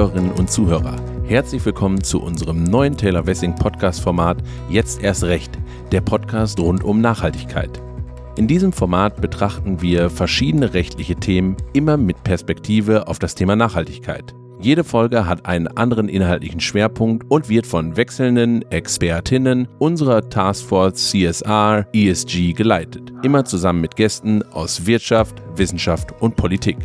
Zuhörerinnen 0.00 0.32
und 0.32 0.50
Zuhörer. 0.50 0.96
Herzlich 1.24 1.62
willkommen 1.66 2.02
zu 2.02 2.22
unserem 2.22 2.64
neuen 2.64 2.96
Taylor 2.96 3.26
Wessing 3.26 3.54
Podcast 3.54 4.00
Format 4.00 4.38
Jetzt 4.70 5.02
erst 5.02 5.24
recht, 5.24 5.58
der 5.92 6.00
Podcast 6.00 6.58
rund 6.58 6.82
um 6.82 7.02
Nachhaltigkeit. 7.02 7.82
In 8.38 8.46
diesem 8.46 8.72
Format 8.72 9.20
betrachten 9.20 9.82
wir 9.82 10.08
verschiedene 10.08 10.72
rechtliche 10.72 11.16
Themen 11.16 11.54
immer 11.74 11.98
mit 11.98 12.24
Perspektive 12.24 13.08
auf 13.08 13.18
das 13.18 13.34
Thema 13.34 13.56
Nachhaltigkeit. 13.56 14.34
Jede 14.58 14.84
Folge 14.84 15.26
hat 15.26 15.44
einen 15.44 15.68
anderen 15.68 16.08
inhaltlichen 16.08 16.60
Schwerpunkt 16.60 17.30
und 17.30 17.50
wird 17.50 17.66
von 17.66 17.98
wechselnden 17.98 18.62
Expertinnen 18.70 19.68
unserer 19.78 20.26
Taskforce 20.30 21.10
CSR 21.10 21.86
ESG 21.92 22.54
geleitet, 22.54 23.12
immer 23.22 23.44
zusammen 23.44 23.82
mit 23.82 23.96
Gästen 23.96 24.42
aus 24.52 24.86
Wirtschaft, 24.86 25.42
Wissenschaft 25.56 26.14
und 26.22 26.36
Politik. 26.36 26.78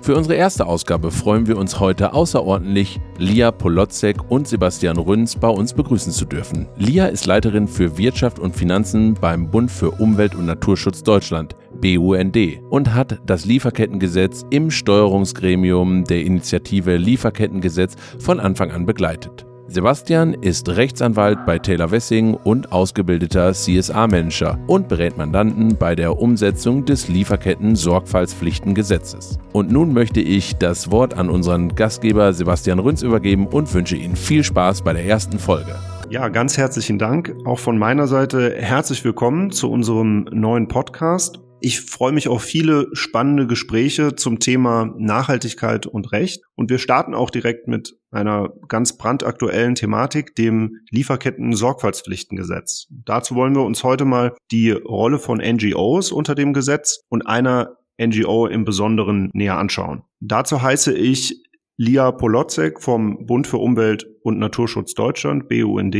Für 0.00 0.16
unsere 0.16 0.36
erste 0.36 0.66
Ausgabe 0.66 1.10
freuen 1.10 1.46
wir 1.46 1.58
uns 1.58 1.80
heute 1.80 2.14
außerordentlich, 2.14 3.00
Lia 3.18 3.50
Polotzek 3.50 4.16
und 4.30 4.48
Sebastian 4.48 4.96
Rünz 4.96 5.36
bei 5.36 5.48
uns 5.48 5.74
begrüßen 5.74 6.12
zu 6.12 6.24
dürfen. 6.24 6.66
Lia 6.76 7.06
ist 7.06 7.26
Leiterin 7.26 7.68
für 7.68 7.98
Wirtschaft 7.98 8.38
und 8.38 8.56
Finanzen 8.56 9.14
beim 9.14 9.50
Bund 9.50 9.70
für 9.70 9.90
Umwelt 9.90 10.34
und 10.34 10.46
Naturschutz 10.46 11.02
Deutschland. 11.02 11.56
BUND 11.80 12.36
und 12.70 12.94
hat 12.94 13.20
das 13.26 13.44
Lieferkettengesetz 13.44 14.44
im 14.50 14.70
Steuerungsgremium 14.70 16.04
der 16.04 16.22
Initiative 16.22 16.96
Lieferkettengesetz 16.96 17.94
von 18.18 18.40
Anfang 18.40 18.70
an 18.72 18.86
begleitet. 18.86 19.47
Sebastian 19.70 20.32
ist 20.32 20.66
Rechtsanwalt 20.70 21.44
bei 21.44 21.58
Taylor 21.58 21.90
Wessing 21.90 22.32
und 22.32 22.72
ausgebildeter 22.72 23.52
CSA-Manager 23.52 24.58
und 24.66 24.88
berät 24.88 25.18
Mandanten 25.18 25.76
bei 25.76 25.94
der 25.94 26.18
Umsetzung 26.18 26.86
des 26.86 27.08
Lieferketten-Sorgfaltspflichtengesetzes. 27.08 29.38
Und 29.52 29.70
nun 29.70 29.92
möchte 29.92 30.22
ich 30.22 30.56
das 30.56 30.90
Wort 30.90 31.12
an 31.12 31.28
unseren 31.28 31.74
Gastgeber 31.74 32.32
Sebastian 32.32 32.78
Rünz 32.78 33.02
übergeben 33.02 33.46
und 33.46 33.74
wünsche 33.74 33.96
Ihnen 33.96 34.16
viel 34.16 34.42
Spaß 34.42 34.80
bei 34.80 34.94
der 34.94 35.04
ersten 35.04 35.38
Folge. 35.38 35.74
Ja, 36.08 36.28
ganz 36.28 36.56
herzlichen 36.56 36.98
Dank. 36.98 37.36
Auch 37.44 37.58
von 37.58 37.76
meiner 37.76 38.06
Seite 38.06 38.54
herzlich 38.56 39.04
willkommen 39.04 39.50
zu 39.50 39.70
unserem 39.70 40.26
neuen 40.32 40.68
Podcast. 40.68 41.40
Ich 41.60 41.80
freue 41.80 42.12
mich 42.12 42.28
auf 42.28 42.42
viele 42.42 42.86
spannende 42.92 43.48
Gespräche 43.48 44.14
zum 44.14 44.38
Thema 44.38 44.94
Nachhaltigkeit 44.96 45.86
und 45.86 46.12
Recht. 46.12 46.44
Und 46.54 46.70
wir 46.70 46.78
starten 46.78 47.14
auch 47.14 47.30
direkt 47.30 47.66
mit 47.66 47.98
einer 48.12 48.50
ganz 48.68 48.96
brandaktuellen 48.96 49.74
Thematik, 49.74 50.36
dem 50.36 50.78
Lieferketten-Sorgfaltspflichtengesetz. 50.90 52.86
Dazu 52.90 53.34
wollen 53.34 53.56
wir 53.56 53.64
uns 53.64 53.82
heute 53.82 54.04
mal 54.04 54.36
die 54.52 54.70
Rolle 54.70 55.18
von 55.18 55.38
NGOs 55.38 56.12
unter 56.12 56.36
dem 56.36 56.52
Gesetz 56.52 57.00
und 57.08 57.26
einer 57.26 57.76
NGO 58.00 58.46
im 58.46 58.64
Besonderen 58.64 59.30
näher 59.32 59.58
anschauen. 59.58 60.04
Dazu 60.20 60.62
heiße 60.62 60.94
ich 60.94 61.42
Lia 61.76 62.12
Polotzek 62.12 62.80
vom 62.80 63.26
Bund 63.26 63.48
für 63.48 63.58
Umwelt 63.58 64.06
und 64.22 64.38
Naturschutz 64.38 64.94
Deutschland, 64.94 65.48
BUND. 65.48 65.96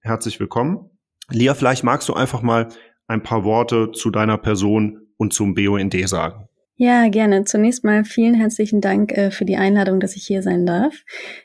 Herzlich 0.00 0.40
willkommen. 0.40 0.90
Lia, 1.30 1.54
vielleicht 1.54 1.84
magst 1.84 2.08
du 2.08 2.14
einfach 2.14 2.40
mal 2.40 2.68
ein 3.06 3.22
paar 3.22 3.44
Worte 3.44 3.92
zu 3.92 4.10
deiner 4.10 4.38
Person 4.38 5.01
und 5.22 5.32
zum 5.32 5.54
BUND 5.54 5.94
sagen. 6.08 6.48
Ja, 6.76 7.08
gerne. 7.08 7.44
Zunächst 7.44 7.84
mal 7.84 8.04
vielen 8.04 8.34
herzlichen 8.34 8.80
Dank 8.80 9.12
äh, 9.12 9.30
für 9.30 9.44
die 9.44 9.56
Einladung, 9.56 10.00
dass 10.00 10.16
ich 10.16 10.26
hier 10.26 10.42
sein 10.42 10.66
darf. 10.66 10.94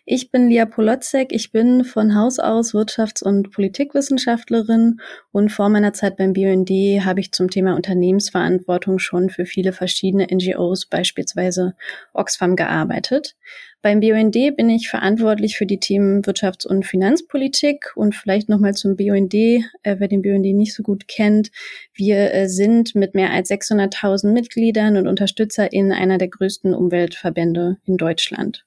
Ich 0.04 0.32
bin 0.32 0.50
Lia 0.50 0.66
Polotzek. 0.66 1.32
Ich 1.32 1.52
bin 1.52 1.84
von 1.84 2.16
Haus 2.16 2.40
aus 2.40 2.74
Wirtschafts- 2.74 3.24
und 3.24 3.52
Politikwissenschaftlerin 3.52 5.00
und 5.32 5.52
vor 5.52 5.70
meiner 5.70 5.94
Zeit 5.94 6.18
beim 6.18 6.34
BUND 6.34 6.72
habe 7.06 7.20
ich 7.20 7.34
zum 7.34 7.52
Thema 7.52 7.76
Unternehmensverantwortung 7.76 8.98
schon 8.98 9.30
für 9.30 9.46
viele 9.46 9.74
verschiedene 9.74 10.26
NGOs, 10.26 10.88
beispielsweise 10.88 11.76
Oxfam, 12.14 12.56
gearbeitet. 12.56 13.36
Beim 13.84 14.00
BUND 14.00 14.34
bin 14.58 14.70
ich 14.72 14.90
verantwortlich 14.90 15.56
für 15.56 15.68
die 15.68 15.80
Themen 15.80 16.24
Wirtschafts- 16.24 16.66
und 16.66 16.86
Finanzpolitik 16.86 17.92
und 17.96 18.16
vielleicht 18.16 18.50
nochmal 18.50 18.74
zum 18.74 18.96
BUND, 18.96 19.34
äh, 19.34 19.62
wer 19.84 20.08
den 20.08 20.24
BUND 20.24 20.42
nicht 20.56 20.74
so 20.74 20.82
gut 20.82 21.08
kennt. 21.08 21.52
Wir 21.94 22.34
äh, 22.34 22.50
sind 22.50 22.96
mit 22.96 23.14
mehr 23.14 23.32
als 23.32 23.52
600.000 23.52 24.32
Mitgliedern 24.32 24.98
und 24.98 25.08
UnterstützerInnen 25.08 25.92
einer 25.92 26.18
der 26.18 26.30
größten 26.30 26.74
Umweltverbände 26.74 27.78
in 27.86 27.98
Deutschland. 27.98 28.66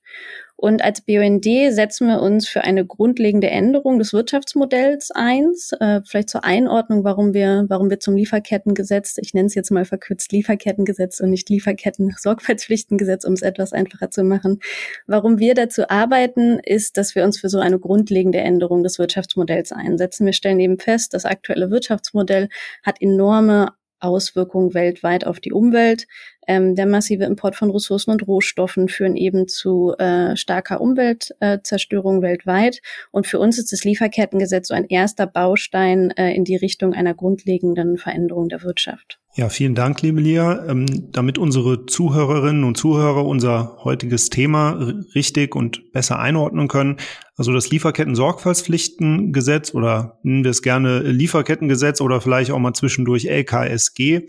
Und 0.60 0.84
als 0.84 1.00
BUND 1.00 1.42
setzen 1.70 2.08
wir 2.08 2.20
uns 2.20 2.46
für 2.46 2.60
eine 2.60 2.84
grundlegende 2.84 3.48
Änderung 3.48 3.98
des 3.98 4.12
Wirtschaftsmodells 4.12 5.10
ein. 5.10 5.54
Äh, 5.80 6.02
vielleicht 6.04 6.28
zur 6.28 6.44
Einordnung, 6.44 7.02
warum 7.02 7.32
wir, 7.32 7.64
warum 7.68 7.88
wir 7.88 7.98
zum 7.98 8.14
Lieferkettengesetz, 8.14 9.16
ich 9.22 9.32
nenne 9.32 9.46
es 9.46 9.54
jetzt 9.54 9.70
mal 9.70 9.86
verkürzt 9.86 10.32
Lieferkettengesetz 10.32 11.20
und 11.20 11.30
nicht 11.30 11.48
Lieferketten-Sorgfaltspflichtengesetz, 11.48 13.24
um 13.24 13.32
es 13.32 13.40
etwas 13.40 13.72
einfacher 13.72 14.10
zu 14.10 14.22
machen. 14.22 14.60
Warum 15.06 15.38
wir 15.38 15.54
dazu 15.54 15.88
arbeiten, 15.88 16.58
ist, 16.58 16.98
dass 16.98 17.14
wir 17.14 17.24
uns 17.24 17.40
für 17.40 17.48
so 17.48 17.58
eine 17.58 17.78
grundlegende 17.78 18.40
Änderung 18.40 18.82
des 18.82 18.98
Wirtschaftsmodells 18.98 19.72
einsetzen. 19.72 20.26
Wir 20.26 20.34
stellen 20.34 20.60
eben 20.60 20.78
fest, 20.78 21.14
das 21.14 21.24
aktuelle 21.24 21.70
Wirtschaftsmodell 21.70 22.50
hat 22.82 23.00
enorme 23.00 23.68
Auswirkungen 24.00 24.74
weltweit 24.74 25.26
auf 25.26 25.40
die 25.40 25.52
Umwelt. 25.52 26.06
Ähm, 26.46 26.74
der 26.74 26.86
massive 26.86 27.24
Import 27.24 27.54
von 27.54 27.70
Ressourcen 27.70 28.10
und 28.10 28.26
Rohstoffen 28.26 28.88
führen 28.88 29.14
eben 29.14 29.46
zu 29.46 29.94
äh, 29.98 30.36
starker 30.36 30.80
Umweltzerstörung 30.80 32.18
äh, 32.18 32.22
weltweit. 32.22 32.80
Und 33.12 33.26
für 33.26 33.38
uns 33.38 33.58
ist 33.58 33.72
das 33.72 33.84
Lieferkettengesetz 33.84 34.68
so 34.68 34.74
ein 34.74 34.86
erster 34.86 35.26
Baustein 35.26 36.10
äh, 36.12 36.34
in 36.34 36.44
die 36.44 36.56
Richtung 36.56 36.92
einer 36.92 37.14
grundlegenden 37.14 37.98
Veränderung 37.98 38.48
der 38.48 38.62
Wirtschaft. 38.62 39.20
Ja, 39.36 39.48
vielen 39.48 39.76
Dank, 39.76 40.02
liebe 40.02 40.20
Lia. 40.20 40.66
Ähm, 40.66 40.86
damit 41.12 41.38
unsere 41.38 41.86
Zuhörerinnen 41.86 42.64
und 42.64 42.76
Zuhörer 42.76 43.24
unser 43.24 43.76
heutiges 43.84 44.28
Thema 44.28 44.72
richtig 45.14 45.54
und 45.54 45.92
besser 45.92 46.18
einordnen 46.18 46.66
können. 46.66 46.96
Also 47.40 47.52
das 47.54 47.70
Lieferketten-Sorgfaltspflichtengesetz 47.70 49.74
oder 49.74 50.18
nennen 50.22 50.44
wir 50.44 50.50
es 50.50 50.60
gerne 50.60 50.98
Lieferkettengesetz 50.98 52.02
oder 52.02 52.20
vielleicht 52.20 52.50
auch 52.50 52.58
mal 52.58 52.74
zwischendurch 52.74 53.24
LKSG 53.24 54.26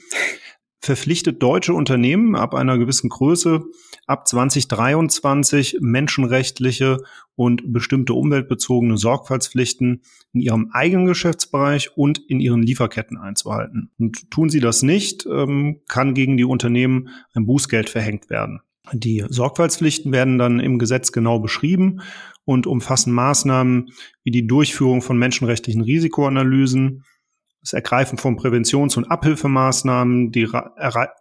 verpflichtet 0.79 1.43
deutsche 1.43 1.73
Unternehmen 1.73 2.37
ab 2.37 2.55
einer 2.55 2.77
gewissen 2.77 3.09
Größe 3.09 3.65
ab 4.07 4.29
2023 4.29 5.79
menschenrechtliche 5.81 6.99
und 7.35 7.73
bestimmte 7.73 8.13
umweltbezogene 8.13 8.95
Sorgfaltspflichten 8.95 10.03
in 10.31 10.39
ihrem 10.39 10.69
eigenen 10.71 11.07
Geschäftsbereich 11.07 11.97
und 11.97 12.17
in 12.17 12.39
ihren 12.39 12.63
Lieferketten 12.63 13.17
einzuhalten. 13.17 13.91
Und 13.99 14.31
tun 14.31 14.47
sie 14.47 14.61
das 14.61 14.83
nicht, 14.83 15.25
ähm, 15.25 15.81
kann 15.89 16.13
gegen 16.13 16.37
die 16.37 16.45
Unternehmen 16.45 17.09
ein 17.33 17.45
Bußgeld 17.45 17.89
verhängt 17.89 18.29
werden. 18.29 18.61
Die 18.93 19.23
Sorgfaltspflichten 19.27 20.11
werden 20.11 20.37
dann 20.37 20.59
im 20.59 20.79
Gesetz 20.79 21.11
genau 21.11 21.39
beschrieben 21.39 22.01
und 22.45 22.67
umfassen 22.67 23.13
Maßnahmen 23.13 23.91
wie 24.23 24.31
die 24.31 24.47
Durchführung 24.47 25.01
von 25.01 25.17
menschenrechtlichen 25.17 25.81
Risikoanalysen, 25.81 27.03
das 27.61 27.73
Ergreifen 27.73 28.17
von 28.17 28.37
Präventions- 28.37 28.97
und 28.97 29.05
Abhilfemaßnahmen, 29.05 30.31
die 30.31 30.47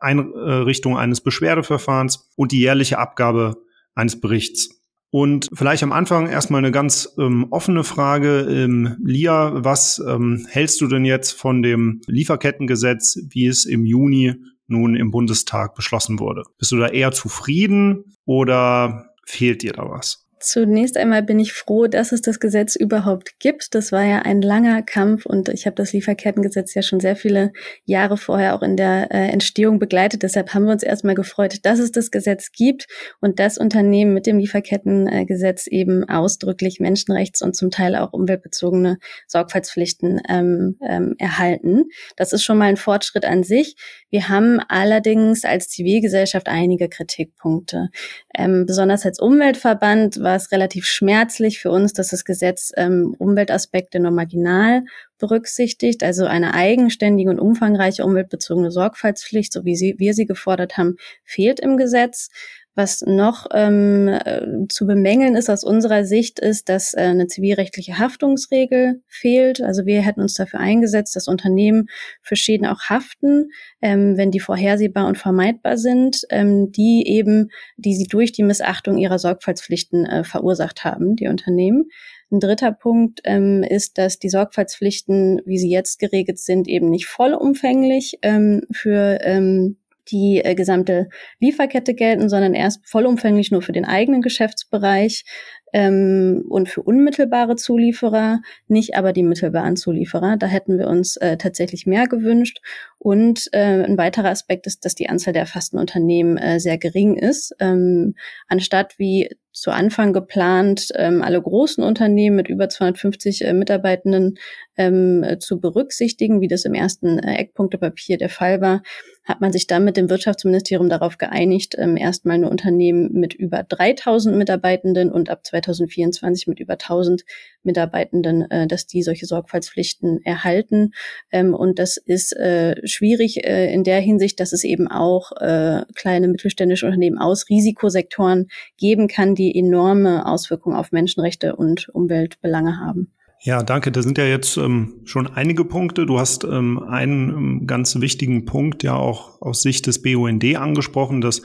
Einrichtung 0.01 0.97
eines 0.97 1.21
Beschwerdeverfahrens 1.21 2.31
und 2.37 2.53
die 2.53 2.61
jährliche 2.61 2.99
Abgabe 2.99 3.63
eines 3.95 4.21
Berichts. 4.21 4.81
Und 5.11 5.49
vielleicht 5.53 5.83
am 5.83 5.93
Anfang 5.93 6.29
erstmal 6.29 6.61
eine 6.61 6.71
ganz 6.71 7.15
ähm, 7.19 7.49
offene 7.51 7.83
Frage. 7.83 8.43
Ähm, 8.49 8.97
Lia, 9.03 9.65
was 9.65 10.01
ähm, 10.07 10.47
hältst 10.49 10.81
du 10.81 10.87
denn 10.87 11.05
jetzt 11.05 11.33
von 11.33 11.63
dem 11.63 12.01
Lieferkettengesetz, 12.07 13.19
wie 13.29 13.47
es 13.47 13.65
im 13.65 13.85
Juni 13.85 14.37
nun 14.69 14.95
im 14.95 15.11
Bundestag 15.11 15.75
beschlossen 15.75 16.21
wurde? 16.21 16.45
Bist 16.59 16.71
du 16.71 16.77
da 16.77 16.87
eher 16.87 17.11
zufrieden 17.11 18.17
oder 18.25 19.11
fehlt 19.27 19.63
dir 19.63 19.73
da 19.73 19.91
was? 19.91 20.30
Zunächst 20.43 20.97
einmal 20.97 21.23
bin 21.23 21.39
ich 21.39 21.53
froh, 21.53 21.87
dass 21.87 22.13
es 22.13 22.23
das 22.23 22.41
Gesetz 22.41 22.75
überhaupt 22.75 23.39
gibt. 23.41 23.75
Das 23.75 23.93
war 23.93 24.05
ja 24.05 24.21
ein 24.21 24.41
langer 24.41 24.81
Kampf 24.81 25.27
und 25.27 25.51
ich 25.51 25.67
habe 25.67 25.77
das 25.77 25.93
Lieferkettengesetz 25.93 26.73
ja 26.73 26.81
schon 26.81 26.99
sehr 26.99 27.15
viele 27.15 27.53
Jahre 27.85 28.17
vorher 28.17 28.55
auch 28.55 28.63
in 28.63 28.79
der 28.79 29.11
äh, 29.11 29.29
Entstehung 29.29 29.79
begleitet. 29.79 30.23
Deshalb 30.23 30.55
haben 30.55 30.65
wir 30.65 30.73
uns 30.73 30.83
erstmal 30.83 31.15
gefreut, 31.15 31.59
dass 31.65 31.79
es 31.79 31.93
das 31.93 32.11
Gesetz 32.11 32.53
gibt 32.53 32.87
und 33.21 33.39
das 33.39 33.59
Unternehmen 33.59 34.15
mit 34.15 34.27
dem 34.27 34.39
Lieferkettengesetz 34.39 35.67
eben 35.67 36.09
ausdrücklich 36.09 36.79
Menschenrechts- 36.81 37.43
und 37.43 37.55
zum 37.55 37.71
Teil 37.71 37.95
auch 37.95 38.15
umweltbezogene 38.15 38.97
Sorgfaltspflichten 39.27 40.23
ähm, 40.27 40.79
ähm, 40.81 41.17
erhalten. 41.19 41.85
Das 42.17 42.33
ist 42.33 42.45
schon 42.45 42.57
mal 42.57 42.71
ein 42.71 42.79
Fortschritt 42.79 43.27
an 43.27 43.43
sich. 43.43 43.77
Wir 44.09 44.31
haben 44.31 44.59
allerdings 44.69 45.45
als 45.45 45.69
Zivilgesellschaft 45.69 46.49
einige 46.49 46.89
Kritikpunkte. 46.89 47.91
Ähm, 48.35 48.65
besonders 48.65 49.05
als 49.05 49.21
Umweltverband 49.21 50.23
war 50.31 50.37
es 50.37 50.53
relativ 50.53 50.87
schmerzlich 50.87 51.59
für 51.59 51.73
uns, 51.73 51.93
dass 51.93 52.11
das 52.11 52.25
Gesetz 52.25 52.71
ähm, 52.77 53.17
Umweltaspekte 53.19 53.99
nur 53.99 54.13
marginal 54.13 54.85
berücksichtigt. 55.21 56.03
Also 56.03 56.27
eine 56.27 56.55
eigenständige 56.55 57.31
und 57.31 57.39
umfangreiche 57.39 58.05
umweltbezogene 58.05 58.73
Sorgfaltspflicht, 58.73 59.53
so 59.53 59.65
wie 59.65 59.77
sie, 59.77 59.95
wir 59.99 60.15
sie 60.15 60.27
gefordert 60.27 60.77
haben, 60.77 60.97
fehlt 61.25 61.61
im 61.61 61.77
Gesetz. 61.77 62.31
Was 62.77 63.03
noch 63.03 63.47
ähm, 63.53 64.09
äh, 64.09 64.67
zu 64.69 64.87
bemängeln 64.87 65.35
ist 65.35 65.51
aus 65.51 65.65
unserer 65.65 66.05
Sicht, 66.05 66.39
ist, 66.39 66.69
dass 66.69 66.95
äh, 66.95 67.01
eine 67.01 67.27
zivilrechtliche 67.27 67.99
Haftungsregel 67.99 69.03
fehlt. 69.09 69.61
Also 69.61 69.87
wir 69.87 70.03
hätten 70.03 70.21
uns 70.21 70.35
dafür 70.35 70.61
eingesetzt, 70.61 71.17
dass 71.17 71.27
Unternehmen 71.27 71.89
für 72.23 72.37
Schäden 72.37 72.67
auch 72.67 72.83
haften, 72.89 73.51
ähm, 73.83 74.17
wenn 74.17 74.31
die 74.31 74.39
vorhersehbar 74.39 75.09
und 75.09 75.19
vermeidbar 75.19 75.79
sind, 75.79 76.23
ähm, 76.31 76.71
die 76.71 77.05
eben, 77.09 77.51
die 77.77 77.97
sie 77.97 78.07
durch 78.07 78.31
die 78.31 78.45
Missachtung 78.45 78.99
ihrer 78.99 79.19
Sorgfaltspflichten 79.19 80.07
äh, 80.07 80.25
verursacht 80.25 80.85
haben, 80.85 81.17
die 81.17 81.27
Unternehmen. 81.27 81.89
Ein 82.31 82.41
dritter 82.41 82.73
Punkt 82.73 83.21
ähm, 83.25 83.63
ist, 83.63 83.99
dass 83.99 84.19
die 84.19 84.29
Sorgfaltspflichten, 84.29 85.43
wie 85.45 85.59
sie 85.59 85.71
jetzt 85.71 85.99
geregelt 85.99 86.39
sind, 86.39 86.69
eben 86.69 86.89
nicht 86.89 87.07
vollumfänglich 87.07 88.19
ähm, 88.23 88.63
für 88.71 89.19
ähm, 89.23 89.77
die 90.09 90.41
äh, 90.45 90.55
gesamte 90.55 91.09
Lieferkette 91.41 91.95
gelten, 91.95 92.29
sondern 92.29 92.55
erst 92.55 92.87
vollumfänglich 92.89 93.51
nur 93.51 93.63
für 93.63 93.73
den 93.73 93.85
eigenen 93.85 94.23
Geschäftsbereich 94.23 95.25
ähm, 95.73 96.45
und 96.49 96.69
für 96.69 96.83
unmittelbare 96.83 97.57
Zulieferer, 97.57 98.41
nicht 98.67 98.97
aber 98.97 99.13
die 99.13 99.23
mittelbaren 99.23 99.77
Zulieferer. 99.77 100.37
Da 100.37 100.47
hätten 100.47 100.79
wir 100.79 100.89
uns 100.89 101.17
äh, 101.17 101.37
tatsächlich 101.37 101.87
mehr 101.87 102.07
gewünscht. 102.07 102.61
Und 103.03 103.49
äh, 103.53 103.83
ein 103.83 103.97
weiterer 103.97 104.29
Aspekt 104.29 104.67
ist, 104.67 104.85
dass 104.85 104.95
die 104.95 105.09
Anzahl 105.09 105.33
der 105.33 105.41
erfassten 105.41 105.79
Unternehmen 105.79 106.37
äh, 106.37 106.61
sehr 106.61 106.77
gering 106.77 107.17
ist. 107.17 107.55
Ähm, 107.59 108.15
anstatt 108.47 108.99
wie 108.99 109.31
zu 109.53 109.71
Anfang 109.71 110.13
geplant, 110.13 110.89
ähm, 110.95 111.23
alle 111.23 111.41
großen 111.41 111.83
Unternehmen 111.83 112.37
mit 112.37 112.49
über 112.49 112.69
250 112.69 113.45
äh, 113.45 113.53
Mitarbeitenden 113.55 114.39
ähm, 114.77 115.25
zu 115.41 115.61
berücksichtigen, 115.61 116.43
wie 116.43 116.47
das 116.47 116.67
im 116.67 116.75
ersten 116.75 117.19
äh, 117.19 117.37
Eckpunktepapier 117.37 118.19
der 118.19 118.29
Fall 118.29 118.61
war, 118.61 118.83
hat 119.25 119.41
man 119.41 119.51
sich 119.51 119.67
dann 119.67 119.85
mit 119.85 119.97
dem 119.97 120.11
Wirtschaftsministerium 120.11 120.89
darauf 120.89 121.17
geeinigt, 121.17 121.77
ähm, 121.79 121.97
erstmal 121.97 122.39
nur 122.39 122.51
Unternehmen 122.51 123.13
mit 123.13 123.33
über 123.33 123.63
3000 123.63 124.37
Mitarbeitenden 124.37 125.11
und 125.11 125.31
ab 125.31 125.47
2024 125.47 126.47
mit 126.47 126.61
über 126.61 126.75
1000 126.75 127.25
Mitarbeitenden, 127.63 128.51
äh, 128.51 128.67
dass 128.67 128.87
die 128.87 129.03
solche 129.03 129.27
Sorgfaltspflichten 129.27 130.21
erhalten. 130.25 130.93
Ähm, 131.31 131.55
und 131.55 131.79
das 131.79 131.97
ist 131.97 132.37
äh, 132.37 132.77
schwierig 132.87 133.45
äh, 133.45 133.73
in 133.73 133.85
der 133.85 134.01
Hinsicht, 134.01 134.41
dass 134.41 134.53
es 134.53 134.65
eben 134.65 134.89
auch 134.89 135.33
äh, 135.41 135.83
kleine 135.95 136.29
mittelständische 136.29 136.87
Unternehmen 136.87 137.19
aus 137.19 137.49
Risikosektoren 137.49 138.49
geben 138.79 139.09
kann, 139.09 139.35
die 139.35 139.57
enorme 139.57 140.27
Auswirkungen 140.27 140.77
auf 140.77 140.93
Menschenrechte 140.93 141.57
und 141.57 141.89
Umweltbelange 141.91 142.79
haben. 142.79 143.13
Ja, 143.43 143.63
danke. 143.63 143.91
Da 143.91 144.03
sind 144.03 144.19
ja 144.19 144.25
jetzt 144.25 144.59
ähm, 144.59 145.01
schon 145.05 145.27
einige 145.27 145.65
Punkte. 145.65 146.05
Du 146.05 146.19
hast 146.19 146.45
ähm, 146.45 146.79
einen 146.79 147.31
ähm, 147.31 147.67
ganz 147.67 147.99
wichtigen 147.99 148.45
Punkt 148.45 148.83
ja 148.83 148.95
auch 148.95 149.41
aus 149.41 149.63
Sicht 149.63 149.87
des 149.87 150.03
BUND 150.03 150.45
angesprochen. 150.57 151.23
Das 151.23 151.41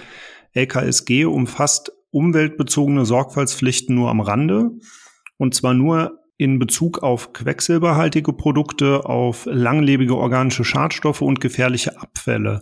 LKSG 0.53 1.23
umfasst 1.23 1.93
umweltbezogene 2.11 3.05
Sorgfaltspflichten 3.05 3.95
nur 3.95 4.09
am 4.09 4.19
Rande. 4.19 4.71
Und 5.37 5.53
zwar 5.55 5.73
nur 5.73 6.19
in 6.37 6.59
Bezug 6.59 7.01
auf 7.03 7.33
quecksilberhaltige 7.33 8.33
Produkte, 8.33 9.05
auf 9.05 9.47
langlebige 9.49 10.17
organische 10.17 10.65
Schadstoffe 10.65 11.21
und 11.21 11.39
gefährliche 11.39 11.99
Abfälle. 11.99 12.61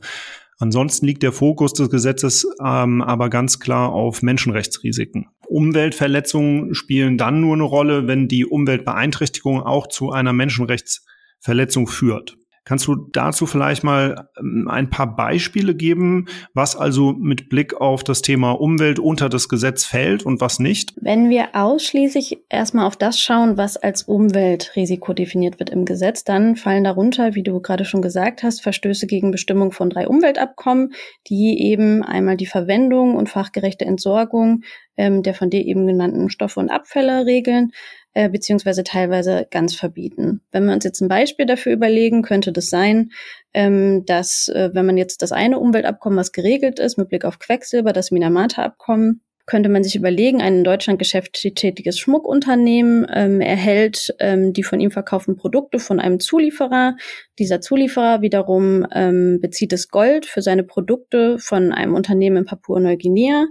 Ansonsten 0.60 1.08
liegt 1.08 1.24
der 1.24 1.32
Fokus 1.32 1.74
des 1.74 1.90
Gesetzes 1.90 2.48
ähm, 2.64 3.02
aber 3.02 3.30
ganz 3.30 3.60
klar 3.60 3.92
auf 3.92 4.22
Menschenrechtsrisiken. 4.22 5.28
Umweltverletzungen 5.48 6.74
spielen 6.74 7.18
dann 7.18 7.42
nur 7.42 7.56
eine 7.56 7.64
Rolle, 7.64 8.08
wenn 8.08 8.28
die 8.28 8.46
Umweltbeeinträchtigung 8.46 9.62
auch 9.62 9.88
zu 9.88 10.12
einer 10.12 10.34
Menschenrechtsverletzung 10.34 11.88
führt. 11.88 12.38
Kannst 12.66 12.88
du 12.88 12.96
dazu 13.12 13.46
vielleicht 13.46 13.84
mal 13.84 14.30
ähm, 14.40 14.68
ein 14.70 14.90
paar 14.90 15.16
Beispiele 15.16 15.76
geben, 15.76 16.28
was 16.54 16.76
also 16.76 17.12
mit 17.12 17.50
Blick 17.50 17.80
auf 17.80 18.04
das 18.04 18.22
Thema 18.22 18.52
Umwelt 18.52 19.00
unter 19.00 19.28
das 19.28 19.50
Gesetz 19.50 19.84
fällt 19.84 20.26
und 20.26 20.40
was 20.40 20.60
nicht? 20.60 20.94
Wenn 20.96 21.30
wir 21.30 21.50
ausschließlich 21.54 22.40
erstmal 22.50 22.86
auf 22.88 22.96
das 22.96 23.20
schauen, 23.20 23.58
was 23.58 23.76
als 23.76 24.04
Umweltrisiko 24.04 25.14
definiert 25.14 25.60
wird 25.60 25.72
im 25.72 25.84
Gesetz, 25.84 26.24
dann 26.24 26.56
fallen 26.56 26.86
darunter, 26.86 27.36
wie 27.36 27.44
du 27.44 27.60
gerade 27.60 27.84
schon 27.84 28.02
gesagt 28.02 28.44
hast, 28.44 28.62
Verstöße 28.62 29.08
gegen 29.08 29.32
Bestimmung 29.32 29.74
von 29.74 29.90
drei 29.90 30.08
Umweltabkommen, 30.08 30.94
die 31.28 31.62
eben 31.62 32.02
einmal 32.02 32.38
die 32.38 32.46
Verwendung 32.46 33.16
und 33.16 33.30
fachgerechte 33.30 33.86
Entsorgung 33.86 34.64
ähm, 34.98 35.24
der 35.24 35.34
von 35.34 35.50
dir 35.50 35.66
eben 35.66 35.88
genannten 35.88 36.30
Stoffe 36.30 36.60
und 36.60 36.70
Abfälle 36.70 37.26
regeln 37.26 37.72
äh, 38.14 38.30
beziehungsweise 38.30 38.84
teilweise 38.84 39.48
ganz 39.50 39.76
verbieten. 39.76 40.42
Wenn 40.52 40.66
wir 40.66 40.74
uns 40.74 40.84
jetzt 40.84 41.02
ein 41.02 41.08
Beispiel 41.08 41.46
dafür 41.46 41.74
überlegen, 41.74 42.22
könnte 42.22 42.52
das 42.52 42.70
sein, 42.70 43.12
ähm, 43.54 44.06
dass 44.06 44.50
äh, 44.50 44.70
wenn 44.74 44.86
man 44.86 44.98
jetzt 44.98 45.22
das 45.22 45.32
eine 45.32 45.60
Umweltabkommen, 45.60 46.18
was 46.18 46.32
geregelt 46.32 46.80
ist, 46.80 46.98
mit 46.98 47.10
Blick 47.10 47.26
auf 47.26 47.40
Quecksilber, 47.40 47.94
das 47.94 48.12
Minamata-Abkommen, 48.12 49.22
könnte 49.46 49.68
man 49.68 49.84
sich 49.84 49.96
überlegen, 49.96 50.42
ein 50.42 50.60
in 50.60 50.64
Deutschland 50.64 51.00
geschäftlich 51.00 51.54
tätiges 51.54 52.00
Schmuckunternehmen 52.00 53.06
ähm, 53.14 53.42
erhält 53.42 54.16
ähm, 54.20 54.54
die 54.54 54.64
von 54.64 54.80
ihm 54.80 54.92
verkauften 54.92 55.36
Produkte 55.36 55.80
von 55.80 56.00
einem 56.00 56.20
Zulieferer. 56.20 56.96
Dieser 57.40 57.60
Zulieferer 57.60 58.22
wiederum 58.22 58.88
ähm, 58.94 59.40
bezieht 59.42 59.74
das 59.74 59.90
Gold 59.90 60.26
für 60.26 60.42
seine 60.42 60.64
Produkte 60.64 61.40
von 61.40 61.74
einem 61.74 61.94
Unternehmen 61.94 62.38
in 62.38 62.46
Papua-Neuguinea. 62.46 63.48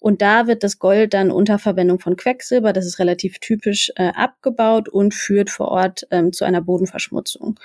Und 0.00 0.22
da 0.22 0.46
wird 0.46 0.62
das 0.62 0.78
Gold 0.78 1.14
dann 1.14 1.30
unter 1.30 1.58
Verwendung 1.58 1.98
von 1.98 2.16
Quecksilber, 2.16 2.72
das 2.72 2.86
ist 2.86 2.98
relativ 2.98 3.38
typisch, 3.38 3.90
äh, 3.96 4.12
abgebaut 4.14 4.88
und 4.88 5.14
führt 5.14 5.50
vor 5.50 5.68
Ort 5.68 6.06
ähm, 6.10 6.32
zu 6.32 6.44
einer 6.44 6.60
Bodenverschmutzung. 6.60 7.58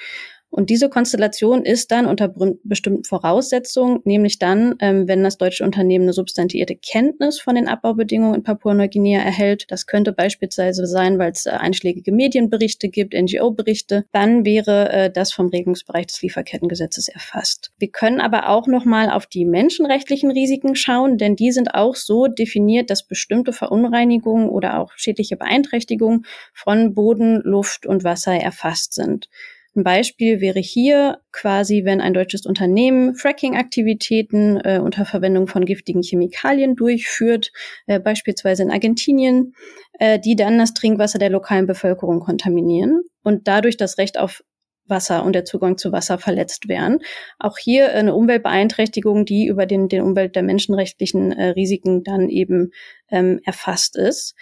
Und 0.52 0.70
diese 0.70 0.90
Konstellation 0.90 1.64
ist 1.64 1.92
dann 1.92 2.06
unter 2.06 2.34
bestimmten 2.64 3.06
Voraussetzungen, 3.06 4.02
nämlich 4.04 4.38
dann, 4.38 4.76
ähm, 4.80 5.08
wenn 5.08 5.24
das 5.24 5.38
deutsche 5.38 5.64
Unternehmen 5.64 6.04
eine 6.04 6.14
substantiierte 6.14 6.76
Kenntnis 6.76 7.40
von 7.40 7.56
den 7.56 7.70
Abbaubedingungen 7.70 8.36
in 8.36 8.44
Papua-Neuguinea 8.44 9.22
erhält. 9.22 9.66
Das 9.70 9.88
könnte 9.88 10.12
beispielsweise 10.12 10.86
sein, 10.88 11.18
weil 11.18 11.32
es 11.32 11.46
äh, 11.46 11.52
einschlägige 11.52 12.12
Medienberichte 12.12 12.90
gibt, 12.90 13.14
NGO-Berichte. 13.14 14.04
Dann 14.12 14.44
wäre 14.44 14.92
äh, 14.92 15.10
das 15.10 15.32
vom 15.32 15.48
Regelungsbereich 15.48 16.08
des 16.08 16.22
Lieferkettengesetzes 16.22 17.08
erfasst. 17.08 17.72
Wir 17.80 17.90
können 17.90 18.20
aber 18.20 18.50
auch 18.50 18.68
noch 18.68 18.84
mal 18.84 19.10
auf 19.10 19.28
die 19.28 19.46
menschenrechtlichen 19.46 20.32
Risiken 20.32 20.76
schauen, 20.76 21.18
denn 21.18 21.38
die 21.38 21.54
sind 21.54 21.76
auch 21.76 21.96
so 21.96 22.28
definiert, 22.28 22.90
dass 22.90 23.08
bestimmte 23.08 23.54
Verunreinigungen 23.54 24.50
oder 24.50 24.80
auch 24.80 24.92
schädliche 24.98 25.38
Beeinträchtigungen 25.38 26.26
von 26.54 26.94
Boden, 26.94 27.40
Luft 27.42 27.86
und 27.86 28.04
Wasser 28.04 28.34
erfasst 28.34 28.94
sind. 28.94 29.30
Ein 29.74 29.84
Beispiel 29.84 30.42
wäre 30.42 30.60
hier 30.60 31.22
quasi, 31.32 31.86
wenn 31.86 32.02
ein 32.02 32.14
deutsches 32.14 32.46
Unternehmen 32.46 33.16
Fracking-Aktivitäten 33.16 34.58
äh, 34.58 34.80
unter 34.84 35.06
Verwendung 35.06 35.48
von 35.48 35.64
giftigen 35.64 36.02
Chemikalien 36.02 36.76
durchführt, 36.76 37.54
äh, 37.88 37.98
beispielsweise 38.00 38.64
in 38.64 38.72
Argentinien, 38.72 39.54
äh, 39.98 40.20
die 40.20 40.36
dann 40.36 40.58
das 40.58 40.74
Trinkwasser 40.74 41.20
der 41.20 41.30
lokalen 41.30 41.68
Bevölkerung 41.68 42.20
kontaminieren 42.20 43.02
und 43.24 43.48
dadurch 43.48 43.78
das 43.78 43.98
Recht 43.98 44.20
auf 44.20 44.44
Wasser 44.88 45.24
und 45.24 45.34
der 45.34 45.46
Zugang 45.46 45.78
zu 45.78 45.94
Wasser 45.94 46.18
verletzt 46.18 46.68
werden. 46.68 47.00
Auch 47.40 47.58
hier 47.58 47.94
eine 47.94 48.14
Umweltbeeinträchtigung, 48.14 49.26
die 49.26 49.48
über 49.48 49.66
den, 49.66 49.88
den 49.88 50.02
Umwelt 50.02 50.36
der 50.36 50.44
menschenrechtlichen 50.44 51.32
äh, 51.32 51.50
Risiken 51.52 52.04
dann 52.04 52.30
eben 52.30 52.72
ähm, 53.10 53.40
erfasst 53.46 53.96
ist. 53.96 54.36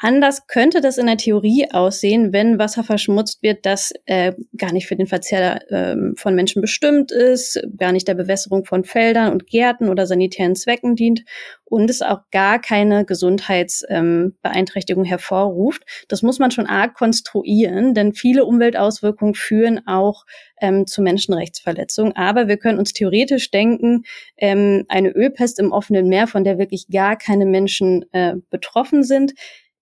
Anders 0.00 0.46
könnte 0.46 0.80
das 0.80 0.98
in 0.98 1.06
der 1.06 1.16
Theorie 1.16 1.68
aussehen, 1.70 2.32
wenn 2.32 2.58
Wasser 2.58 2.84
verschmutzt 2.84 3.42
wird, 3.42 3.64
das 3.64 3.92
äh, 4.06 4.32
gar 4.56 4.72
nicht 4.72 4.86
für 4.86 4.96
den 4.96 5.06
Verzehr 5.06 5.70
äh, 5.70 5.96
von 6.16 6.34
Menschen 6.34 6.60
bestimmt 6.60 7.12
ist, 7.12 7.60
gar 7.76 7.92
nicht 7.92 8.08
der 8.08 8.14
Bewässerung 8.14 8.64
von 8.64 8.84
Feldern 8.84 9.32
und 9.32 9.46
Gärten 9.46 9.88
oder 9.88 10.06
sanitären 10.06 10.56
Zwecken 10.56 10.96
dient 10.96 11.24
und 11.64 11.90
es 11.90 12.02
auch 12.02 12.20
gar 12.30 12.60
keine 12.60 13.04
Gesundheitsbeeinträchtigung 13.04 15.04
ähm, 15.04 15.08
hervorruft. 15.08 15.82
Das 16.08 16.22
muss 16.22 16.38
man 16.38 16.50
schon 16.50 16.66
arg 16.66 16.94
konstruieren, 16.94 17.94
denn 17.94 18.12
viele 18.12 18.44
Umweltauswirkungen 18.44 19.34
führen 19.34 19.86
auch 19.86 20.24
ähm, 20.60 20.86
zu 20.86 21.02
Menschenrechtsverletzungen. 21.02 22.14
Aber 22.16 22.48
wir 22.48 22.56
können 22.56 22.78
uns 22.78 22.92
theoretisch 22.92 23.50
denken, 23.50 24.04
ähm, 24.36 24.84
eine 24.88 25.10
Ölpest 25.10 25.58
im 25.58 25.72
offenen 25.72 26.08
Meer, 26.08 26.26
von 26.26 26.44
der 26.44 26.58
wirklich 26.58 26.88
gar 26.88 27.16
keine 27.16 27.46
Menschen 27.46 28.04
äh, 28.12 28.34
betroffen 28.50 29.02
sind, 29.02 29.34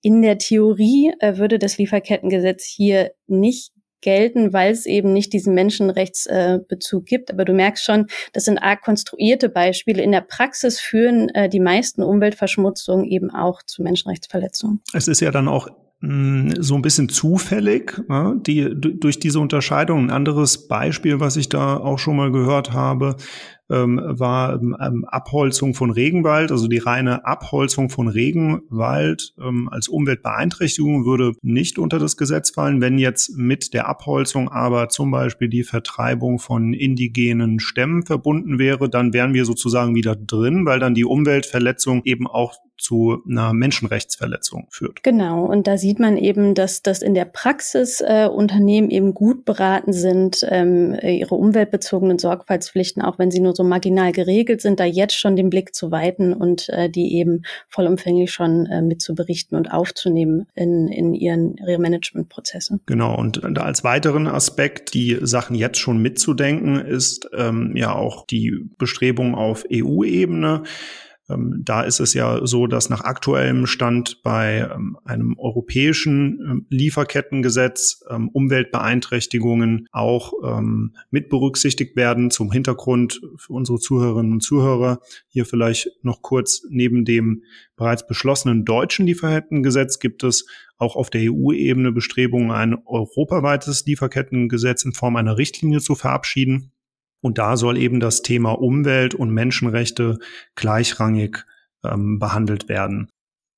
in 0.02 0.20
der 0.20 0.38
Theorie 0.38 1.12
äh, 1.20 1.38
würde 1.38 1.58
das 1.58 1.78
Lieferkettengesetz 1.78 2.64
hier 2.64 3.12
nicht 3.26 3.72
gelten, 4.02 4.52
weil 4.52 4.72
es 4.72 4.84
eben 4.84 5.12
nicht 5.12 5.32
diesen 5.32 5.54
Menschenrechtsbezug 5.54 7.04
äh, 7.04 7.06
gibt. 7.08 7.30
Aber 7.30 7.44
du 7.44 7.54
merkst 7.54 7.84
schon, 7.84 8.06
das 8.32 8.44
sind 8.44 8.58
arg 8.58 8.82
konstruierte 8.82 9.48
Beispiele. 9.48 10.02
In 10.02 10.12
der 10.12 10.20
Praxis 10.20 10.78
führen 10.78 11.28
äh, 11.30 11.48
die 11.48 11.60
meisten 11.60 12.02
Umweltverschmutzungen 12.02 13.06
eben 13.06 13.30
auch 13.30 13.62
zu 13.62 13.82
Menschenrechtsverletzungen. 13.82 14.82
Es 14.92 15.08
ist 15.08 15.20
ja 15.20 15.30
dann 15.30 15.48
auch 15.48 15.68
mm, 16.00 16.50
so 16.58 16.74
ein 16.74 16.82
bisschen 16.82 17.08
zufällig, 17.08 18.02
ne, 18.08 18.36
die, 18.44 18.68
durch 18.74 19.20
diese 19.20 19.38
Unterscheidung. 19.38 20.06
Ein 20.06 20.10
anderes 20.10 20.66
Beispiel, 20.66 21.20
was 21.20 21.36
ich 21.36 21.48
da 21.48 21.76
auch 21.76 22.00
schon 22.00 22.16
mal 22.16 22.32
gehört 22.32 22.72
habe, 22.72 23.16
ähm, 23.72 24.00
war 24.04 24.60
ähm, 24.60 25.04
Abholzung 25.06 25.74
von 25.74 25.90
Regenwald, 25.90 26.52
also 26.52 26.68
die 26.68 26.78
reine 26.78 27.24
Abholzung 27.24 27.88
von 27.88 28.08
Regenwald 28.08 29.34
ähm, 29.40 29.68
als 29.70 29.88
Umweltbeeinträchtigung 29.88 31.06
würde 31.06 31.32
nicht 31.42 31.78
unter 31.78 31.98
das 31.98 32.16
Gesetz 32.16 32.50
fallen. 32.50 32.80
Wenn 32.80 32.98
jetzt 32.98 33.36
mit 33.36 33.72
der 33.72 33.88
Abholzung 33.88 34.50
aber 34.50 34.88
zum 34.90 35.10
Beispiel 35.10 35.48
die 35.48 35.64
Vertreibung 35.64 36.38
von 36.38 36.74
indigenen 36.74 37.58
Stämmen 37.58 38.04
verbunden 38.04 38.58
wäre, 38.58 38.90
dann 38.90 39.12
wären 39.12 39.32
wir 39.32 39.44
sozusagen 39.44 39.94
wieder 39.94 40.14
drin, 40.14 40.66
weil 40.66 40.78
dann 40.78 40.94
die 40.94 41.04
Umweltverletzung 41.04 42.02
eben 42.04 42.26
auch 42.26 42.54
zu 42.82 43.22
einer 43.28 43.52
Menschenrechtsverletzung 43.52 44.66
führt. 44.70 45.02
Genau, 45.02 45.44
und 45.44 45.66
da 45.66 45.78
sieht 45.78 46.00
man 46.00 46.16
eben, 46.16 46.54
dass, 46.54 46.82
dass 46.82 47.00
in 47.00 47.14
der 47.14 47.26
Praxis 47.26 48.00
äh, 48.00 48.26
Unternehmen 48.26 48.90
eben 48.90 49.14
gut 49.14 49.44
beraten 49.44 49.92
sind, 49.92 50.44
ähm, 50.50 50.96
ihre 51.00 51.36
umweltbezogenen 51.36 52.18
Sorgfaltspflichten, 52.18 53.02
auch 53.02 53.18
wenn 53.18 53.30
sie 53.30 53.40
nur 53.40 53.54
so 53.54 53.61
marginal 53.64 54.12
geregelt 54.12 54.60
sind, 54.60 54.80
da 54.80 54.84
jetzt 54.84 55.18
schon 55.18 55.36
den 55.36 55.50
Blick 55.50 55.74
zu 55.74 55.90
weiten 55.90 56.32
und 56.32 56.68
äh, 56.68 56.88
die 56.88 57.16
eben 57.16 57.44
vollumfänglich 57.68 58.32
schon 58.32 58.66
äh, 58.66 58.82
mitzuberichten 58.82 59.56
und 59.56 59.72
aufzunehmen 59.72 60.46
in, 60.54 60.88
in 60.88 61.14
ihren 61.14 61.56
ihre 61.56 61.78
Managementprozesse. 61.78 62.80
Genau, 62.86 63.16
und 63.16 63.58
als 63.58 63.84
weiteren 63.84 64.26
Aspekt, 64.26 64.94
die 64.94 65.18
Sachen 65.22 65.56
jetzt 65.56 65.78
schon 65.78 66.00
mitzudenken, 66.00 66.76
ist 66.76 67.28
ähm, 67.36 67.74
ja 67.76 67.94
auch 67.94 68.26
die 68.26 68.68
Bestrebung 68.78 69.34
auf 69.34 69.64
EU-Ebene. 69.72 70.62
Ähm, 71.32 71.62
da 71.64 71.82
ist 71.82 72.00
es 72.00 72.14
ja 72.14 72.44
so, 72.46 72.66
dass 72.66 72.90
nach 72.90 73.02
aktuellem 73.02 73.66
Stand 73.66 74.22
bei 74.22 74.70
ähm, 74.72 74.96
einem 75.04 75.38
europäischen 75.38 76.40
ähm, 76.40 76.66
Lieferkettengesetz 76.68 78.02
Umweltbeeinträchtigungen 78.32 79.86
auch 79.92 80.32
mit 81.10 81.28
berücksichtigt 81.28 81.96
werden. 81.96 82.30
Zum 82.30 82.52
Hintergrund 82.52 83.20
für 83.36 83.52
unsere 83.52 83.78
Zuhörerinnen 83.78 84.32
und 84.32 84.42
Zuhörer 84.42 85.00
hier 85.28 85.46
vielleicht 85.46 85.90
noch 86.02 86.22
kurz 86.22 86.62
neben 86.68 87.04
dem 87.04 87.42
bereits 87.76 88.06
beschlossenen 88.06 88.64
deutschen 88.64 89.06
Lieferkettengesetz 89.06 89.98
gibt 89.98 90.24
es 90.24 90.46
auch 90.78 90.96
auf 90.96 91.10
der 91.10 91.32
EU-Ebene 91.32 91.92
Bestrebungen, 91.92 92.50
ein 92.50 92.76
europaweites 92.86 93.86
Lieferkettengesetz 93.86 94.84
in 94.84 94.92
Form 94.92 95.16
einer 95.16 95.38
Richtlinie 95.38 95.80
zu 95.80 95.94
verabschieden. 95.94 96.72
Und 97.22 97.38
da 97.38 97.56
soll 97.56 97.78
eben 97.78 98.00
das 98.00 98.22
Thema 98.22 98.52
Umwelt 98.52 99.14
und 99.14 99.30
Menschenrechte 99.30 100.18
gleichrangig 100.56 101.44
ähm, 101.84 102.18
behandelt 102.18 102.68
werden. 102.68 103.08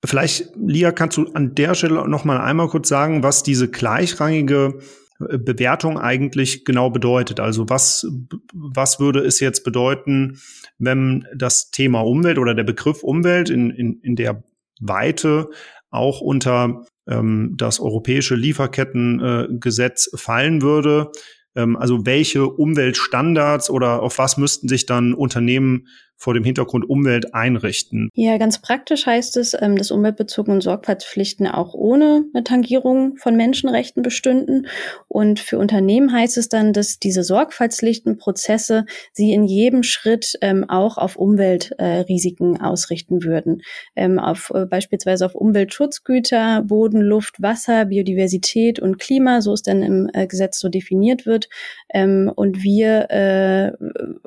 Vielleicht, 0.04 0.50
Lia, 0.56 0.92
kannst 0.92 1.16
du 1.16 1.32
an 1.32 1.54
der 1.54 1.74
Stelle 1.74 2.06
noch 2.08 2.24
mal 2.24 2.38
einmal 2.38 2.68
kurz 2.68 2.88
sagen, 2.88 3.22
was 3.22 3.42
diese 3.42 3.68
gleichrangige 3.68 4.80
äh, 5.28 5.38
Bewertung 5.38 5.98
eigentlich 5.98 6.66
genau 6.66 6.90
bedeutet. 6.90 7.40
Also 7.40 7.68
was, 7.70 8.06
was 8.52 9.00
würde 9.00 9.20
es 9.20 9.40
jetzt 9.40 9.64
bedeuten, 9.64 10.40
wenn 10.78 11.26
das 11.34 11.70
Thema 11.70 12.00
Umwelt 12.00 12.38
oder 12.38 12.54
der 12.54 12.64
Begriff 12.64 13.02
Umwelt 13.02 13.48
in, 13.48 13.70
in, 13.70 13.98
in 14.00 14.16
der 14.16 14.44
Weite 14.80 15.48
auch 15.90 16.20
unter 16.20 16.84
ähm, 17.08 17.54
das 17.56 17.80
europäische 17.80 18.34
Lieferkettengesetz 18.34 20.10
äh, 20.12 20.16
fallen 20.18 20.60
würde? 20.60 21.12
Ähm, 21.56 21.76
also 21.76 22.06
welche 22.06 22.46
Umweltstandards 22.46 23.70
oder 23.70 24.02
auf 24.02 24.18
was 24.18 24.36
müssten 24.36 24.68
sich 24.68 24.86
dann 24.86 25.14
Unternehmen 25.14 25.88
vor 26.24 26.32
dem 26.32 26.42
Hintergrund 26.42 26.88
Umwelt 26.88 27.34
einrichten? 27.34 28.08
Ja, 28.14 28.38
ganz 28.38 28.58
praktisch 28.60 29.04
heißt 29.04 29.36
es, 29.36 29.54
ähm, 29.60 29.76
dass 29.76 29.90
umweltbezogene 29.90 30.62
Sorgfaltspflichten 30.62 31.46
auch 31.46 31.74
ohne 31.74 32.24
eine 32.32 32.42
Tangierung 32.42 33.18
von 33.18 33.36
Menschenrechten 33.36 34.02
bestünden. 34.02 34.66
Und 35.06 35.38
für 35.38 35.58
Unternehmen 35.58 36.10
heißt 36.10 36.38
es 36.38 36.48
dann, 36.48 36.72
dass 36.72 36.98
diese 36.98 37.22
Sorgfaltspflichtenprozesse 37.22 38.86
sie 39.12 39.34
in 39.34 39.44
jedem 39.44 39.82
Schritt 39.82 40.38
ähm, 40.40 40.64
auch 40.66 40.96
auf 40.96 41.16
Umweltrisiken 41.16 42.56
äh, 42.56 42.60
ausrichten 42.60 43.22
würden. 43.22 43.60
Ähm, 43.94 44.18
auf, 44.18 44.50
äh, 44.54 44.64
beispielsweise 44.64 45.26
auf 45.26 45.34
Umweltschutzgüter, 45.34 46.62
Boden, 46.62 47.02
Luft, 47.02 47.42
Wasser, 47.42 47.84
Biodiversität 47.84 48.80
und 48.80 48.98
Klima, 48.98 49.42
so 49.42 49.52
es 49.52 49.62
dann 49.62 49.82
im 49.82 50.08
äh, 50.14 50.26
Gesetz 50.26 50.58
so 50.58 50.70
definiert 50.70 51.26
wird. 51.26 51.48
Und 51.92 52.62
wir 52.62 53.74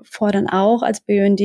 fordern 0.04 0.48
auch 0.48 0.84
als 0.84 1.01
BUND, 1.01 1.42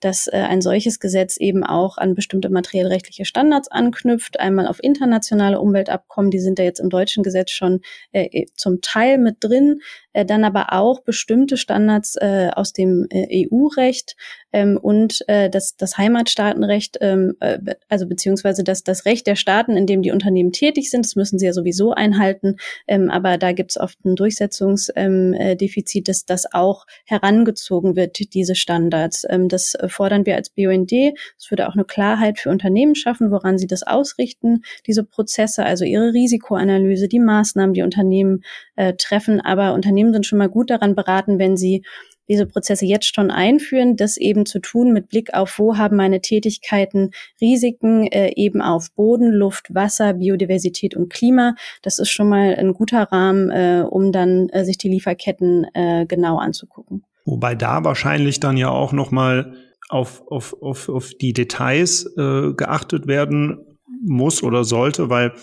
dass 0.00 0.26
äh, 0.26 0.36
ein 0.36 0.60
solches 0.60 1.00
Gesetz 1.00 1.36
eben 1.36 1.64
auch 1.64 1.98
an 1.98 2.14
bestimmte 2.14 2.48
materiellrechtliche 2.48 3.24
Standards 3.24 3.68
anknüpft, 3.70 4.40
einmal 4.40 4.66
auf 4.66 4.82
internationale 4.82 5.60
Umweltabkommen, 5.60 6.30
die 6.30 6.40
sind 6.40 6.58
ja 6.58 6.64
jetzt 6.64 6.80
im 6.80 6.90
deutschen 6.90 7.22
Gesetz 7.22 7.50
schon 7.50 7.80
äh, 8.12 8.46
zum 8.56 8.80
Teil 8.80 9.18
mit 9.18 9.36
drin, 9.40 9.80
äh, 10.12 10.24
dann 10.24 10.44
aber 10.44 10.72
auch 10.72 11.00
bestimmte 11.00 11.56
Standards 11.56 12.16
äh, 12.16 12.50
aus 12.54 12.72
dem 12.72 13.06
äh, 13.10 13.46
EU-Recht 13.46 14.16
ähm, 14.52 14.78
und 14.80 15.24
äh, 15.28 15.48
das, 15.48 15.76
das 15.76 15.96
Heimatstaatenrecht, 15.98 16.98
ähm, 17.00 17.34
äh, 17.40 17.58
also 17.88 18.06
beziehungsweise 18.06 18.64
das, 18.64 18.84
das 18.84 19.06
Recht 19.06 19.26
der 19.26 19.36
Staaten, 19.36 19.76
in 19.76 19.86
dem 19.86 20.02
die 20.02 20.12
Unternehmen 20.12 20.52
tätig 20.52 20.90
sind, 20.90 21.04
das 21.04 21.16
müssen 21.16 21.38
sie 21.38 21.46
ja 21.46 21.52
sowieso 21.52 21.92
einhalten, 21.92 22.56
ähm, 22.86 23.10
aber 23.10 23.38
da 23.38 23.52
gibt 23.52 23.72
es 23.72 23.78
oft 23.78 24.04
ein 24.04 24.16
Durchsetzungsdefizit, 24.16 24.96
ähm, 24.96 25.34
äh, 25.34 26.02
dass 26.02 26.26
das 26.26 26.52
auch 26.52 26.86
herangezogen 27.04 27.96
wird, 27.96 28.34
diese 28.34 28.54
Standards. 28.54 29.26
Ähm, 29.28 29.48
das 29.48 29.76
fordern 29.88 30.26
wir 30.26 30.36
als 30.36 30.50
BUND. 30.50 30.92
Es 30.92 31.50
würde 31.50 31.68
auch 31.68 31.74
eine 31.74 31.84
Klarheit 31.84 32.38
für 32.38 32.50
Unternehmen 32.50 32.94
schaffen, 32.94 33.30
woran 33.30 33.58
sie 33.58 33.66
das 33.66 33.82
ausrichten, 33.82 34.62
diese 34.86 35.04
Prozesse, 35.04 35.64
also 35.64 35.84
ihre 35.84 36.12
Risikoanalyse, 36.12 37.08
die 37.08 37.20
Maßnahmen, 37.20 37.74
die 37.74 37.82
Unternehmen 37.82 38.42
äh, 38.82 38.94
treffen, 38.96 39.40
aber 39.40 39.74
Unternehmen 39.74 40.12
sind 40.12 40.26
schon 40.26 40.38
mal 40.38 40.48
gut 40.48 40.70
daran 40.70 40.96
beraten, 40.96 41.38
wenn 41.38 41.56
sie 41.56 41.84
diese 42.28 42.46
Prozesse 42.46 42.84
jetzt 42.86 43.14
schon 43.14 43.30
einführen, 43.30 43.96
das 43.96 44.16
eben 44.16 44.46
zu 44.46 44.58
tun 44.60 44.92
mit 44.92 45.08
Blick 45.08 45.34
auf, 45.34 45.58
wo 45.58 45.76
haben 45.76 45.96
meine 45.96 46.20
Tätigkeiten 46.20 47.10
Risiken 47.40 48.06
äh, 48.06 48.32
eben 48.34 48.60
auf 48.62 48.92
Boden, 48.94 49.30
Luft, 49.30 49.74
Wasser, 49.74 50.14
Biodiversität 50.14 50.96
und 50.96 51.12
Klima. 51.12 51.54
Das 51.82 51.98
ist 51.98 52.10
schon 52.10 52.28
mal 52.28 52.54
ein 52.56 52.72
guter 52.74 53.04
Rahmen, 53.04 53.50
äh, 53.50 53.84
um 53.88 54.12
dann 54.12 54.48
äh, 54.48 54.64
sich 54.64 54.78
die 54.78 54.88
Lieferketten 54.88 55.66
äh, 55.74 56.06
genau 56.06 56.38
anzugucken. 56.38 57.04
Wobei 57.24 57.54
da 57.54 57.84
wahrscheinlich 57.84 58.40
dann 58.40 58.56
ja 58.56 58.70
auch 58.70 58.92
noch 58.92 59.10
mal 59.10 59.54
auf, 59.88 60.22
auf, 60.28 60.56
auf, 60.60 60.88
auf 60.88 61.10
die 61.20 61.32
Details 61.32 62.06
äh, 62.16 62.52
geachtet 62.54 63.06
werden 63.06 63.71
muss 64.02 64.42
oder 64.42 64.64
sollte, 64.64 65.08
weil 65.10 65.34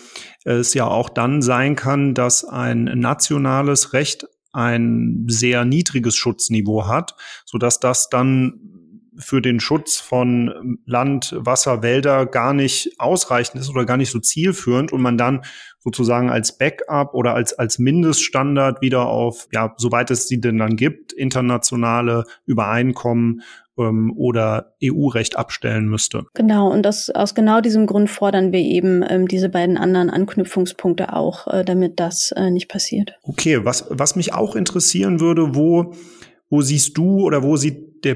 es 0.44 0.74
ja 0.74 0.88
auch 0.88 1.10
dann 1.10 1.42
sein 1.42 1.76
kann, 1.76 2.14
dass 2.14 2.44
ein 2.46 2.84
nationales 2.84 3.94
Recht 3.94 4.28
ein 4.52 5.26
sehr 5.28 5.66
niedriges 5.66 6.16
Schutzniveau 6.16 6.88
hat, 6.88 7.16
so 7.46 7.58
dass 7.58 7.80
das 7.80 8.10
dann 8.10 8.79
für 9.20 9.42
den 9.42 9.60
Schutz 9.60 9.98
von 9.98 10.80
Land, 10.86 11.36
Wasser, 11.38 11.84
Wälder 11.84 12.26
gar 12.26 12.54
nicht 12.54 13.00
ausreichend 13.00 13.62
ist 13.62 13.70
oder 13.70 13.86
gar 13.86 13.98
nicht 13.98 14.12
so 14.12 14.20
zielführend 14.20 14.94
und 14.94 15.02
man 15.02 15.18
dann 15.18 15.42
sozusagen 15.80 16.30
als 16.30 16.58
Backup 16.58 17.14
oder 17.14 17.36
als, 17.36 17.54
als 17.54 17.80
Mindeststandard 17.80 18.82
wieder 18.82 19.08
auf, 19.08 19.48
ja, 19.54 19.74
soweit 19.78 20.10
es 20.12 20.28
sie 20.28 20.40
denn 20.40 20.58
dann 20.58 20.76
gibt, 20.76 21.12
internationale 21.14 22.24
Übereinkommen 22.46 23.42
ähm, 23.78 24.14
oder 24.16 24.74
EU-Recht 24.84 25.38
abstellen 25.38 25.88
müsste. 25.88 26.26
Genau, 26.34 26.72
und 26.72 26.84
das, 26.84 27.10
aus 27.10 27.36
genau 27.36 27.62
diesem 27.62 27.88
Grund 27.88 28.10
fordern 28.10 28.52
wir 28.52 28.60
eben 28.60 29.04
ähm, 29.08 29.28
diese 29.28 29.50
beiden 29.50 29.78
anderen 29.78 30.10
Anknüpfungspunkte 30.10 31.14
auch, 31.14 31.48
äh, 31.48 31.64
damit 31.66 32.00
das 32.00 32.32
äh, 32.36 32.52
nicht 32.52 32.70
passiert. 32.70 33.14
Okay, 33.24 33.66
was, 33.66 33.86
was 33.90 34.16
mich 34.16 34.34
auch 34.34 34.56
interessieren 34.56 35.20
würde, 35.20 35.56
wo, 35.56 35.94
wo 36.50 36.62
siehst 36.62 36.98
du 36.98 37.22
oder 37.22 37.44
wo 37.44 37.58
sieht 37.58 38.06
der 38.06 38.16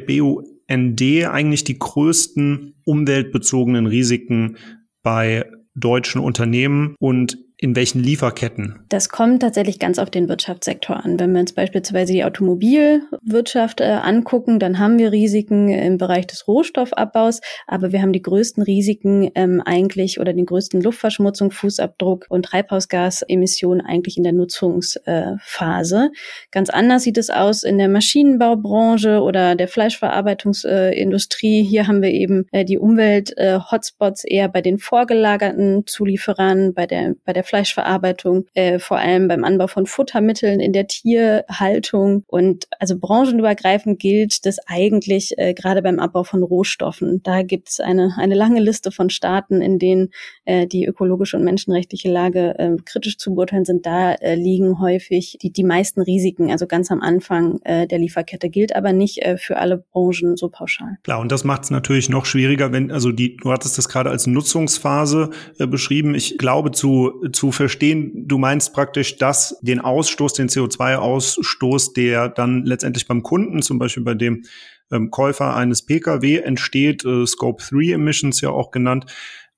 BUND 0.74 1.02
eigentlich 1.30 1.64
die 1.64 1.80
größten 1.80 2.76
umweltbezogenen 2.86 3.86
Risiken 3.86 4.58
bei 5.02 5.46
deutschen 5.76 6.22
Unternehmen 6.22 6.96
und 7.00 7.38
in 7.64 7.78
welchen 7.78 8.04
Lieferketten? 8.04 8.82
Das 8.90 9.08
kommt 9.08 9.42
tatsächlich 9.42 9.80
ganz 9.80 9.98
auf 9.98 10.10
den 10.10 10.28
Wirtschaftssektor 10.28 10.98
an. 10.98 11.18
Wenn 11.18 11.32
wir 11.32 11.40
uns 11.40 11.54
beispielsweise 11.54 12.12
die 12.12 12.26
Automobilwirtschaft 12.26 13.80
äh, 13.80 13.86
angucken, 13.86 14.60
dann 14.60 14.80
haben 14.80 15.00
wir 15.00 15.14
Risiken 15.14 15.70
im 15.70 15.98
Bereich 15.98 16.28
des 16.28 16.46
Rohstoffabbaus, 16.46 17.40
aber 17.66 17.94
wir 17.94 18.02
haben 18.02 18.12
die 18.12 18.22
größten 18.22 18.64
Risiken 18.64 19.32
ähm, 19.36 19.62
eigentlich 19.66 20.20
oder 20.20 20.34
den 20.34 20.46
größten 20.46 20.82
Luftverschmutzung, 20.82 21.52
Fußabdruck 21.52 22.26
und 22.28 22.44
Treibhausgasemissionen 22.44 23.86
eigentlich 23.86 24.18
in 24.18 24.24
der 24.24 24.34
Nutzungsphase. 24.34 26.12
Ganz 26.52 26.70
anders 26.70 27.04
sieht 27.04 27.18
es 27.18 27.30
aus 27.30 27.64
in 27.64 27.78
der 27.78 27.88
Maschinenbaubranche 27.88 29.22
oder 29.22 29.56
der 29.56 29.70
Fleischverarbeitungsindustrie. 29.70 31.64
Hier 31.64 31.88
haben 31.88 32.02
wir 32.02 32.12
eben 32.12 32.46
äh, 32.52 32.66
die 32.66 32.78
Umwelt-Hotspots 32.78 34.26
äh, 34.26 34.34
eher 34.36 34.50
bei 34.50 34.60
den 34.60 34.80
vorgelagerten 34.80 35.88
Zulieferern, 35.88 36.74
bei 36.74 36.88
der, 36.88 37.16
bei 37.24 37.32
der 37.32 37.46
Fruchtfleischverarbeitung, 37.54 38.46
äh, 38.54 38.80
vor 38.80 38.98
allem 38.98 39.28
beim 39.28 39.44
Anbau 39.44 39.68
von 39.68 39.86
Futtermitteln 39.86 40.60
in 40.60 40.74
der 40.74 40.88
Tierhaltung. 40.88 42.24
Und 42.28 42.68
also 42.80 42.98
branchenübergreifend 42.98 44.00
gilt 44.00 44.46
das 44.46 44.58
eigentlich 44.66 45.38
äh, 45.38 45.54
gerade 45.54 45.82
beim 45.82 46.00
Abbau 46.00 46.24
von 46.24 46.44
Rohstoffen. 46.44 47.22
Da 47.24 47.44
gibt 47.44 47.70
es 47.70 47.80
eine, 47.80 48.16
eine 48.18 48.36
lange 48.36 48.60
Liste 48.60 48.92
von 48.92 49.10
Staaten, 49.10 49.62
in 49.62 49.80
denen 49.80 50.10
äh, 50.46 50.68
die 50.68 50.86
ökologische 50.86 51.38
und 51.38 51.44
menschenrechtliche 51.44 52.12
Lage 52.12 52.56
äh, 52.58 52.76
kritisch 52.84 53.18
zu 53.18 53.36
beurteilen 53.36 53.66
sind. 53.66 53.86
Da 53.86 54.14
äh, 54.14 54.36
liegen 54.36 54.80
häufig 54.80 55.38
die, 55.42 55.52
die 55.52 55.64
meisten 55.64 56.02
Risiken, 56.02 56.52
also 56.52 56.66
ganz 56.66 56.92
am 56.92 57.02
Anfang 57.02 57.60
äh, 57.64 57.88
der 57.88 58.00
Lieferkette, 58.00 58.50
gilt 58.50 58.76
aber 58.76 58.94
nicht 58.94 59.22
äh, 59.22 59.38
für 59.38 59.58
alle 59.58 59.84
Branchen 59.92 60.38
so 60.38 60.50
pauschal. 60.50 60.98
Klar, 61.04 61.20
und 61.20 61.32
das 61.32 61.44
macht 61.44 61.64
es 61.64 61.72
natürlich 61.72 62.10
noch 62.10 62.26
schwieriger, 62.26 62.72
wenn, 62.72 62.92
also 62.92 63.12
die, 63.12 63.38
du 63.38 63.52
hattest 63.52 63.78
das 63.78 63.90
gerade 63.90 64.10
als 64.10 64.28
Nutzungsphase 64.28 65.30
äh, 65.60 65.68
beschrieben. 65.68 66.16
Ich 66.16 66.38
glaube 66.38 66.72
zu, 66.72 67.12
zu 67.32 67.43
verstehen, 67.52 68.28
du 68.28 68.38
meinst 68.38 68.74
praktisch, 68.74 69.18
dass 69.18 69.60
den 69.62 69.80
Ausstoß, 69.80 70.34
den 70.34 70.50
CO2-Ausstoß, 70.50 71.94
der 71.94 72.30
dann 72.30 72.66
letztendlich 72.66 73.08
beim 73.08 73.24
Kunden, 73.24 73.62
zum 73.62 73.80
Beispiel 73.80 74.04
bei 74.04 74.14
dem 74.14 74.44
ähm, 74.92 75.12
Käufer 75.12 75.56
eines 75.56 75.86
Pkw 75.86 76.38
entsteht, 76.38 77.06
äh, 77.06 77.26
Scope 77.26 77.64
3 77.64 77.94
Emissions 77.94 78.42
ja 78.42 78.50
auch 78.50 78.72
genannt, 78.72 79.06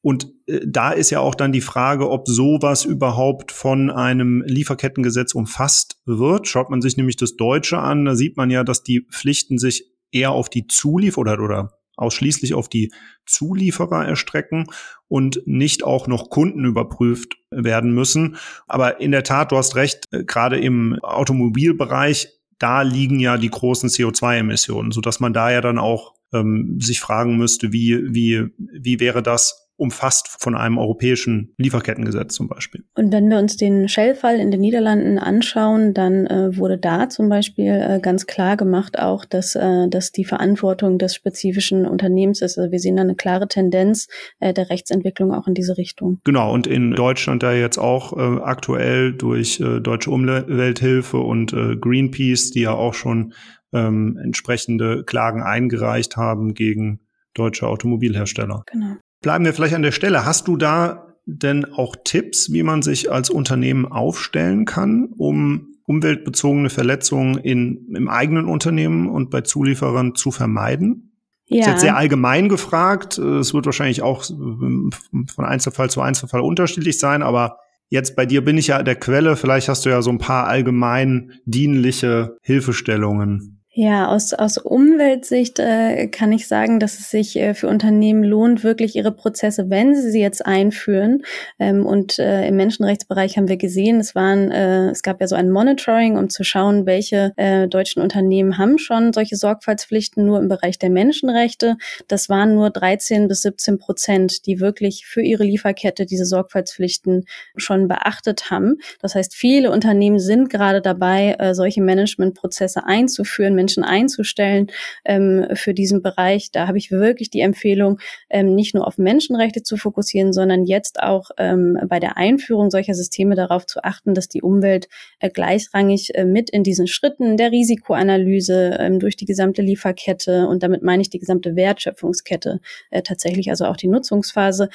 und 0.05 0.31
äh, 0.45 0.59
da 0.63 0.91
ist 0.91 1.09
ja 1.09 1.19
auch 1.19 1.33
dann 1.33 1.51
die 1.51 1.61
Frage, 1.61 2.11
ob 2.11 2.27
sowas 2.27 2.85
überhaupt 2.85 3.51
von 3.51 3.89
einem 3.89 4.43
Lieferkettengesetz 4.45 5.33
umfasst 5.33 5.99
wird. 6.05 6.47
Schaut 6.47 6.69
man 6.69 6.83
sich 6.83 6.95
nämlich 6.95 7.15
das 7.15 7.37
Deutsche 7.37 7.79
an, 7.79 8.05
da 8.05 8.15
sieht 8.15 8.37
man 8.37 8.51
ja, 8.51 8.63
dass 8.63 8.83
die 8.83 9.07
Pflichten 9.11 9.57
sich 9.57 9.85
eher 10.11 10.29
auf 10.29 10.47
die 10.47 10.67
Zuliefer 10.67 11.21
oder, 11.21 11.39
oder 11.39 11.79
ausschließlich 11.97 12.53
auf 12.53 12.69
die 12.69 12.91
Zulieferer 13.25 14.05
erstrecken 14.05 14.67
und 15.07 15.41
nicht 15.45 15.83
auch 15.83 16.07
noch 16.07 16.29
Kunden 16.29 16.65
überprüft 16.65 17.37
werden 17.51 17.93
müssen. 17.93 18.37
Aber 18.67 18.99
in 18.99 19.11
der 19.11 19.23
Tat, 19.23 19.51
du 19.51 19.57
hast 19.57 19.75
recht, 19.75 20.05
äh, 20.11 20.23
gerade 20.23 20.59
im 20.59 20.99
Automobilbereich, 21.01 22.29
da 22.57 22.81
liegen 22.81 23.19
ja 23.19 23.37
die 23.37 23.49
großen 23.49 23.89
CO2-Emissionen, 23.89 24.91
so 24.91 25.01
dass 25.01 25.19
man 25.19 25.33
da 25.33 25.51
ja 25.51 25.61
dann 25.61 25.77
auch 25.77 26.13
ähm, 26.33 26.79
sich 26.79 26.99
fragen 26.99 27.37
müsste, 27.37 27.73
wie, 27.73 28.13
wie, 28.13 28.47
wie 28.57 28.99
wäre 28.99 29.21
das 29.21 29.64
umfasst 29.77 30.27
von 30.39 30.55
einem 30.55 30.77
europäischen 30.77 31.53
Lieferkettengesetz 31.57 32.33
zum 32.33 32.47
Beispiel. 32.47 32.83
Und 32.95 33.11
wenn 33.11 33.29
wir 33.29 33.37
uns 33.37 33.57
den 33.57 33.89
Shell-Fall 33.89 34.39
in 34.39 34.51
den 34.51 34.61
Niederlanden 34.61 35.19
anschauen, 35.19 35.93
dann 35.93 36.25
äh, 36.27 36.57
wurde 36.57 36.77
da 36.77 37.09
zum 37.09 37.27
Beispiel 37.29 37.71
äh, 37.71 37.99
ganz 37.99 38.25
klar 38.25 38.55
gemacht 38.55 38.97
auch, 38.97 39.25
dass, 39.25 39.55
äh, 39.55 39.89
dass 39.89 40.11
die 40.11 40.25
Verantwortung 40.25 40.97
des 40.97 41.15
spezifischen 41.15 41.85
Unternehmens 41.85 42.41
ist. 42.41 42.57
Also 42.57 42.71
wir 42.71 42.79
sehen 42.79 42.95
da 42.95 43.01
eine 43.01 43.15
klare 43.15 43.47
Tendenz 43.47 44.07
äh, 44.39 44.53
der 44.53 44.69
Rechtsentwicklung 44.69 45.33
auch 45.33 45.47
in 45.47 45.53
diese 45.53 45.77
Richtung. 45.77 46.19
Genau, 46.23 46.53
und 46.53 46.67
in 46.67 46.91
Deutschland 46.91 47.43
da 47.43 47.53
jetzt 47.53 47.77
auch 47.77 48.13
äh, 48.13 48.41
aktuell 48.41 49.13
durch 49.13 49.59
äh, 49.59 49.81
Deutsche 49.81 50.11
Umwelthilfe 50.11 51.17
und 51.17 51.51
äh, 51.53 51.75
Greenpeace, 51.75 52.51
die 52.51 52.61
ja 52.61 52.71
auch 52.71 52.93
schon 52.93 53.33
ähm, 53.73 54.17
entsprechende 54.23 55.03
Klagen 55.03 55.43
eingereicht 55.43 56.15
haben 56.15 56.53
gegen 56.53 57.01
deutsche 57.33 57.67
Automobilhersteller. 57.67 58.63
Genau. 58.71 58.95
Bleiben 59.25 59.43
wir 59.43 59.55
vielleicht 59.55 59.73
an 59.73 59.81
der 59.81 59.91
Stelle. 59.91 60.23
Hast 60.23 60.47
du 60.47 60.55
da 60.55 61.15
denn 61.25 61.65
auch 61.65 61.95
Tipps, 62.03 62.53
wie 62.53 62.61
man 62.61 62.83
sich 62.83 63.11
als 63.11 63.31
Unternehmen 63.31 63.87
aufstellen 63.87 64.65
kann, 64.65 65.09
um 65.17 65.69
umweltbezogene 65.87 66.69
Verletzungen 66.69 67.39
in, 67.39 67.87
im 67.95 68.07
eigenen 68.07 68.45
Unternehmen 68.45 69.09
und 69.09 69.31
bei 69.31 69.41
Zulieferern 69.41 70.13
zu 70.13 70.29
vermeiden? 70.29 71.17
Ja. 71.47 71.57
Das 71.57 71.65
ist 71.65 71.71
jetzt 71.71 71.81
sehr 71.81 71.97
allgemein 71.97 72.49
gefragt. 72.49 73.17
Es 73.17 73.51
wird 73.51 73.65
wahrscheinlich 73.65 74.03
auch 74.03 74.23
von 74.23 75.45
Einzelfall 75.45 75.89
zu 75.89 76.01
Einzelfall 76.01 76.41
unterschiedlich 76.41 76.99
sein, 76.99 77.23
aber 77.23 77.57
jetzt 77.89 78.15
bei 78.15 78.27
dir 78.27 78.45
bin 78.45 78.59
ich 78.59 78.67
ja 78.67 78.83
der 78.83 78.95
Quelle. 78.95 79.37
Vielleicht 79.37 79.69
hast 79.69 79.87
du 79.87 79.89
ja 79.89 80.03
so 80.03 80.11
ein 80.11 80.19
paar 80.19 80.45
allgemein 80.45 81.31
dienliche 81.45 82.37
Hilfestellungen. 82.43 83.64
Ja, 83.77 84.07
aus, 84.07 84.33
aus 84.33 84.57
Umweltsicht 84.57 85.59
äh, 85.59 86.07
kann 86.07 86.31
ich 86.31 86.47
sagen, 86.47 86.79
dass 86.79 86.97
es 86.97 87.09
sich 87.09 87.35
äh, 87.35 87.53
für 87.53 87.67
Unternehmen 87.67 88.23
lohnt, 88.23 88.63
wirklich 88.63 88.95
ihre 88.95 89.11
Prozesse, 89.11 89.69
wenn 89.69 89.93
sie 89.93 90.11
sie 90.11 90.21
jetzt 90.21 90.45
einführen. 90.45 91.23
Ähm, 91.59 91.85
und 91.85 92.17
äh, 92.17 92.47
im 92.47 92.55
Menschenrechtsbereich 92.55 93.35
haben 93.35 93.49
wir 93.49 93.57
gesehen, 93.57 93.99
es 93.99 94.15
waren, 94.15 94.49
äh, 94.49 94.91
es 94.91 95.03
gab 95.03 95.19
ja 95.19 95.27
so 95.27 95.35
ein 95.35 95.51
Monitoring, 95.51 96.17
um 96.17 96.29
zu 96.29 96.45
schauen, 96.45 96.85
welche 96.85 97.33
äh, 97.35 97.67
deutschen 97.67 98.01
Unternehmen 98.01 98.57
haben 98.57 98.77
schon 98.77 99.11
solche 99.11 99.35
Sorgfaltspflichten 99.35 100.25
nur 100.25 100.39
im 100.39 100.47
Bereich 100.47 100.79
der 100.79 100.89
Menschenrechte. 100.89 101.75
Das 102.07 102.29
waren 102.29 102.55
nur 102.55 102.69
13 102.69 103.27
bis 103.27 103.41
17 103.41 103.77
Prozent, 103.77 104.45
die 104.45 104.61
wirklich 104.61 105.05
für 105.05 105.21
ihre 105.21 105.43
Lieferkette 105.43 106.05
diese 106.05 106.23
Sorgfaltspflichten 106.23 107.25
schon 107.57 107.89
beachtet 107.89 108.49
haben. 108.49 108.77
Das 109.01 109.15
heißt, 109.15 109.35
viele 109.35 109.69
Unternehmen 109.69 110.19
sind 110.19 110.49
gerade 110.49 110.81
dabei, 110.81 111.35
äh, 111.39 111.53
solche 111.53 111.81
Managementprozesse 111.81 112.85
einzuführen 112.85 113.64
Menschen 113.65 113.83
einzustellen 113.83 114.67
ähm, 115.05 115.47
für 115.53 115.73
diesen 115.73 116.03
Bereich. 116.03 116.51
Da 116.51 116.67
habe 116.67 116.77
ich 116.77 116.91
wirklich 116.91 117.31
die 117.31 117.39
Empfehlung, 117.39 117.99
ähm, 118.29 118.53
nicht 118.53 118.75
nur 118.75 118.85
auf 118.85 118.99
Menschenrechte 118.99 119.63
zu 119.63 119.75
fokussieren, 119.75 120.33
sondern 120.33 120.65
jetzt 120.65 121.01
auch 121.01 121.31
ähm, 121.39 121.79
bei 121.87 121.99
der 121.99 122.15
Einführung 122.15 122.69
solcher 122.69 122.93
Systeme 122.93 123.33
darauf 123.33 123.65
zu 123.65 123.83
achten, 123.83 124.13
dass 124.13 124.29
die 124.29 124.43
Umwelt 124.43 124.87
äh, 125.19 125.31
gleichrangig 125.31 126.13
äh, 126.13 126.25
mit 126.25 126.51
in 126.51 126.61
diesen 126.61 126.85
Schritten 126.85 127.37
der 127.37 127.51
Risikoanalyse 127.51 128.77
ähm, 128.79 128.99
durch 128.99 129.15
die 129.15 129.25
gesamte 129.25 129.63
Lieferkette 129.63 130.47
und 130.47 130.61
damit 130.61 130.83
meine 130.83 131.01
ich 131.01 131.09
die 131.09 131.19
gesamte 131.19 131.55
Wertschöpfungskette 131.55 132.59
äh, 132.91 133.01
tatsächlich, 133.01 133.49
also 133.49 133.65
auch 133.65 133.77
die 133.77 133.87
Nutzungsphase, 133.87 134.69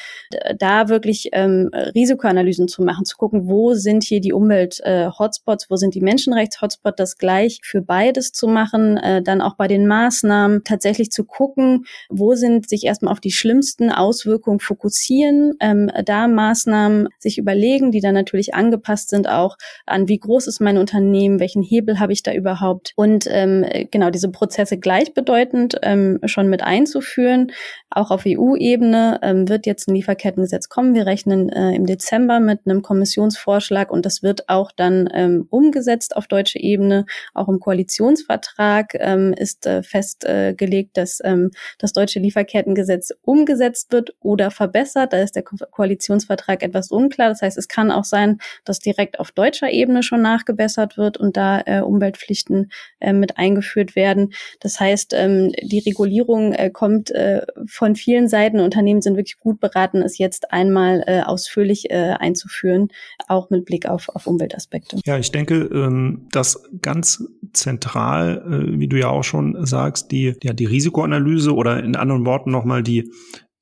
da 0.58 0.88
wirklich 0.88 1.28
ähm, 1.32 1.70
Risikoanalysen 1.72 2.66
zu 2.66 2.82
machen, 2.82 3.04
zu 3.04 3.16
gucken, 3.16 3.46
wo 3.46 3.74
sind 3.74 4.02
hier 4.02 4.20
die 4.20 4.32
Umwelt-Hotspots, 4.32 5.64
äh, 5.64 5.70
wo 5.70 5.76
sind 5.76 5.94
die 5.94 6.00
Menschenrechts-Hotspots, 6.00 6.96
das 6.96 7.18
gleich 7.18 7.60
für 7.62 7.82
beides 7.82 8.32
zu 8.32 8.48
machen 8.48 8.79
machen, 8.80 8.96
äh, 8.96 9.22
dann 9.22 9.40
auch 9.40 9.54
bei 9.54 9.68
den 9.68 9.86
Maßnahmen 9.86 10.64
tatsächlich 10.64 11.10
zu 11.10 11.24
gucken, 11.24 11.84
wo 12.08 12.34
sind 12.34 12.68
sich 12.68 12.84
erstmal 12.84 13.12
auf 13.12 13.20
die 13.20 13.30
schlimmsten 13.30 13.90
Auswirkungen 13.90 14.60
fokussieren, 14.60 15.54
ähm, 15.60 15.90
da 16.04 16.28
Maßnahmen 16.28 17.08
sich 17.18 17.38
überlegen, 17.38 17.92
die 17.92 18.00
dann 18.00 18.14
natürlich 18.14 18.54
angepasst 18.54 19.10
sind 19.10 19.28
auch 19.28 19.56
an, 19.86 20.08
wie 20.08 20.18
groß 20.18 20.46
ist 20.46 20.60
mein 20.60 20.78
Unternehmen, 20.78 21.40
welchen 21.40 21.62
Hebel 21.62 22.00
habe 22.00 22.12
ich 22.12 22.22
da 22.22 22.32
überhaupt 22.32 22.92
und 22.96 23.26
ähm, 23.28 23.64
genau 23.90 24.10
diese 24.10 24.30
Prozesse 24.30 24.78
gleichbedeutend 24.78 25.76
ähm, 25.82 26.18
schon 26.24 26.48
mit 26.48 26.62
einzuführen. 26.62 27.52
Auch 27.90 28.10
auf 28.10 28.22
EU-Ebene 28.26 29.18
ähm, 29.22 29.48
wird 29.48 29.66
jetzt 29.66 29.88
ein 29.88 29.94
Lieferkettengesetz 29.94 30.68
kommen. 30.68 30.94
Wir 30.94 31.06
rechnen 31.06 31.48
äh, 31.48 31.74
im 31.74 31.86
Dezember 31.86 32.38
mit 32.38 32.60
einem 32.64 32.82
Kommissionsvorschlag 32.82 33.90
und 33.90 34.06
das 34.06 34.22
wird 34.22 34.48
auch 34.48 34.70
dann 34.70 35.08
ähm, 35.12 35.46
umgesetzt 35.50 36.16
auf 36.16 36.28
deutscher 36.28 36.60
Ebene, 36.60 37.04
auch 37.34 37.48
im 37.48 37.58
Koalitionsvertrag 37.58 38.69
Vertrag 38.70 38.94
ähm, 38.94 39.33
ist 39.33 39.66
äh, 39.66 39.83
festgelegt, 39.83 40.96
äh, 40.96 41.00
dass 41.00 41.20
ähm, 41.24 41.50
das 41.78 41.92
deutsche 41.92 42.20
Lieferkettengesetz 42.20 43.12
umgesetzt 43.22 43.92
wird 43.92 44.14
oder 44.20 44.50
verbessert. 44.50 45.12
Da 45.12 45.18
ist 45.22 45.37
der 45.37 45.42
Ko 45.42 45.56
Koalitionsvertrag 45.70 46.62
etwas 46.62 46.90
unklar. 46.90 47.28
Das 47.28 47.42
heißt, 47.42 47.59
es 47.59 47.68
kann 47.68 47.90
auch 47.90 48.04
sein, 48.04 48.38
dass 48.64 48.78
direkt 48.78 49.18
auf 49.18 49.33
deutscher 49.33 49.70
Ebene 49.70 50.02
schon 50.02 50.22
nachgebessert 50.22 50.96
wird 50.96 51.16
und 51.16 51.37
da 51.37 51.62
äh, 51.66 51.80
Umweltpflichten 51.80 52.70
äh, 53.00 53.12
mit 53.12 53.38
eingeführt 53.38 53.96
werden. 53.96 54.33
Das 54.61 54.78
heißt, 54.78 55.14
ähm, 55.14 55.52
die 55.62 55.80
Regulierung 55.80 56.52
äh, 56.52 56.70
kommt 56.70 57.11
äh, 57.11 57.42
von 57.66 57.96
vielen 57.96 58.28
Seiten. 58.28 58.61
Unternehmen 58.61 59.02
sind 59.02 59.16
wirklich 59.16 59.38
gut 59.38 59.61
beraten, 59.61 60.02
es 60.02 60.18
jetzt 60.18 60.52
einmal 60.52 61.02
äh, 61.06 61.22
ausführlich 61.22 61.90
äh, 61.90 62.14
einzuführen, 62.18 62.88
auch 63.28 63.50
mit 63.50 63.64
Blick 63.64 63.87
auf, 63.87 64.09
auf 64.11 64.26
Umweltaspekte. 64.26 64.98
Ja, 65.04 65.18
ich 65.18 65.33
denke, 65.33 65.54
ähm, 65.72 66.26
dass 66.30 66.62
ganz 66.83 67.24
zentral 67.52 68.42
äh, 68.50 68.78
wie 68.78 68.88
du 68.88 68.98
ja 68.98 69.08
auch 69.08 69.24
schon 69.24 69.64
sagst, 69.66 70.10
die, 70.10 70.34
ja, 70.42 70.52
die 70.52 70.66
Risikoanalyse 70.66 71.54
oder 71.54 71.82
in 71.82 71.96
anderen 71.96 72.26
Worten 72.26 72.50
nochmal 72.50 72.82
die, 72.82 73.12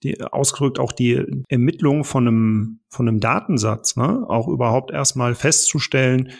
die 0.02 0.22
ausgedrückt 0.22 0.78
auch 0.78 0.92
die 0.92 1.24
Ermittlung 1.48 2.04
von 2.04 2.28
einem, 2.28 2.80
von 2.88 3.08
einem 3.08 3.20
Datensatz, 3.20 3.96
ne? 3.96 4.24
auch 4.28 4.48
überhaupt 4.48 4.90
erstmal 4.90 5.34
festzustellen, 5.34 6.30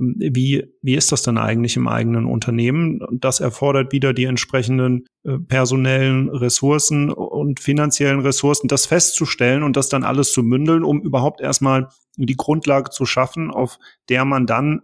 ähm, 0.00 0.16
wie, 0.18 0.64
wie 0.82 0.94
ist 0.94 1.12
das 1.12 1.22
denn 1.22 1.38
eigentlich 1.38 1.76
im 1.76 1.88
eigenen 1.88 2.26
Unternehmen? 2.26 3.00
Das 3.12 3.40
erfordert 3.40 3.92
wieder 3.92 4.12
die 4.12 4.24
entsprechenden 4.24 5.06
äh, 5.24 5.38
personellen 5.38 6.28
Ressourcen 6.28 7.10
und 7.10 7.60
finanziellen 7.60 8.20
Ressourcen, 8.20 8.68
das 8.68 8.86
festzustellen 8.86 9.62
und 9.62 9.76
das 9.76 9.88
dann 9.88 10.04
alles 10.04 10.32
zu 10.32 10.42
mündeln, 10.42 10.84
um 10.84 11.00
überhaupt 11.02 11.40
erstmal 11.40 11.88
die 12.16 12.36
Grundlage 12.36 12.90
zu 12.90 13.06
schaffen, 13.06 13.50
auf 13.50 13.78
der 14.08 14.24
man 14.24 14.46
dann 14.46 14.82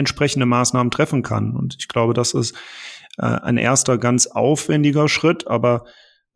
entsprechende 0.00 0.46
Maßnahmen 0.46 0.90
treffen 0.90 1.22
kann. 1.22 1.54
Und 1.54 1.76
ich 1.78 1.86
glaube, 1.86 2.12
das 2.12 2.34
ist 2.34 2.56
äh, 3.18 3.26
ein 3.26 3.56
erster 3.56 3.98
ganz 3.98 4.26
aufwendiger 4.26 5.08
Schritt, 5.08 5.46
aber 5.46 5.84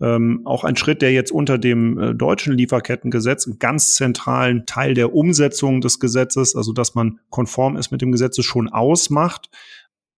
ähm, 0.00 0.42
auch 0.44 0.64
ein 0.64 0.76
Schritt, 0.76 1.02
der 1.02 1.12
jetzt 1.12 1.30
unter 1.30 1.56
dem 1.56 1.98
äh, 1.98 2.14
deutschen 2.14 2.56
Lieferkettengesetz 2.56 3.46
einen 3.46 3.58
ganz 3.58 3.94
zentralen 3.94 4.66
Teil 4.66 4.94
der 4.94 5.14
Umsetzung 5.14 5.80
des 5.80 6.00
Gesetzes, 6.00 6.56
also 6.56 6.72
dass 6.72 6.94
man 6.94 7.20
konform 7.30 7.76
ist 7.76 7.90
mit 7.90 8.02
dem 8.02 8.12
Gesetz, 8.12 8.42
schon 8.44 8.68
ausmacht. 8.68 9.50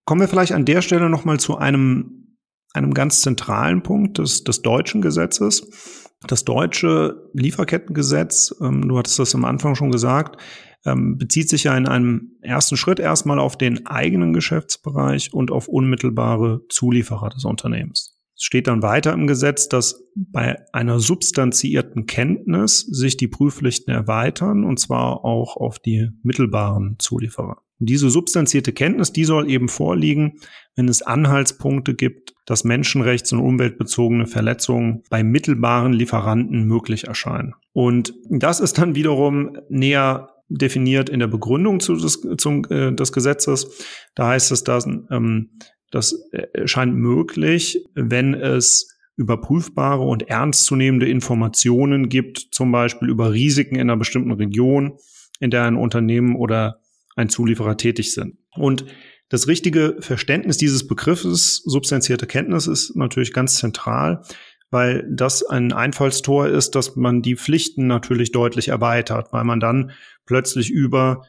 Kommen 0.07 0.21
wir 0.21 0.29
vielleicht 0.29 0.53
an 0.53 0.65
der 0.65 0.83
Stelle 0.83 1.11
nochmal 1.11 1.39
zu 1.39 1.59
einem, 1.59 2.39
einem 2.73 2.95
ganz 2.95 3.21
zentralen 3.21 3.83
Punkt 3.83 4.19
des, 4.19 4.45
des 4.45 4.63
deutschen 4.63 5.03
Gesetzes. 5.03 6.09
Das 6.27 6.45
deutsche 6.45 7.29
Lieferkettengesetz, 7.35 8.55
ähm, 8.63 8.89
du 8.89 8.99
hattest 8.99 9.19
das 9.19 9.35
am 9.35 9.45
Anfang 9.45 9.75
schon 9.75 9.93
gesagt, 9.93 10.41
ähm, 10.87 11.19
bezieht 11.19 11.49
sich 11.49 11.65
ja 11.65 11.77
in 11.77 11.87
einem 11.87 12.33
ersten 12.41 12.77
Schritt 12.77 13.01
erstmal 13.01 13.39
auf 13.39 13.59
den 13.59 13.87
eigenen 13.87 14.33
Geschäftsbereich 14.33 15.35
und 15.35 15.51
auf 15.51 15.69
unmittelbare 15.69 16.63
Zulieferer 16.69 17.29
des 17.31 17.45
Unternehmens. 17.45 18.17
Es 18.37 18.45
steht 18.45 18.67
dann 18.67 18.83
weiter 18.83 19.15
im 19.15 19.27
Gesetz, 19.27 19.69
dass 19.69 20.05
bei 20.15 20.57
einer 20.73 21.01
substanziierten 21.01 22.05
Kenntnis 22.05 22.81
sich 22.81 23.17
die 23.17 23.29
Prüfpflichten 23.29 23.93
erweitern, 23.93 24.65
und 24.65 24.79
zwar 24.79 25.25
auch 25.25 25.57
auf 25.57 25.79
die 25.79 26.11
mittelbaren 26.23 26.97
Zulieferer. 26.99 27.63
diese 27.79 28.09
substanzierte 28.09 28.73
Kenntnis, 28.73 29.13
die 29.13 29.25
soll 29.25 29.51
eben 29.51 29.69
vorliegen, 29.69 30.39
wenn 30.77 30.89
es 30.89 31.03
Anhaltspunkte 31.03 31.95
gibt, 31.95 32.35
dass 32.47 32.65
menschenrechts- 32.65 33.33
und 33.35 33.41
umweltbezogene 33.41 34.27
Verletzungen 34.27 35.03
bei 35.11 35.23
mittelbaren 35.23 35.93
Lieferanten 35.93 36.65
möglich 36.65 37.07
erscheinen. 37.07 37.55
Und 37.73 38.15
das 38.31 38.61
ist 38.61 38.79
dann 38.79 38.95
wiederum 38.95 39.59
näher 39.69 40.36
definiert 40.49 41.09
in 41.09 41.21
der 41.21 41.27
Begründung 41.27 41.81
zu 41.81 41.97
des, 41.97 42.21
zum, 42.39 42.65
äh, 42.71 42.93
des 42.93 43.13
Gesetzes. 43.13 43.85
Da 44.15 44.29
heißt 44.29 44.53
es, 44.53 44.65
dass 44.65 44.87
ähm, 44.87 45.51
das 45.91 46.13
erscheint 46.53 46.95
möglich, 46.95 47.85
wenn 47.95 48.35
es 48.35 48.97
überprüfbare 49.17 50.03
und 50.03 50.29
ernstzunehmende 50.29 51.09
Informationen 51.09 52.09
gibt, 52.09 52.49
zum 52.51 52.71
Beispiel 52.71 53.09
über 53.09 53.33
Risiken 53.33 53.77
in 53.77 53.83
einer 53.83 53.97
bestimmten 53.97 54.33
Region, 54.33 54.99
in 55.41 55.51
der 55.51 55.65
ein 55.65 55.77
Unternehmen 55.77 56.37
oder 56.37 56.81
ein 57.17 57.29
Zulieferer 57.29 57.77
tätig 57.77 58.13
sind. 58.13 58.37
Und 58.55 58.85
das 59.29 59.49
richtige 59.49 59.97
Verständnis 60.01 60.59
dieses 60.59 60.87
Begriffes 60.87 61.63
substanzierte 61.65 62.27
Kenntnis 62.27 62.67
ist 62.67 62.95
natürlich 62.95 63.33
ganz 63.33 63.57
zentral, 63.57 64.23
weil 64.71 65.07
das 65.11 65.43
ein 65.43 65.73
Einfallstor 65.73 66.49
ist, 66.49 66.75
dass 66.75 66.97
man 66.97 67.23
die 67.23 67.37
Pflichten 67.37 67.87
natürlich 67.87 68.33
deutlich 68.33 68.69
erweitert, 68.69 69.33
weil 69.33 69.45
man 69.45 69.61
dann 69.61 69.93
plötzlich 70.25 70.71
über 70.71 71.23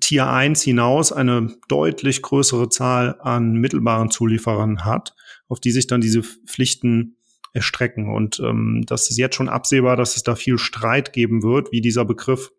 Tier 0.00 0.28
1 0.28 0.62
hinaus 0.62 1.12
eine 1.12 1.54
deutlich 1.68 2.22
größere 2.22 2.68
Zahl 2.68 3.16
an 3.20 3.54
mittelbaren 3.54 4.10
Zulieferern 4.10 4.84
hat, 4.84 5.14
auf 5.48 5.60
die 5.60 5.70
sich 5.70 5.86
dann 5.86 6.00
diese 6.00 6.22
Pflichten 6.22 7.16
erstrecken. 7.52 8.08
Und 8.08 8.40
ähm, 8.40 8.84
das 8.86 9.10
ist 9.10 9.18
jetzt 9.18 9.36
schon 9.36 9.48
absehbar, 9.48 9.96
dass 9.96 10.16
es 10.16 10.22
da 10.22 10.34
viel 10.34 10.58
Streit 10.58 11.12
geben 11.12 11.42
wird, 11.42 11.72
wie 11.72 11.80
dieser 11.80 12.04
Begriff 12.04 12.52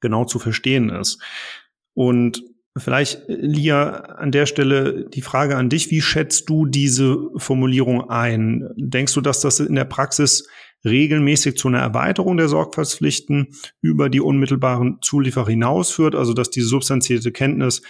genau 0.00 0.24
zu 0.24 0.38
verstehen 0.38 0.90
ist. 0.90 1.20
Und 1.94 2.44
vielleicht, 2.76 3.22
Lia, 3.28 3.90
an 3.90 4.32
der 4.32 4.46
Stelle 4.46 5.08
die 5.08 5.22
Frage 5.22 5.56
an 5.56 5.68
dich, 5.68 5.90
wie 5.90 6.00
schätzt 6.00 6.48
du 6.48 6.66
diese 6.66 7.18
Formulierung 7.36 8.10
ein? 8.10 8.68
Denkst 8.76 9.14
du, 9.14 9.20
dass 9.20 9.40
das 9.40 9.60
in 9.60 9.74
der 9.74 9.84
Praxis 9.84 10.48
regelmäßig 10.84 11.56
zu 11.56 11.68
einer 11.68 11.80
Erweiterung 11.80 12.36
der 12.36 12.48
Sorgfaltspflichten 12.48 13.48
über 13.80 14.08
die 14.08 14.20
unmittelbaren 14.20 14.98
Zulieferer 15.02 15.48
hinausführt, 15.48 16.14
also 16.14 16.32
dass 16.32 16.50
diese 16.50 16.68
substanzierte 16.68 17.32
Kenntnis 17.32 17.82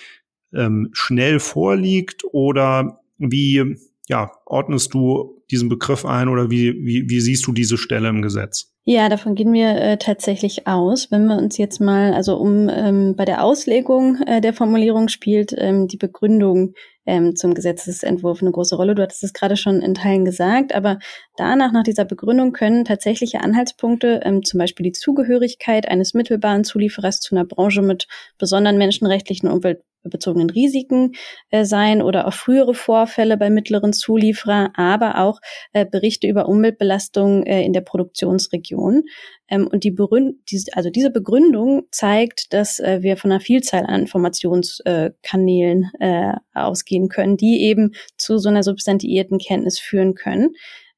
ähm, 0.54 0.88
schnell 0.92 1.40
vorliegt 1.40 2.22
oder 2.32 3.00
wie 3.18 3.76
ja, 4.08 4.30
ordnest 4.46 4.94
du 4.94 5.42
diesen 5.50 5.68
Begriff 5.68 6.04
ein 6.04 6.28
oder 6.28 6.50
wie, 6.50 6.74
wie, 6.84 7.08
wie 7.08 7.20
siehst 7.20 7.46
du 7.46 7.52
diese 7.52 7.76
Stelle 7.76 8.08
im 8.08 8.22
Gesetz? 8.22 8.75
Ja, 8.88 9.08
davon 9.08 9.34
gehen 9.34 9.52
wir 9.52 9.70
äh, 9.80 9.96
tatsächlich 9.98 10.68
aus. 10.68 11.10
Wenn 11.10 11.26
wir 11.26 11.36
uns 11.36 11.58
jetzt 11.58 11.80
mal, 11.80 12.14
also 12.14 12.36
um 12.36 12.68
ähm, 12.68 13.16
bei 13.16 13.24
der 13.24 13.42
Auslegung 13.42 14.22
äh, 14.22 14.40
der 14.40 14.54
Formulierung 14.54 15.08
spielt 15.08 15.52
ähm, 15.58 15.88
die 15.88 15.96
Begründung 15.96 16.72
ähm, 17.04 17.34
zum 17.34 17.54
Gesetzesentwurf 17.54 18.42
eine 18.42 18.52
große 18.52 18.76
Rolle. 18.76 18.94
Du 18.94 19.02
hattest 19.02 19.24
es 19.24 19.32
gerade 19.32 19.56
schon 19.56 19.82
in 19.82 19.94
Teilen 19.94 20.24
gesagt, 20.24 20.72
aber 20.72 21.00
danach, 21.36 21.72
nach 21.72 21.82
dieser 21.82 22.04
Begründung, 22.04 22.52
können 22.52 22.84
tatsächliche 22.84 23.40
Anhaltspunkte, 23.40 24.20
ähm, 24.22 24.44
zum 24.44 24.58
Beispiel 24.58 24.84
die 24.84 24.92
Zugehörigkeit 24.92 25.88
eines 25.88 26.14
mittelbaren 26.14 26.62
Zulieferers 26.62 27.18
zu 27.18 27.34
einer 27.34 27.44
Branche 27.44 27.82
mit 27.82 28.06
besonderen 28.38 28.78
menschenrechtlichen 28.78 29.50
Umwelt 29.50 29.82
bezogenen 30.08 30.50
Risiken 30.50 31.12
äh, 31.50 31.64
sein 31.64 32.02
oder 32.02 32.26
auch 32.26 32.32
frühere 32.32 32.74
Vorfälle 32.74 33.36
bei 33.36 33.50
mittleren 33.50 33.92
Zulieferern, 33.92 34.70
aber 34.74 35.18
auch 35.18 35.40
äh, 35.72 35.86
Berichte 35.86 36.26
über 36.26 36.48
Umweltbelastungen 36.48 37.44
äh, 37.44 37.62
in 37.62 37.72
der 37.72 37.80
Produktionsregion. 37.80 39.04
Ähm, 39.48 39.68
und 39.68 39.84
die, 39.84 39.90
Beründ 39.90 40.36
die, 40.50 40.62
also 40.72 40.90
diese 40.90 41.10
Begründung 41.10 41.84
zeigt, 41.90 42.52
dass 42.52 42.80
äh, 42.80 43.02
wir 43.02 43.16
von 43.16 43.30
einer 43.30 43.40
Vielzahl 43.40 43.86
an 43.86 44.00
Informationskanälen 44.00 45.90
äh, 46.00 46.32
ausgehen 46.54 47.08
können, 47.08 47.36
die 47.36 47.62
eben 47.62 47.92
zu 48.16 48.38
so 48.38 48.48
einer 48.48 48.62
substantiierten 48.62 49.38
Kenntnis 49.38 49.78
führen 49.78 50.14
können. 50.14 50.54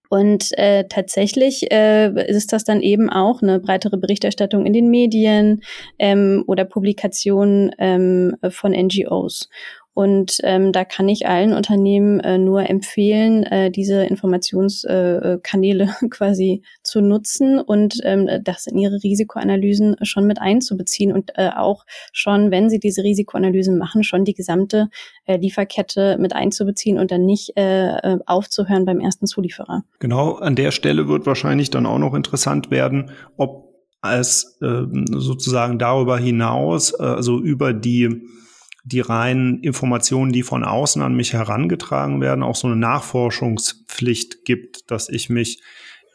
Und 0.09 0.57
äh, 0.57 0.85
tatsächlich 0.89 1.71
äh, 1.71 2.11
ist 2.31 2.53
das 2.53 2.65
dann 2.65 2.81
eben 2.81 3.11
auch 3.11 3.43
eine 3.43 3.61
breitere 3.61 3.99
Berichterstattung 3.99 4.65
in 4.65 4.73
den 4.73 4.89
Medien 4.89 5.63
ähm, 5.99 6.45
oder 6.47 6.65
Publikationen 6.65 7.71
ähm, 7.79 8.37
von 8.49 8.73
NGOs. 8.73 9.49
Und 9.99 10.37
ähm, 10.45 10.71
da 10.71 10.85
kann 10.85 11.09
ich 11.09 11.27
allen 11.27 11.53
Unternehmen 11.53 12.21
äh, 12.21 12.39
nur 12.39 12.71
empfehlen, 12.71 13.43
äh, 13.43 13.69
diese 13.69 14.05
Informationskanäle 14.05 15.85
äh, 16.01 16.09
quasi 16.09 16.63
zu 16.85 17.01
nutzen 17.01 17.59
und 17.59 17.99
ähm, 18.05 18.29
das 18.45 18.69
in 18.69 18.79
ihre 18.79 19.03
Risikoanalysen 19.03 19.97
schon 20.03 20.29
mit 20.29 20.41
einzubeziehen 20.41 21.13
und 21.13 21.33
äh, 21.35 21.49
auch 21.49 21.85
schon, 22.13 22.53
wenn 22.53 22.71
sie 22.71 22.79
diese 22.79 23.03
Risikoanalysen 23.03 23.77
machen, 23.77 24.05
schon 24.05 24.25
die 24.25 24.35
gesamte 24.35 24.89
äh, 25.25 25.37
Lieferkette 25.37 26.17
mit 26.21 26.33
einzubeziehen 26.33 26.97
und 26.97 27.11
dann 27.11 27.27
nicht 27.27 27.57
äh, 27.57 27.97
äh 27.97 28.19
aufzuhören 28.25 28.85
beim 28.85 29.01
ersten 29.01 29.27
Zulieferer. 29.27 29.83
Genau, 29.99 30.35
an 30.35 30.55
der 30.55 30.71
Stelle 30.71 31.09
wird 31.09 31.27
wahrscheinlich 31.27 31.71
dann 31.71 31.87
auch 31.87 31.99
noch 31.99 32.15
interessant 32.15 32.71
werden, 32.71 33.11
ob 33.37 33.75
es 34.01 34.59
äh, 34.63 34.85
sozusagen 35.11 35.81
darüber 35.81 36.19
hinaus, 36.19 36.93
äh, 36.93 37.03
also 37.03 37.41
über 37.41 37.73
die 37.73 38.29
die 38.89 39.01
reinen 39.01 39.61
Informationen, 39.63 40.33
die 40.33 40.43
von 40.43 40.65
außen 40.65 41.03
an 41.03 41.15
mich 41.15 41.35
herangetragen 41.35 42.21
werden, 42.21 42.43
auch 42.43 42.57
so 42.57 42.67
eine 42.67 42.77
Nachforschungspflicht 42.77 44.45
gibt, 44.45 44.91
dass 44.91 45.09
ich 45.09 45.29
mich 45.29 45.61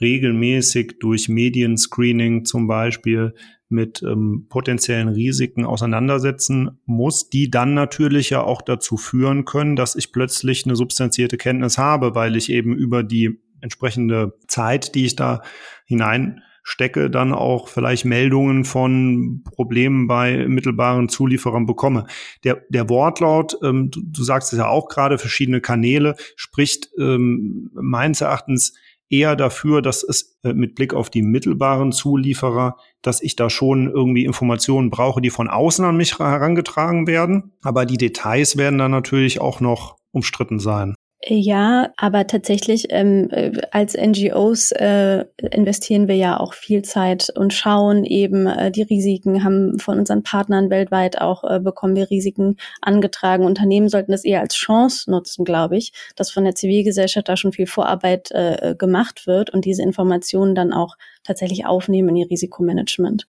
regelmäßig 0.02 0.96
durch 1.00 1.30
Medienscreening 1.30 2.46
zum 2.46 2.68
Beispiel 2.68 3.36
mit 3.70 4.04
ähm, 4.04 4.48
potenziellen 4.50 5.08
Risiken 5.08 5.66
auseinandersetzen 5.66 6.80
muss, 6.86 7.30
die 7.30 7.50
dann 7.50 7.74
natürlich 7.74 8.32
ja 8.32 8.42
auch 8.42 8.62
dazu 8.62 8.98
führen 8.98 9.46
können, 9.46 9.76
dass 9.76 9.96
ich 9.96 10.12
plötzlich 10.12 10.66
eine 10.66 10.76
substanzierte 10.76 11.38
Kenntnis 11.38 11.78
habe, 11.78 12.16
weil 12.16 12.36
ich 12.36 12.52
eben 12.52 12.76
über 12.76 13.04
die 13.04 13.40
entsprechende 13.62 14.34
Zeit, 14.48 14.96
die 14.96 15.06
ich 15.06 15.16
da 15.16 15.42
hinein 15.86 16.42
stecke, 16.64 17.10
dann 17.10 17.34
auch 17.34 17.68
vielleicht 17.68 18.06
Meldungen 18.06 18.64
von 18.66 19.44
Problemen 19.44 20.08
bei 20.08 20.48
mittelbaren 20.48 21.10
Zulieferern 21.10 21.66
bekomme. 21.66 22.06
Der, 22.44 22.64
der 22.70 22.90
Wortlaut, 22.90 23.58
ähm, 23.62 23.92
du, 23.92 24.02
du 24.02 24.24
sagst 24.24 24.54
es 24.54 24.60
ja 24.60 24.68
auch 24.68 24.88
gerade, 24.88 25.18
verschiedene 25.18 25.62
Kanäle, 25.62 26.16
spricht 26.36 26.90
ähm, 26.98 27.70
meines 27.74 28.22
Erachtens 28.22 28.74
eher 29.10 29.36
dafür, 29.36 29.82
dass 29.82 30.04
es 30.04 30.40
äh, 30.44 30.54
mit 30.54 30.74
Blick 30.74 30.94
auf 30.94 31.10
die 31.10 31.22
mittelbaren 31.22 31.92
Zulieferer, 31.92 32.78
dass 33.02 33.22
ich 33.22 33.36
da 33.36 33.50
schon 33.50 33.92
irgendwie 33.92 34.26
Informationen 34.26 34.90
brauche, 34.90 35.22
die 35.22 35.30
von 35.30 35.50
außen 35.50 35.86
an 35.86 35.98
mich 35.98 36.18
herangetragen 36.18 37.06
werden. 37.06 37.52
Aber 37.62 37.86
die 37.86 37.98
Details 37.98 38.58
werden 38.58 38.80
dann 38.80 38.92
natürlich 38.92 39.40
auch 39.40 39.60
noch 39.60 39.98
umstritten 40.12 40.60
sein. 40.60 40.96
Ja, 41.26 41.94
aber 41.96 42.28
tatsächlich 42.28 42.88
ähm, 42.90 43.30
äh, 43.32 43.54
als 43.72 43.96
NGOs 43.96 44.74
äh, 44.74 45.24
investieren 45.38 46.10
wir 46.10 46.18
ja 46.18 46.38
auch 46.38 46.54
viel 46.54 46.82
Zeit 46.82 47.30
und 47.34 47.54
schauen 47.54 48.04
eben 48.04 48.46
äh, 48.46 48.72
die 48.72 48.82
Risiken, 48.82 49.42
haben 49.42 49.80
von 49.80 50.00
unseren 50.00 50.24
Partnern 50.24 50.70
weltweit 50.70 51.22
auch 51.22 51.46
äh, 51.46 51.62
bekommen 51.62 51.96
wir 51.96 52.10
Risiken 52.10 52.58
angetragen. 52.82 53.46
Unternehmen 53.46 53.88
sollten 53.88 54.12
das 54.12 54.26
eher 54.26 54.42
als 54.42 54.56
Chance 54.56 55.10
nutzen, 55.10 55.46
glaube 55.46 55.78
ich, 55.78 55.94
dass 56.18 56.30
von 56.30 56.44
der 56.44 56.56
Zivilgesellschaft 56.56 57.30
da 57.30 57.38
schon 57.38 57.54
viel 57.54 57.68
Vorarbeit 57.68 58.32
äh, 58.32 58.76
gemacht 58.78 59.26
wird 59.26 59.50
und 59.50 59.64
diese 59.64 59.82
Informationen 59.82 60.56
dann 60.56 60.74
auch 60.74 60.98
tatsächlich 61.24 61.66
aufnehmen 61.66 62.10
in 62.10 62.16
ihr 62.18 62.30
Risikomanagement. 62.30 63.28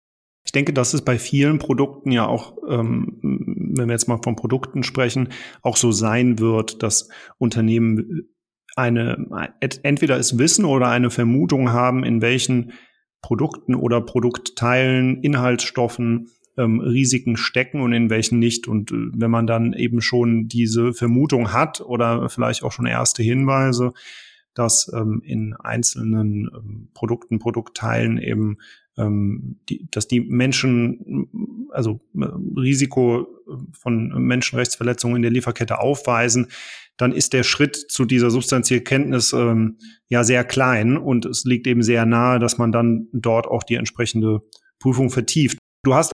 Ich 0.48 0.52
denke, 0.52 0.72
das 0.72 0.94
ist 0.94 1.02
bei 1.02 1.18
vielen 1.18 1.58
Produkten 1.58 2.10
ja 2.10 2.26
auch, 2.26 2.56
ähm, 2.66 3.18
wenn 3.20 3.86
wir 3.86 3.92
jetzt 3.92 4.08
mal 4.08 4.18
von 4.24 4.34
Produkten 4.34 4.82
sprechen, 4.82 5.28
auch 5.60 5.76
so 5.76 5.92
sein 5.92 6.38
wird, 6.38 6.82
dass 6.82 7.10
Unternehmen 7.36 8.30
eine, 8.74 9.52
entweder 9.60 10.16
es 10.16 10.38
wissen 10.38 10.64
oder 10.64 10.88
eine 10.88 11.10
Vermutung 11.10 11.70
haben, 11.72 12.02
in 12.02 12.22
welchen 12.22 12.72
Produkten 13.20 13.74
oder 13.74 14.00
Produktteilen, 14.00 15.22
Inhaltsstoffen 15.22 16.30
ähm, 16.56 16.80
Risiken 16.80 17.36
stecken 17.36 17.82
und 17.82 17.92
in 17.92 18.08
welchen 18.08 18.38
nicht. 18.38 18.68
Und 18.68 18.90
äh, 18.90 19.10
wenn 19.12 19.30
man 19.30 19.46
dann 19.46 19.74
eben 19.74 20.00
schon 20.00 20.48
diese 20.48 20.94
Vermutung 20.94 21.52
hat 21.52 21.82
oder 21.82 22.30
vielleicht 22.30 22.62
auch 22.62 22.72
schon 22.72 22.86
erste 22.86 23.22
Hinweise, 23.22 23.92
dass 24.54 24.90
ähm, 24.94 25.20
in 25.22 25.52
einzelnen 25.52 26.48
ähm, 26.54 26.88
Produkten, 26.94 27.38
Produktteilen 27.38 28.16
eben 28.16 28.56
ähm, 28.98 29.58
die, 29.68 29.88
dass 29.90 30.08
die 30.08 30.20
Menschen 30.20 31.28
also 31.72 32.00
äh, 32.18 32.24
Risiko 32.58 33.26
von 33.72 34.08
Menschenrechtsverletzungen 34.08 35.16
in 35.16 35.22
der 35.22 35.30
Lieferkette 35.30 35.80
aufweisen, 35.80 36.48
dann 36.96 37.12
ist 37.12 37.32
der 37.32 37.44
Schritt 37.44 37.76
zu 37.76 38.04
dieser 38.04 38.30
substanziellen 38.30 38.84
Kenntnis 38.84 39.32
ähm, 39.32 39.78
ja 40.08 40.24
sehr 40.24 40.44
klein 40.44 40.96
und 40.96 41.24
es 41.24 41.44
liegt 41.44 41.66
eben 41.66 41.82
sehr 41.82 42.04
nahe, 42.04 42.38
dass 42.38 42.58
man 42.58 42.72
dann 42.72 43.08
dort 43.12 43.46
auch 43.46 43.62
die 43.62 43.76
entsprechende 43.76 44.40
Prüfung 44.80 45.10
vertieft. 45.10 45.58
Du 45.84 45.94
hast 45.94 46.12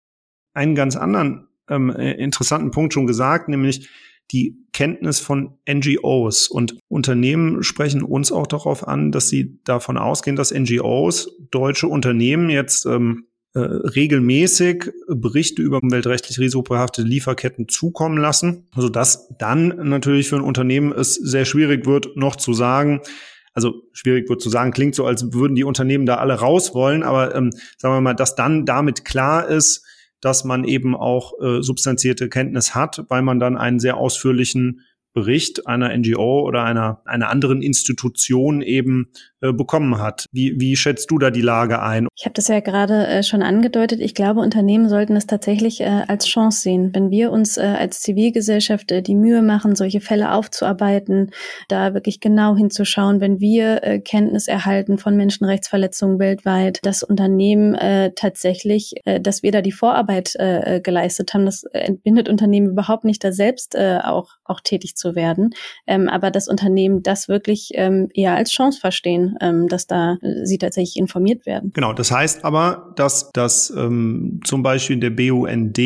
einen 0.54 0.74
ganz 0.74 0.96
anderen 0.96 1.48
ähm, 1.70 1.90
äh, 1.90 2.12
interessanten 2.12 2.72
Punkt 2.72 2.92
schon 2.92 3.06
gesagt, 3.06 3.48
nämlich 3.48 3.88
die 4.32 4.56
Kenntnis 4.72 5.20
von 5.20 5.58
NGOs. 5.68 6.48
Und 6.48 6.78
Unternehmen 6.88 7.62
sprechen 7.62 8.02
uns 8.02 8.32
auch 8.32 8.46
darauf 8.46 8.86
an, 8.86 9.12
dass 9.12 9.28
sie 9.28 9.60
davon 9.64 9.98
ausgehen, 9.98 10.36
dass 10.36 10.52
NGOs, 10.52 11.36
deutsche 11.50 11.88
Unternehmen 11.88 12.48
jetzt 12.48 12.86
ähm, 12.86 13.26
äh, 13.54 13.60
regelmäßig 13.60 14.90
Berichte 15.08 15.60
über 15.60 15.82
umweltrechtlich 15.82 16.38
risikobehaftete 16.38 17.06
Lieferketten 17.06 17.68
zukommen 17.68 18.16
lassen, 18.16 18.68
sodass 18.74 19.28
dann 19.38 19.68
natürlich 19.90 20.28
für 20.28 20.36
ein 20.36 20.42
Unternehmen 20.42 20.90
es 20.92 21.14
sehr 21.16 21.44
schwierig 21.44 21.86
wird, 21.86 22.16
noch 22.16 22.36
zu 22.36 22.54
sagen, 22.54 23.02
also 23.54 23.82
schwierig 23.92 24.30
wird 24.30 24.40
zu 24.40 24.48
sagen, 24.48 24.72
klingt 24.72 24.94
so, 24.94 25.04
als 25.04 25.34
würden 25.34 25.54
die 25.54 25.64
Unternehmen 25.64 26.06
da 26.06 26.14
alle 26.16 26.34
raus 26.34 26.74
wollen, 26.74 27.02
aber 27.02 27.34
ähm, 27.34 27.50
sagen 27.76 27.94
wir 27.94 28.00
mal, 28.00 28.14
dass 28.14 28.34
dann 28.34 28.64
damit 28.64 29.04
klar 29.04 29.46
ist, 29.46 29.84
dass 30.22 30.44
man 30.44 30.64
eben 30.64 30.96
auch 30.96 31.34
äh, 31.42 31.62
substanzierte 31.62 32.30
Kenntnis 32.30 32.74
hat, 32.74 33.04
weil 33.08 33.20
man 33.20 33.38
dann 33.38 33.58
einen 33.58 33.80
sehr 33.80 33.98
ausführlichen 33.98 34.80
Bericht 35.12 35.66
einer 35.66 35.94
NGO 35.94 36.40
oder 36.40 36.64
einer, 36.64 37.02
einer 37.04 37.28
anderen 37.28 37.60
Institution 37.60 38.62
eben 38.62 39.10
äh, 39.42 39.52
bekommen 39.52 39.98
hat. 39.98 40.26
Wie, 40.32 40.58
wie 40.60 40.76
schätzt 40.76 41.10
du 41.10 41.18
da 41.18 41.30
die 41.30 41.40
Lage 41.40 41.82
ein? 41.82 42.06
Ich 42.16 42.24
habe 42.24 42.34
das 42.34 42.48
ja 42.48 42.60
gerade 42.60 43.06
äh, 43.06 43.22
schon 43.22 43.42
angedeutet. 43.42 44.00
Ich 44.00 44.14
glaube, 44.14 44.40
Unternehmen 44.40 44.88
sollten 44.88 45.16
es 45.16 45.26
tatsächlich 45.26 45.80
äh, 45.80 46.04
als 46.06 46.26
Chance 46.26 46.60
sehen. 46.60 46.90
Wenn 46.94 47.10
wir 47.10 47.32
uns 47.32 47.56
äh, 47.56 47.62
als 47.62 48.00
Zivilgesellschaft 48.00 48.92
äh, 48.92 49.02
die 49.02 49.14
Mühe 49.14 49.42
machen, 49.42 49.74
solche 49.74 50.00
Fälle 50.00 50.32
aufzuarbeiten, 50.32 51.30
da 51.68 51.94
wirklich 51.94 52.20
genau 52.20 52.56
hinzuschauen, 52.56 53.20
wenn 53.20 53.40
wir 53.40 54.00
Kenntnis 54.04 54.48
erhalten 54.48 54.98
von 54.98 55.16
Menschenrechtsverletzungen 55.16 56.18
weltweit, 56.18 56.78
das 56.82 57.02
Unternehmen 57.02 57.76
tatsächlich, 58.14 58.94
dass 59.20 59.42
wir 59.42 59.52
da 59.52 59.62
die 59.62 59.72
Vorarbeit 59.72 60.34
geleistet 60.82 61.34
haben, 61.34 61.46
das 61.46 61.64
entbindet 61.64 62.28
Unternehmen 62.28 62.70
überhaupt 62.70 63.04
nicht, 63.04 63.22
da 63.24 63.32
selbst 63.32 63.76
auch, 63.78 64.30
auch 64.44 64.60
tätig 64.60 64.96
zu 64.96 65.14
werden. 65.14 65.50
Ähm, 65.86 66.08
aber 66.08 66.30
das 66.30 66.48
Unternehmen 66.48 67.02
das 67.02 67.28
wirklich 67.28 67.70
ähm, 67.74 68.08
eher 68.14 68.34
als 68.34 68.50
Chance 68.50 68.80
verstehen 68.80 69.31
ähm, 69.40 69.68
dass 69.68 69.86
da 69.86 70.18
äh, 70.22 70.44
sie 70.44 70.58
tatsächlich 70.58 70.96
informiert 70.96 71.46
werden. 71.46 71.72
Genau, 71.74 71.92
das 71.92 72.10
heißt 72.10 72.44
aber, 72.44 72.92
dass, 72.96 73.30
dass 73.32 73.70
ähm, 73.70 74.40
zum 74.44 74.62
Beispiel 74.62 74.98
der 74.98 75.10
BUND 75.10 75.76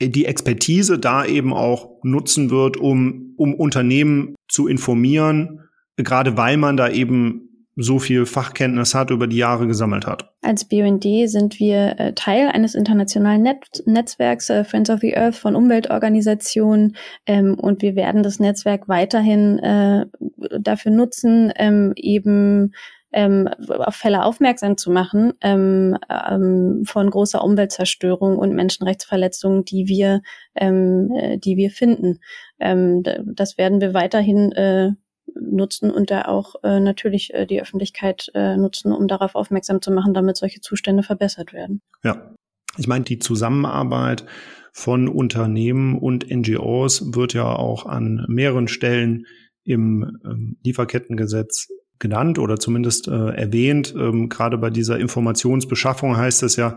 die 0.00 0.24
Expertise 0.24 0.98
da 0.98 1.24
eben 1.24 1.52
auch 1.52 2.02
nutzen 2.02 2.50
wird, 2.50 2.76
um, 2.76 3.34
um 3.36 3.54
Unternehmen 3.54 4.34
zu 4.48 4.68
informieren, 4.68 5.60
gerade 5.96 6.36
weil 6.36 6.56
man 6.56 6.76
da 6.76 6.88
eben 6.88 7.47
so 7.80 7.98
viel 8.00 8.26
Fachkenntnis 8.26 8.94
hat, 8.94 9.10
über 9.10 9.28
die 9.28 9.36
Jahre 9.36 9.66
gesammelt 9.66 10.06
hat. 10.06 10.30
Als 10.42 10.64
BUND 10.64 11.04
sind 11.26 11.60
wir 11.60 11.98
äh, 11.98 12.12
Teil 12.12 12.48
eines 12.48 12.74
internationalen 12.74 13.42
Net 13.42 13.82
Netzwerks 13.86 14.50
äh, 14.50 14.64
Friends 14.64 14.90
of 14.90 15.00
the 15.00 15.16
Earth 15.16 15.36
von 15.36 15.54
Umweltorganisationen 15.54 16.96
ähm, 17.26 17.54
und 17.54 17.80
wir 17.80 17.94
werden 17.94 18.22
das 18.22 18.40
Netzwerk 18.40 18.88
weiterhin 18.88 19.58
äh, 19.60 20.06
dafür 20.60 20.90
nutzen, 20.90 21.52
ähm, 21.56 21.92
eben 21.94 22.72
ähm, 23.12 23.48
auf 23.68 23.94
Fälle 23.94 24.24
aufmerksam 24.24 24.76
zu 24.76 24.90
machen 24.90 25.32
ähm, 25.40 25.96
ähm, 26.10 26.82
von 26.84 27.08
großer 27.08 27.42
Umweltzerstörung 27.42 28.38
und 28.38 28.54
Menschenrechtsverletzungen, 28.54 29.64
die 29.64 29.86
wir, 29.86 30.20
ähm, 30.56 31.10
äh, 31.16 31.38
die 31.38 31.56
wir 31.56 31.70
finden. 31.70 32.18
Ähm, 32.60 33.02
das 33.24 33.56
werden 33.56 33.80
wir 33.80 33.94
weiterhin 33.94 34.52
äh, 34.52 34.90
nutzen 35.34 35.90
und 35.90 36.10
da 36.10 36.22
auch 36.22 36.56
äh, 36.62 36.80
natürlich 36.80 37.34
äh, 37.34 37.46
die 37.46 37.60
Öffentlichkeit 37.60 38.30
äh, 38.34 38.56
nutzen, 38.56 38.92
um 38.92 39.08
darauf 39.08 39.34
aufmerksam 39.34 39.82
zu 39.82 39.90
machen, 39.90 40.14
damit 40.14 40.36
solche 40.36 40.60
Zustände 40.60 41.02
verbessert 41.02 41.52
werden. 41.52 41.80
Ja, 42.02 42.34
ich 42.76 42.86
meine, 42.86 43.04
die 43.04 43.18
Zusammenarbeit 43.18 44.24
von 44.72 45.08
Unternehmen 45.08 45.98
und 45.98 46.30
NGOs 46.30 47.14
wird 47.14 47.34
ja 47.34 47.44
auch 47.44 47.86
an 47.86 48.24
mehreren 48.28 48.68
Stellen 48.68 49.26
im 49.64 50.18
ähm, 50.24 50.56
Lieferkettengesetz 50.62 51.68
genannt 51.98 52.38
oder 52.38 52.58
zumindest 52.58 53.08
äh, 53.08 53.30
erwähnt. 53.30 53.94
Ähm, 53.98 54.28
Gerade 54.28 54.58
bei 54.58 54.70
dieser 54.70 54.98
Informationsbeschaffung 54.98 56.16
heißt 56.16 56.42
es 56.44 56.56
ja, 56.56 56.76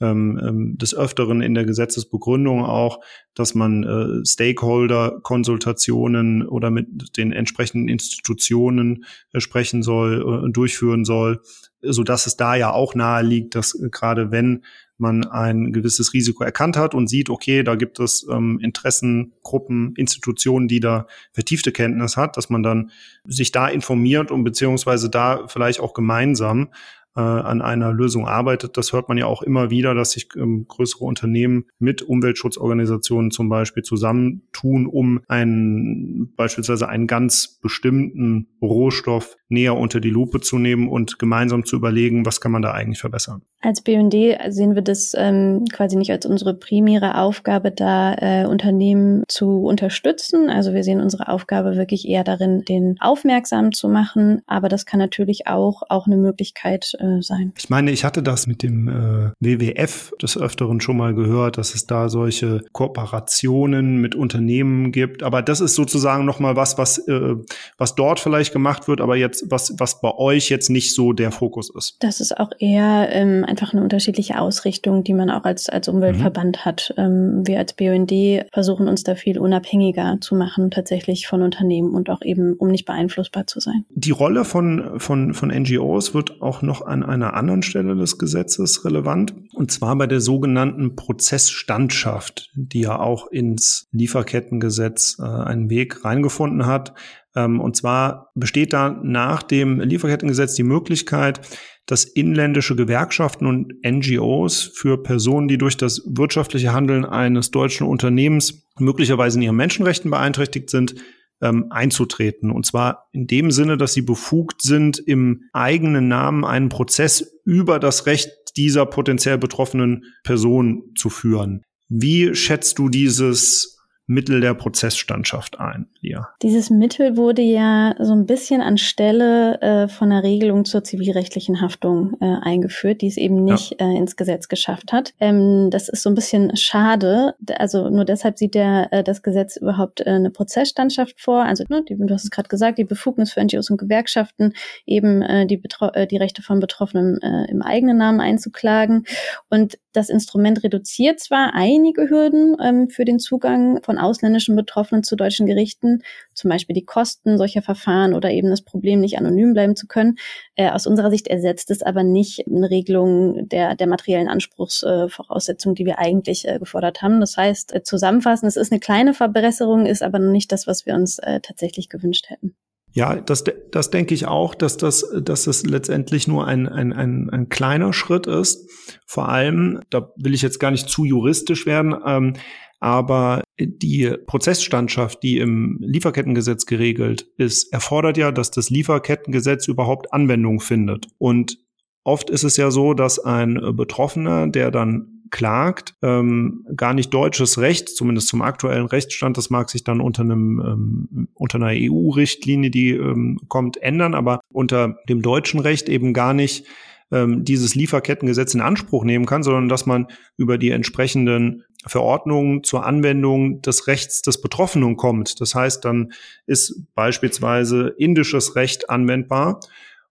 ähm, 0.00 0.40
ähm, 0.42 0.78
des 0.78 0.94
Öfteren 0.94 1.42
in 1.42 1.54
der 1.54 1.64
Gesetzesbegründung 1.64 2.64
auch, 2.64 3.00
dass 3.34 3.54
man 3.54 3.82
äh, 3.82 4.24
Stakeholder-Konsultationen 4.24 6.46
oder 6.46 6.70
mit 6.70 7.16
den 7.16 7.32
entsprechenden 7.32 7.88
Institutionen 7.88 9.04
äh, 9.32 9.40
sprechen 9.40 9.82
soll, 9.82 10.46
äh, 10.46 10.52
durchführen 10.52 11.04
soll, 11.04 11.40
so 11.82 12.02
dass 12.02 12.26
es 12.26 12.36
da 12.36 12.54
ja 12.54 12.72
auch 12.72 12.94
nahe 12.94 13.24
liegt, 13.24 13.54
dass 13.54 13.74
äh, 13.74 13.88
gerade 13.90 14.30
wenn 14.30 14.62
man 14.98 15.24
ein 15.24 15.72
gewisses 15.72 16.12
Risiko 16.12 16.42
erkannt 16.42 16.76
hat 16.76 16.94
und 16.94 17.08
sieht, 17.08 17.30
okay, 17.30 17.62
da 17.62 17.76
gibt 17.76 18.00
es 18.00 18.26
ähm, 18.28 18.58
Interessengruppen, 18.60 19.94
Institutionen, 19.96 20.66
die 20.66 20.80
da 20.80 21.06
vertiefte 21.32 21.70
Kenntnis 21.70 22.16
hat, 22.16 22.36
dass 22.36 22.50
man 22.50 22.64
dann 22.64 22.90
sich 23.24 23.52
da 23.52 23.68
informiert 23.68 24.32
und 24.32 24.42
beziehungsweise 24.42 25.08
da 25.08 25.46
vielleicht 25.46 25.80
auch 25.80 25.94
gemeinsam 25.94 26.70
äh, 27.18 27.20
an 27.20 27.62
einer 27.62 27.92
Lösung 27.92 28.28
arbeitet. 28.28 28.76
Das 28.76 28.92
hört 28.92 29.08
man 29.08 29.18
ja 29.18 29.26
auch 29.26 29.42
immer 29.42 29.70
wieder, 29.70 29.92
dass 29.94 30.12
sich 30.12 30.28
ähm, 30.36 30.66
größere 30.68 31.04
Unternehmen 31.04 31.64
mit 31.80 32.00
Umweltschutzorganisationen 32.02 33.32
zum 33.32 33.48
Beispiel 33.48 33.82
zusammentun, 33.82 34.86
um 34.86 35.20
einen 35.26 36.32
beispielsweise 36.36 36.88
einen 36.88 37.08
ganz 37.08 37.58
bestimmten 37.60 38.46
Rohstoff 38.62 39.36
näher 39.48 39.76
unter 39.76 40.00
die 40.00 40.10
Lupe 40.10 40.40
zu 40.40 40.58
nehmen 40.58 40.88
und 40.88 41.18
gemeinsam 41.18 41.64
zu 41.64 41.76
überlegen, 41.76 42.26
was 42.26 42.40
kann 42.40 42.52
man 42.52 42.62
da 42.62 42.72
eigentlich 42.72 43.00
verbessern. 43.00 43.42
Als 43.60 43.80
BND 43.82 44.14
sehen 44.48 44.74
wir 44.76 44.82
das 44.82 45.14
ähm, 45.16 45.64
quasi 45.72 45.96
nicht 45.96 46.12
als 46.12 46.26
unsere 46.26 46.54
primäre 46.54 47.16
Aufgabe, 47.16 47.72
da 47.72 48.14
äh, 48.14 48.46
Unternehmen 48.46 49.24
zu 49.26 49.64
unterstützen. 49.64 50.48
Also 50.48 50.74
wir 50.74 50.84
sehen 50.84 51.00
unsere 51.00 51.28
Aufgabe 51.28 51.76
wirklich 51.76 52.06
eher 52.06 52.22
darin, 52.22 52.64
den 52.64 52.96
aufmerksam 53.00 53.72
zu 53.72 53.88
machen. 53.88 54.42
Aber 54.46 54.68
das 54.68 54.86
kann 54.86 55.00
natürlich 55.00 55.48
auch 55.48 55.82
auch 55.88 56.06
eine 56.06 56.16
Möglichkeit 56.16 56.92
äh, 57.00 57.20
sein. 57.20 57.52
Ich 57.58 57.68
meine, 57.68 57.90
ich 57.90 58.04
hatte 58.04 58.22
das 58.22 58.46
mit 58.46 58.62
dem 58.62 58.88
äh, 58.88 59.30
WWF 59.40 60.12
des 60.22 60.38
Öfteren 60.38 60.80
schon 60.80 60.96
mal 60.96 61.14
gehört, 61.14 61.58
dass 61.58 61.74
es 61.74 61.86
da 61.86 62.08
solche 62.08 62.62
Kooperationen 62.72 63.96
mit 63.96 64.14
Unternehmen 64.14 64.92
gibt. 64.92 65.22
Aber 65.24 65.42
das 65.42 65.60
ist 65.60 65.74
sozusagen 65.74 66.24
noch 66.24 66.38
mal 66.38 66.54
was, 66.54 66.78
was 66.78 66.98
äh, 67.08 67.34
was 67.76 67.94
dort 67.94 68.20
vielleicht 68.20 68.52
gemacht 68.52 68.86
wird, 68.86 69.00
aber 69.00 69.16
jetzt 69.16 69.37
was 69.48 69.74
was 69.78 70.00
bei 70.00 70.14
euch 70.14 70.48
jetzt 70.48 70.70
nicht 70.70 70.94
so 70.94 71.12
der 71.12 71.32
Fokus 71.32 71.70
ist. 71.74 71.96
Das 72.00 72.20
ist 72.20 72.38
auch 72.38 72.50
eher 72.58 73.08
ähm, 73.12 73.44
einfach 73.46 73.72
eine 73.72 73.82
unterschiedliche 73.82 74.38
Ausrichtung, 74.40 75.04
die 75.04 75.14
man 75.14 75.30
auch 75.30 75.44
als, 75.44 75.68
als 75.68 75.88
Umweltverband 75.88 76.56
mhm. 76.56 76.64
hat. 76.64 76.94
Ähm, 76.96 77.46
wir 77.46 77.58
als 77.58 77.74
BUND 77.74 78.12
versuchen 78.52 78.88
uns 78.88 79.04
da 79.04 79.14
viel 79.14 79.38
unabhängiger 79.38 80.18
zu 80.20 80.34
machen, 80.34 80.70
tatsächlich 80.70 81.26
von 81.26 81.42
Unternehmen 81.42 81.94
und 81.94 82.10
auch 82.10 82.22
eben, 82.22 82.54
um 82.54 82.68
nicht 82.68 82.84
beeinflussbar 82.84 83.46
zu 83.46 83.60
sein. 83.60 83.84
Die 83.90 84.10
Rolle 84.10 84.44
von, 84.44 84.98
von, 84.98 85.34
von 85.34 85.50
NGOs 85.50 86.14
wird 86.14 86.42
auch 86.42 86.62
noch 86.62 86.82
an 86.82 87.02
einer 87.02 87.34
anderen 87.34 87.62
Stelle 87.62 87.96
des 87.96 88.18
Gesetzes 88.18 88.84
relevant, 88.84 89.34
und 89.54 89.70
zwar 89.70 89.96
bei 89.96 90.06
der 90.06 90.20
sogenannten 90.20 90.96
Prozessstandschaft, 90.96 92.50
die 92.54 92.82
ja 92.82 92.98
auch 92.98 93.26
ins 93.28 93.88
Lieferkettengesetz 93.92 95.18
äh, 95.18 95.24
einen 95.24 95.70
Weg 95.70 96.04
reingefunden 96.04 96.66
hat. 96.66 96.94
Ähm, 97.36 97.60
und 97.60 97.76
zwar 97.76 98.30
besteht 98.34 98.72
da 98.72 99.00
nach 99.02 99.42
dem 99.42 99.80
Lieferkettengesetz 99.80 100.54
die 100.54 100.62
Möglichkeit, 100.62 101.40
dass 101.86 102.04
inländische 102.04 102.76
Gewerkschaften 102.76 103.46
und 103.46 103.72
NGOs 103.84 104.72
für 104.74 105.02
Personen, 105.02 105.48
die 105.48 105.56
durch 105.56 105.76
das 105.76 106.02
wirtschaftliche 106.06 106.72
Handeln 106.72 107.06
eines 107.06 107.50
deutschen 107.50 107.86
Unternehmens 107.86 108.66
möglicherweise 108.78 109.38
in 109.38 109.42
ihren 109.42 109.56
Menschenrechten 109.56 110.10
beeinträchtigt 110.10 110.68
sind, 110.68 110.96
ähm, 111.40 111.66
einzutreten. 111.70 112.50
Und 112.50 112.66
zwar 112.66 113.08
in 113.12 113.26
dem 113.26 113.50
Sinne, 113.50 113.76
dass 113.76 113.94
sie 113.94 114.02
befugt 114.02 114.62
sind, 114.62 114.98
im 114.98 115.44
eigenen 115.52 116.08
Namen 116.08 116.44
einen 116.44 116.68
Prozess 116.68 117.40
über 117.44 117.78
das 117.78 118.06
Recht 118.06 118.30
dieser 118.56 118.84
potenziell 118.86 119.38
betroffenen 119.38 120.04
Person 120.24 120.92
zu 120.96 121.10
führen. 121.10 121.62
Wie 121.88 122.34
schätzt 122.34 122.78
du 122.78 122.88
dieses 122.88 123.77
Mittel 124.10 124.40
der 124.40 124.54
Prozessstandschaft 124.54 125.60
ein, 125.60 125.86
Lia? 126.00 126.30
Dieses 126.42 126.70
Mittel 126.70 127.18
wurde 127.18 127.42
ja 127.42 127.94
so 128.00 128.14
ein 128.14 128.24
bisschen 128.24 128.62
anstelle 128.62 129.60
äh, 129.60 129.88
von 129.88 130.08
der 130.08 130.22
Regelung 130.22 130.64
zur 130.64 130.82
zivilrechtlichen 130.82 131.60
Haftung 131.60 132.16
äh, 132.20 132.36
eingeführt, 132.40 133.02
die 133.02 133.06
es 133.06 133.18
eben 133.18 133.44
nicht 133.44 133.76
ja. 133.78 133.86
äh, 133.86 133.98
ins 133.98 134.16
Gesetz 134.16 134.48
geschafft 134.48 134.92
hat. 134.92 135.12
Ähm, 135.20 135.68
das 135.70 135.90
ist 135.90 136.02
so 136.02 136.08
ein 136.08 136.14
bisschen 136.14 136.56
schade. 136.56 137.34
Also 137.58 137.90
nur 137.90 138.06
deshalb 138.06 138.38
sieht 138.38 138.54
der 138.54 138.88
äh, 138.92 139.04
das 139.04 139.22
Gesetz 139.22 139.58
überhaupt 139.58 140.00
äh, 140.00 140.08
eine 140.08 140.30
Prozessstandschaft 140.30 141.20
vor. 141.20 141.44
Also 141.44 141.64
ne, 141.68 141.84
die, 141.86 141.94
du 141.98 142.14
hast 142.14 142.24
es 142.24 142.30
gerade 142.30 142.48
gesagt, 142.48 142.78
die 142.78 142.84
Befugnis 142.84 143.32
für 143.32 143.44
NGOs 143.44 143.68
und 143.68 143.76
Gewerkschaften, 143.76 144.54
eben 144.86 145.20
äh, 145.20 145.46
die, 145.46 145.58
Betro 145.58 145.88
äh, 145.92 146.06
die 146.06 146.16
Rechte 146.16 146.40
von 146.40 146.60
Betroffenen 146.60 147.20
äh, 147.20 147.50
im 147.50 147.60
eigenen 147.60 147.98
Namen 147.98 148.20
einzuklagen. 148.20 149.04
Und 149.50 149.78
Das 149.92 150.10
Instrument 150.10 150.62
reduziert 150.62 151.18
zwar 151.18 151.54
einige 151.54 152.10
Hürden 152.10 152.56
ähm, 152.62 152.90
für 152.90 153.04
den 153.04 153.18
Zugang 153.18 153.82
von 153.82 153.98
ausländischen 153.98 154.54
Betroffenen 154.54 155.02
zu 155.02 155.16
deutschen 155.16 155.46
Gerichten, 155.46 156.02
zum 156.34 156.50
Beispiel 156.50 156.74
die 156.74 156.84
Kosten 156.84 157.38
solcher 157.38 157.62
Verfahren 157.62 158.14
oder 158.14 158.30
eben 158.30 158.50
das 158.50 158.62
Problem, 158.62 159.00
nicht 159.00 159.18
anonym 159.18 159.54
bleiben 159.54 159.76
zu 159.76 159.86
können. 159.86 160.16
Äh, 160.56 160.70
aus 160.70 160.86
unserer 160.86 161.10
Sicht 161.10 161.28
ersetzt 161.28 161.70
es 161.70 161.82
aber 161.82 162.04
nicht 162.04 162.46
eine 162.46 162.70
Regelung 162.70 163.48
der, 163.48 163.74
der 163.76 163.86
materiellen 163.86 164.28
Anspruchsvoraussetzungen, 164.28 165.74
äh, 165.74 165.78
die 165.78 165.86
wir 165.86 165.98
eigentlich 165.98 166.46
äh, 166.46 166.58
gefordert 166.58 167.00
haben. 167.00 167.20
Das 167.20 167.36
heißt, 167.36 167.74
äh, 167.74 167.82
zusammenfassend, 167.82 168.48
es 168.48 168.56
ist 168.56 168.72
eine 168.72 168.80
kleine 168.80 169.14
Verbesserung, 169.14 169.86
ist 169.86 170.02
aber 170.02 170.18
noch 170.18 170.32
nicht 170.32 170.52
das, 170.52 170.66
was 170.66 170.84
wir 170.84 170.94
uns 170.94 171.18
äh, 171.18 171.40
tatsächlich 171.40 171.88
gewünscht 171.88 172.28
hätten. 172.28 172.54
Ja, 172.98 173.14
das, 173.14 173.44
das 173.70 173.90
denke 173.90 174.12
ich 174.12 174.26
auch, 174.26 174.56
dass 174.56 174.76
das, 174.76 175.08
dass 175.22 175.44
das 175.44 175.64
letztendlich 175.64 176.26
nur 176.26 176.48
ein, 176.48 176.66
ein, 176.66 176.92
ein, 176.92 177.30
ein 177.30 177.48
kleiner 177.48 177.92
Schritt 177.92 178.26
ist. 178.26 178.68
Vor 179.06 179.28
allem, 179.28 179.82
da 179.90 180.12
will 180.16 180.34
ich 180.34 180.42
jetzt 180.42 180.58
gar 180.58 180.72
nicht 180.72 180.88
zu 180.88 181.04
juristisch 181.04 181.64
werden, 181.64 181.94
ähm, 182.04 182.32
aber 182.80 183.44
die 183.56 184.12
Prozessstandschaft, 184.26 185.22
die 185.22 185.38
im 185.38 185.78
Lieferkettengesetz 185.80 186.66
geregelt 186.66 187.28
ist, 187.36 187.72
erfordert 187.72 188.16
ja, 188.16 188.32
dass 188.32 188.50
das 188.50 188.68
Lieferkettengesetz 188.68 189.68
überhaupt 189.68 190.12
Anwendung 190.12 190.58
findet. 190.58 191.06
Und 191.18 191.56
oft 192.02 192.30
ist 192.30 192.42
es 192.42 192.56
ja 192.56 192.72
so, 192.72 192.94
dass 192.94 193.20
ein 193.20 193.60
Betroffener, 193.74 194.48
der 194.48 194.72
dann 194.72 195.17
klagt, 195.30 195.94
ähm, 196.02 196.66
gar 196.76 196.94
nicht 196.94 197.12
deutsches 197.12 197.58
Recht, 197.58 197.88
zumindest 197.88 198.28
zum 198.28 198.42
aktuellen 198.42 198.86
Rechtsstand, 198.86 199.36
das 199.36 199.50
mag 199.50 199.70
sich 199.70 199.84
dann 199.84 200.00
unter 200.00 200.22
einem 200.22 200.60
ähm, 200.60 201.28
unter 201.34 201.56
einer 201.56 201.72
EU-Richtlinie, 201.72 202.70
die 202.70 202.90
ähm, 202.90 203.40
kommt, 203.48 203.76
ändern, 203.82 204.14
aber 204.14 204.40
unter 204.52 204.98
dem 205.08 205.22
deutschen 205.22 205.60
Recht 205.60 205.88
eben 205.88 206.12
gar 206.12 206.34
nicht 206.34 206.66
ähm, 207.10 207.44
dieses 207.44 207.74
Lieferkettengesetz 207.74 208.54
in 208.54 208.60
Anspruch 208.60 209.04
nehmen 209.04 209.26
kann, 209.26 209.42
sondern 209.42 209.68
dass 209.68 209.86
man 209.86 210.08
über 210.36 210.58
die 210.58 210.70
entsprechenden 210.70 211.64
Verordnungen 211.86 212.64
zur 212.64 212.84
Anwendung 212.84 213.62
des 213.62 213.86
Rechts 213.86 214.22
des 214.22 214.40
Betroffenen 214.40 214.96
kommt. 214.96 215.40
Das 215.40 215.54
heißt, 215.54 215.84
dann 215.84 216.12
ist 216.46 216.82
beispielsweise 216.94 217.94
indisches 217.96 218.56
Recht 218.56 218.90
anwendbar 218.90 219.60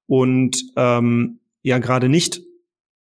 und 0.07 0.63
ähm, 0.75 1.39
ja 1.61 1.79
gerade 1.79 2.09
nicht 2.09 2.41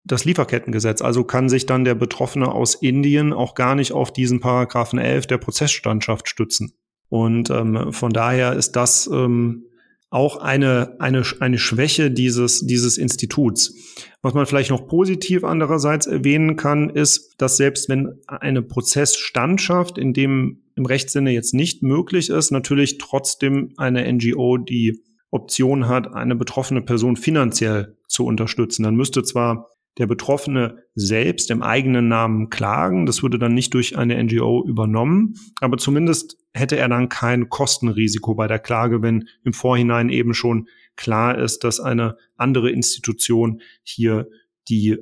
das 0.03 0.25
Lieferkettengesetz. 0.25 1.01
Also 1.01 1.23
kann 1.23 1.49
sich 1.49 1.65
dann 1.65 1.83
der 1.83 1.95
Betroffene 1.95 2.51
aus 2.51 2.75
Indien 2.75 3.33
auch 3.33 3.55
gar 3.55 3.75
nicht 3.75 3.91
auf 3.91 4.11
diesen 4.11 4.39
Paragraphen 4.39 4.99
11 4.99 5.27
der 5.27 5.37
Prozessstandschaft 5.37 6.27
stützen. 6.27 6.73
Und 7.09 7.49
ähm, 7.49 7.91
von 7.93 8.11
daher 8.11 8.53
ist 8.53 8.71
das 8.75 9.09
ähm, 9.11 9.65
auch 10.09 10.37
eine, 10.37 10.95
eine, 10.99 11.23
eine 11.39 11.57
Schwäche 11.57 12.11
dieses, 12.11 12.65
dieses 12.65 12.97
Instituts. 12.97 13.73
Was 14.21 14.33
man 14.33 14.45
vielleicht 14.45 14.69
noch 14.69 14.87
positiv 14.87 15.43
andererseits 15.43 16.05
erwähnen 16.05 16.57
kann, 16.57 16.89
ist, 16.89 17.35
dass 17.37 17.57
selbst 17.57 17.89
wenn 17.89 18.19
eine 18.27 18.61
Prozessstandschaft 18.61 19.97
in 19.97 20.13
dem 20.13 20.63
im 20.75 20.85
Rechtssinne 20.85 21.31
jetzt 21.31 21.53
nicht 21.53 21.83
möglich 21.83 22.29
ist, 22.29 22.51
natürlich 22.51 22.97
trotzdem 22.97 23.73
eine 23.77 24.11
NGO 24.11 24.57
die 24.57 25.01
Option 25.31 25.87
hat, 25.87 26.13
eine 26.13 26.35
betroffene 26.35 26.81
Person 26.81 27.15
finanziell 27.15 27.97
zu 28.07 28.25
unterstützen. 28.25 28.83
Dann 28.83 28.95
müsste 28.95 29.23
zwar 29.23 29.70
der 29.97 30.07
Betroffene 30.07 30.83
selbst 30.95 31.51
im 31.51 31.61
eigenen 31.61 32.07
Namen 32.07 32.49
klagen. 32.49 33.05
Das 33.05 33.23
würde 33.23 33.37
dann 33.37 33.53
nicht 33.53 33.73
durch 33.73 33.97
eine 33.97 34.21
NGO 34.23 34.63
übernommen, 34.65 35.35
aber 35.59 35.77
zumindest 35.77 36.37
hätte 36.53 36.77
er 36.77 36.89
dann 36.89 37.09
kein 37.09 37.49
Kostenrisiko 37.49 38.35
bei 38.35 38.47
der 38.47 38.59
Klage, 38.59 39.01
wenn 39.01 39.27
im 39.43 39.53
Vorhinein 39.53 40.09
eben 40.09 40.33
schon 40.33 40.67
klar 40.95 41.37
ist, 41.37 41.63
dass 41.63 41.79
eine 41.79 42.17
andere 42.35 42.69
Institution 42.69 43.61
hier 43.83 44.27
die 44.69 44.97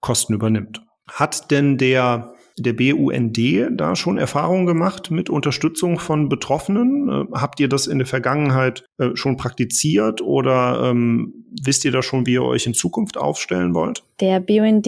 Kosten 0.00 0.34
übernimmt. 0.34 0.82
Hat 1.08 1.50
denn 1.50 1.78
der 1.78 2.34
der 2.58 2.74
BUND 2.74 3.38
da 3.80 3.96
schon 3.96 4.18
Erfahrungen 4.18 4.66
gemacht 4.66 5.10
mit 5.10 5.30
Unterstützung 5.30 5.98
von 5.98 6.28
Betroffenen? 6.28 7.08
Äh, 7.08 7.24
habt 7.32 7.60
ihr 7.60 7.68
das 7.68 7.86
in 7.86 7.98
der 7.98 8.06
Vergangenheit 8.06 8.84
äh, 8.98 9.10
schon 9.14 9.36
praktiziert 9.36 10.20
oder 10.20 10.90
ähm, 10.90 11.46
wisst 11.62 11.84
ihr 11.84 11.92
da 11.92 12.02
schon, 12.02 12.26
wie 12.26 12.34
ihr 12.34 12.42
euch 12.42 12.66
in 12.66 12.74
Zukunft 12.74 13.16
aufstellen 13.16 13.74
wollt? 13.74 14.04
Der 14.22 14.38
BUND 14.38 14.86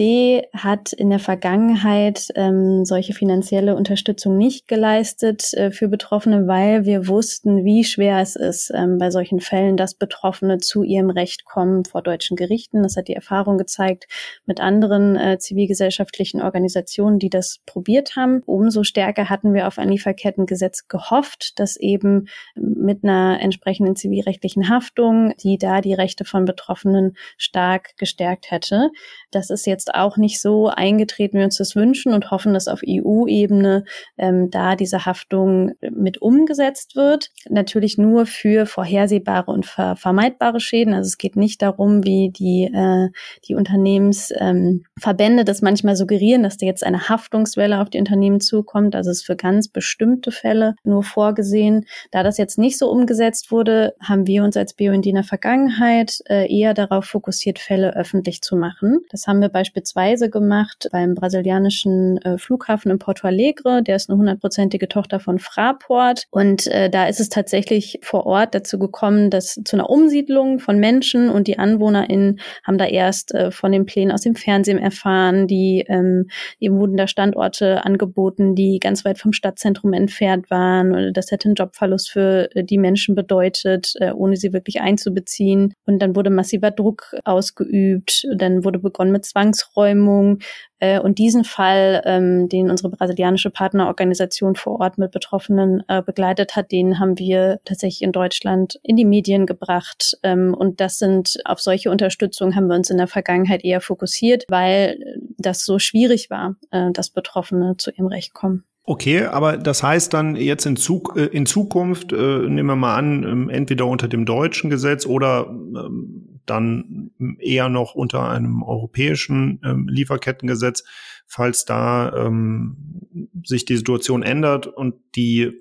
hat 0.53 0.93
in 0.93 1.09
der 1.09 1.19
Vergangenheit 1.19 2.29
ähm, 2.35 2.85
solche 2.85 3.11
finanzielle 3.11 3.75
Unterstützung 3.75 4.37
nicht 4.37 4.65
geleistet 4.69 5.53
äh, 5.55 5.71
für 5.71 5.89
Betroffene, 5.89 6.47
weil 6.47 6.85
wir 6.85 7.09
wussten, 7.09 7.65
wie 7.65 7.83
schwer 7.83 8.21
es 8.21 8.37
ist 8.37 8.71
ähm, 8.73 8.97
bei 8.97 9.11
solchen 9.11 9.41
Fällen, 9.41 9.75
dass 9.75 9.93
Betroffene 9.93 10.59
zu 10.59 10.83
ihrem 10.83 11.09
Recht 11.09 11.43
kommen 11.43 11.83
vor 11.83 12.01
deutschen 12.01 12.37
Gerichten. 12.37 12.81
Das 12.81 12.95
hat 12.95 13.09
die 13.09 13.13
Erfahrung 13.13 13.57
gezeigt 13.57 14.07
mit 14.45 14.61
anderen 14.61 15.17
äh, 15.17 15.37
zivilgesellschaftlichen 15.37 16.41
Organisationen, 16.41 17.19
die 17.19 17.29
das 17.29 17.59
probiert 17.65 18.15
haben. 18.15 18.41
Umso 18.45 18.85
stärker 18.85 19.29
hatten 19.29 19.53
wir 19.53 19.67
auf 19.67 19.79
ein 19.79 19.89
Lieferkettengesetz 19.89 20.87
gehofft, 20.87 21.59
das 21.59 21.75
eben 21.75 22.29
mit 22.55 23.03
einer 23.03 23.41
entsprechenden 23.41 23.97
zivilrechtlichen 23.97 24.69
Haftung, 24.69 25.33
die 25.43 25.57
da 25.57 25.81
die 25.81 25.93
Rechte 25.93 26.23
von 26.23 26.45
Betroffenen 26.45 27.17
stark 27.37 27.97
gestärkt 27.97 28.49
hätte. 28.49 28.91
Das 29.35 29.49
ist 29.49 29.67
jetzt 29.67 29.93
auch 29.93 30.15
nicht 30.15 30.39
so 30.39 30.69
eingetreten, 30.69 31.33
wie 31.33 31.39
wir 31.39 31.45
uns 31.45 31.57
das 31.57 31.75
wünschen 31.75 32.13
und 32.13 32.31
hoffen, 32.31 32.53
dass 32.53 32.69
auf 32.69 32.79
EU-Ebene 32.87 33.83
ähm, 34.17 34.49
da 34.49 34.77
diese 34.77 35.05
Haftung 35.05 35.73
mit 35.91 36.21
umgesetzt 36.21 36.95
wird. 36.95 37.31
Natürlich 37.49 37.97
nur 37.97 38.27
für 38.27 38.65
vorhersehbare 38.65 39.51
und 39.51 39.65
ver 39.65 39.97
vermeidbare 39.97 40.61
Schäden. 40.61 40.93
Also 40.93 41.07
es 41.07 41.17
geht 41.17 41.35
nicht 41.35 41.61
darum, 41.61 42.05
wie 42.05 42.29
die, 42.29 42.71
äh, 42.73 43.09
die 43.45 43.55
Unternehmensverbände 43.55 45.41
ähm, 45.41 45.45
das 45.45 45.61
manchmal 45.61 45.97
suggerieren, 45.97 46.43
dass 46.43 46.55
da 46.55 46.65
jetzt 46.65 46.85
eine 46.85 47.09
Haftungswelle 47.09 47.81
auf 47.81 47.89
die 47.89 47.99
Unternehmen 47.99 48.39
zukommt. 48.39 48.95
Also 48.95 49.11
es 49.11 49.17
ist 49.17 49.25
für 49.25 49.35
ganz 49.35 49.67
bestimmte 49.67 50.31
Fälle 50.31 50.75
nur 50.85 51.03
vorgesehen. 51.03 51.85
Da 52.11 52.23
das 52.23 52.37
jetzt 52.37 52.57
nicht 52.57 52.77
so 52.77 52.89
umgesetzt 52.89 53.51
wurde, 53.51 53.95
haben 53.99 54.27
wir 54.27 54.45
uns 54.45 54.55
als 54.55 54.73
BUND 54.73 55.05
in 55.05 55.15
der 55.15 55.25
Vergangenheit 55.25 56.19
äh, 56.29 56.49
eher 56.49 56.73
darauf 56.73 57.03
fokussiert, 57.03 57.59
Fälle 57.59 57.93
öffentlich 57.97 58.41
zu 58.41 58.55
machen. 58.55 59.01
Das 59.09 59.24
haben 59.27 59.41
wir 59.41 59.49
beispielsweise 59.49 60.29
gemacht 60.29 60.87
beim 60.91 61.15
brasilianischen 61.15 62.17
äh, 62.17 62.37
Flughafen 62.37 62.91
in 62.91 62.99
Porto 62.99 63.27
Alegre. 63.27 63.81
Der 63.83 63.95
ist 63.95 64.09
eine 64.09 64.17
hundertprozentige 64.17 64.87
Tochter 64.87 65.19
von 65.19 65.39
Fraport. 65.39 66.25
Und 66.31 66.67
äh, 66.67 66.89
da 66.89 67.07
ist 67.07 67.19
es 67.19 67.29
tatsächlich 67.29 67.99
vor 68.01 68.25
Ort 68.25 68.55
dazu 68.55 68.79
gekommen, 68.79 69.29
dass 69.29 69.59
zu 69.63 69.75
einer 69.75 69.89
Umsiedlung 69.89 70.59
von 70.59 70.79
Menschen 70.79 71.29
und 71.29 71.47
die 71.47 71.59
AnwohnerInnen 71.59 72.39
haben 72.63 72.77
da 72.77 72.85
erst 72.85 73.33
äh, 73.33 73.51
von 73.51 73.71
den 73.71 73.85
Plänen 73.85 74.11
aus 74.11 74.21
dem 74.21 74.35
Fernsehen 74.35 74.79
erfahren. 74.79 75.47
Die 75.47 75.83
ähm, 75.87 76.27
eben 76.59 76.77
wurden 76.77 76.97
da 76.97 77.07
Standorte 77.07 77.85
angeboten, 77.85 78.55
die 78.55 78.79
ganz 78.79 79.05
weit 79.05 79.17
vom 79.17 79.33
Stadtzentrum 79.33 79.93
entfernt 79.93 80.49
waren. 80.49 81.13
Das 81.13 81.31
hätte 81.31 81.47
einen 81.47 81.55
Jobverlust 81.55 82.11
für 82.11 82.49
äh, 82.55 82.63
die 82.63 82.77
Menschen 82.77 83.15
bedeutet, 83.15 83.93
äh, 83.99 84.11
ohne 84.11 84.35
sie 84.35 84.53
wirklich 84.53 84.81
einzubeziehen. 84.81 85.73
Und 85.85 85.99
dann 85.99 86.15
wurde 86.15 86.29
massiver 86.29 86.71
Druck 86.71 87.15
ausgeübt. 87.23 88.25
Dann 88.35 88.63
wurde 88.63 88.79
begonnen 88.79 89.04
mit 89.11 89.25
Zwangsräumung. 89.25 90.39
Äh, 90.79 90.99
und 90.99 91.17
diesen 91.17 91.43
Fall, 91.43 92.01
ähm, 92.05 92.49
den 92.49 92.69
unsere 92.69 92.89
brasilianische 92.89 93.49
Partnerorganisation 93.49 94.55
vor 94.55 94.79
Ort 94.79 94.97
mit 94.97 95.11
Betroffenen 95.11 95.83
äh, 95.87 96.01
begleitet 96.01 96.55
hat, 96.55 96.71
den 96.71 96.99
haben 96.99 97.17
wir 97.17 97.59
tatsächlich 97.65 98.01
in 98.01 98.11
Deutschland 98.11 98.79
in 98.83 98.95
die 98.95 99.05
Medien 99.05 99.45
gebracht. 99.45 100.17
Ähm, 100.23 100.53
und 100.53 100.81
das 100.81 100.97
sind, 100.97 101.37
auf 101.45 101.59
solche 101.59 101.91
Unterstützung 101.91 102.55
haben 102.55 102.67
wir 102.67 102.75
uns 102.75 102.89
in 102.89 102.97
der 102.97 103.07
Vergangenheit 103.07 103.63
eher 103.63 103.81
fokussiert, 103.81 104.45
weil 104.49 104.99
das 105.37 105.65
so 105.65 105.79
schwierig 105.79 106.29
war, 106.29 106.55
äh, 106.71 106.91
dass 106.91 107.09
Betroffene 107.09 107.75
zu 107.77 107.91
ihrem 107.91 108.07
Recht 108.07 108.33
kommen. 108.33 108.63
Okay, 108.87 109.25
aber 109.25 109.57
das 109.57 109.81
heißt 109.81 110.13
dann 110.13 110.35
jetzt 110.35 110.65
in, 110.67 110.75
Zug, 110.75 111.15
äh, 111.17 111.25
in 111.25 111.47
Zukunft, 111.47 112.13
äh, 112.13 112.15
nehmen 112.47 112.67
wir 112.67 112.75
mal 112.75 112.95
an, 112.95 113.23
ähm, 113.23 113.49
entweder 113.49 113.87
unter 113.87 114.07
dem 114.07 114.25
deutschen 114.25 114.69
Gesetz 114.69 115.07
oder 115.07 115.47
ähm, 115.49 116.39
dann 116.45 117.04
eher 117.39 117.69
noch 117.69 117.95
unter 117.95 118.29
einem 118.29 118.63
europäischen 118.63 119.61
ähm, 119.63 119.87
Lieferkettengesetz, 119.87 120.83
falls 121.25 121.65
da 121.65 122.13
ähm, 122.25 123.07
sich 123.43 123.65
die 123.65 123.77
Situation 123.77 124.23
ändert 124.23 124.67
und 124.67 124.95
die 125.15 125.53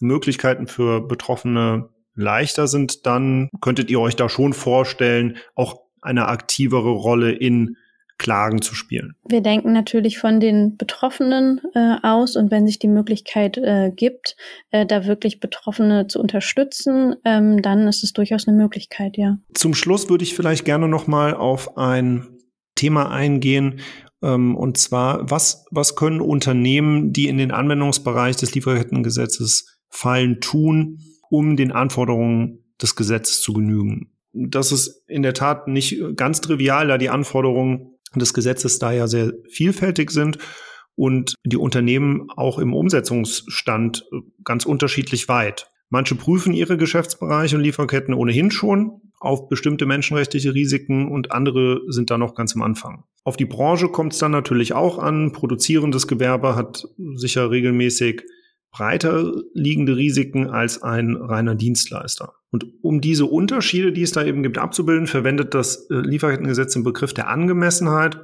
Möglichkeiten 0.00 0.66
für 0.66 1.00
Betroffene 1.00 1.90
leichter 2.14 2.66
sind, 2.66 3.06
dann 3.06 3.48
könntet 3.60 3.90
ihr 3.90 4.00
euch 4.00 4.16
da 4.16 4.28
schon 4.28 4.52
vorstellen, 4.52 5.38
auch 5.54 5.80
eine 6.00 6.28
aktivere 6.28 6.90
Rolle 6.90 7.32
in 7.32 7.76
Klagen 8.18 8.60
zu 8.60 8.74
spielen. 8.74 9.14
Wir 9.28 9.40
denken 9.40 9.72
natürlich 9.72 10.18
von 10.18 10.40
den 10.40 10.76
Betroffenen 10.76 11.60
äh, 11.74 11.96
aus 12.02 12.36
und 12.36 12.50
wenn 12.50 12.66
sich 12.66 12.78
die 12.78 12.88
Möglichkeit 12.88 13.56
äh, 13.56 13.92
gibt, 13.94 14.36
äh, 14.70 14.84
da 14.84 15.06
wirklich 15.06 15.40
Betroffene 15.40 16.08
zu 16.08 16.20
unterstützen, 16.20 17.14
ähm, 17.24 17.62
dann 17.62 17.86
ist 17.86 18.02
es 18.04 18.12
durchaus 18.12 18.46
eine 18.48 18.56
Möglichkeit, 18.56 19.16
ja. 19.16 19.38
Zum 19.54 19.74
Schluss 19.74 20.10
würde 20.10 20.24
ich 20.24 20.34
vielleicht 20.34 20.64
gerne 20.64 20.88
noch 20.88 21.06
mal 21.06 21.34
auf 21.34 21.78
ein 21.78 22.26
Thema 22.74 23.10
eingehen, 23.10 23.80
ähm, 24.22 24.56
und 24.56 24.78
zwar, 24.78 25.30
was, 25.30 25.64
was 25.70 25.96
können 25.96 26.20
Unternehmen, 26.20 27.12
die 27.12 27.28
in 27.28 27.38
den 27.38 27.52
Anwendungsbereich 27.52 28.36
des 28.36 28.54
Lieferkettengesetzes 28.54 29.78
fallen, 29.88 30.40
tun, 30.40 30.98
um 31.30 31.56
den 31.56 31.72
Anforderungen 31.72 32.64
des 32.80 32.96
Gesetzes 32.96 33.40
zu 33.40 33.52
genügen? 33.52 34.12
Das 34.32 34.72
ist 34.72 35.04
in 35.08 35.22
der 35.22 35.34
Tat 35.34 35.68
nicht 35.68 36.00
ganz 36.16 36.40
trivial, 36.40 36.88
da 36.88 36.98
die 36.98 37.10
Anforderungen 37.10 37.97
des 38.14 38.34
Gesetzes 38.34 38.78
da 38.78 38.92
ja 38.92 39.06
sehr 39.06 39.32
vielfältig 39.50 40.10
sind 40.10 40.38
und 40.94 41.34
die 41.44 41.56
Unternehmen 41.56 42.28
auch 42.36 42.58
im 42.58 42.74
Umsetzungsstand 42.74 44.04
ganz 44.44 44.66
unterschiedlich 44.66 45.28
weit. 45.28 45.70
Manche 45.90 46.14
prüfen 46.14 46.52
ihre 46.52 46.76
Geschäftsbereiche 46.76 47.56
und 47.56 47.62
Lieferketten 47.62 48.14
ohnehin 48.14 48.50
schon 48.50 49.00
auf 49.20 49.48
bestimmte 49.48 49.86
menschenrechtliche 49.86 50.54
Risiken 50.54 51.10
und 51.10 51.32
andere 51.32 51.80
sind 51.88 52.10
da 52.10 52.18
noch 52.18 52.34
ganz 52.34 52.54
am 52.54 52.62
Anfang. 52.62 53.04
Auf 53.24 53.36
die 53.36 53.46
Branche 53.46 53.88
kommt 53.88 54.12
es 54.12 54.18
dann 54.18 54.30
natürlich 54.30 54.74
auch 54.74 54.98
an. 54.98 55.32
Produzierendes 55.32 56.06
Gewerbe 56.06 56.54
hat 56.54 56.86
sicher 57.14 57.50
regelmäßig 57.50 58.22
breiter 58.70 59.32
liegende 59.54 59.96
Risiken 59.96 60.48
als 60.48 60.82
ein 60.82 61.16
reiner 61.16 61.54
Dienstleister. 61.54 62.34
Und 62.50 62.66
um 62.82 63.00
diese 63.00 63.26
Unterschiede, 63.26 63.92
die 63.92 64.02
es 64.02 64.12
da 64.12 64.24
eben 64.24 64.42
gibt, 64.42 64.58
abzubilden, 64.58 65.06
verwendet 65.06 65.54
das 65.54 65.88
äh, 65.90 65.94
Lieferkettengesetz 65.94 66.72
den 66.72 66.84
Begriff 66.84 67.12
der 67.12 67.28
Angemessenheit 67.28 68.18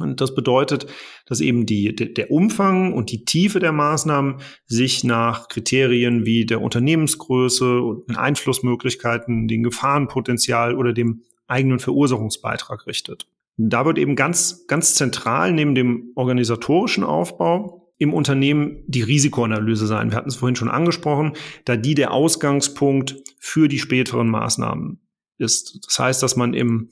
und 0.00 0.20
das 0.20 0.34
bedeutet, 0.34 0.86
dass 1.26 1.40
eben 1.40 1.66
die, 1.66 1.94
der 1.94 2.30
Umfang 2.30 2.92
und 2.92 3.10
die 3.10 3.24
Tiefe 3.24 3.60
der 3.60 3.72
Maßnahmen 3.72 4.36
sich 4.66 5.04
nach 5.04 5.48
Kriterien 5.48 6.24
wie 6.24 6.46
der 6.46 6.60
Unternehmensgröße 6.60 7.80
und 7.80 8.08
den 8.08 8.16
Einflussmöglichkeiten, 8.16 9.46
dem 9.46 9.62
Gefahrenpotenzial 9.62 10.74
oder 10.74 10.92
dem 10.92 11.22
eigenen 11.46 11.78
Verursachungsbeitrag 11.78 12.86
richtet. 12.86 13.26
Da 13.56 13.84
wird 13.84 13.98
eben 13.98 14.16
ganz, 14.16 14.66
ganz 14.66 14.94
zentral 14.94 15.52
neben 15.52 15.74
dem 15.74 16.12
organisatorischen 16.14 17.04
Aufbau 17.04 17.79
im 18.00 18.14
Unternehmen 18.14 18.82
die 18.86 19.02
Risikoanalyse 19.02 19.86
sein. 19.86 20.10
Wir 20.10 20.16
hatten 20.16 20.30
es 20.30 20.36
vorhin 20.36 20.56
schon 20.56 20.70
angesprochen, 20.70 21.34
da 21.66 21.76
die 21.76 21.94
der 21.94 22.12
Ausgangspunkt 22.12 23.16
für 23.38 23.68
die 23.68 23.78
späteren 23.78 24.28
Maßnahmen 24.28 25.00
ist. 25.36 25.78
Das 25.86 25.98
heißt, 25.98 26.22
dass 26.22 26.34
man 26.34 26.54
im 26.54 26.88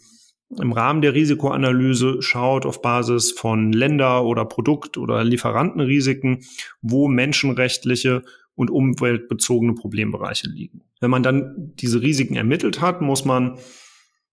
im 0.57 0.73
Rahmen 0.73 1.03
der 1.03 1.13
Risikoanalyse 1.13 2.23
schaut 2.23 2.65
auf 2.65 2.81
Basis 2.81 3.33
von 3.33 3.71
Länder- 3.71 4.25
oder 4.25 4.47
Produkt- 4.47 4.97
oder 4.97 5.23
Lieferantenrisiken, 5.23 6.43
wo 6.81 7.07
menschenrechtliche 7.07 8.23
und 8.55 8.71
umweltbezogene 8.71 9.75
Problembereiche 9.75 10.49
liegen. 10.49 10.85
Wenn 11.01 11.11
man 11.11 11.23
dann 11.23 11.75
diese 11.75 12.01
Risiken 12.01 12.35
ermittelt 12.35 12.81
hat, 12.81 13.03
muss 13.03 13.27
man 13.27 13.59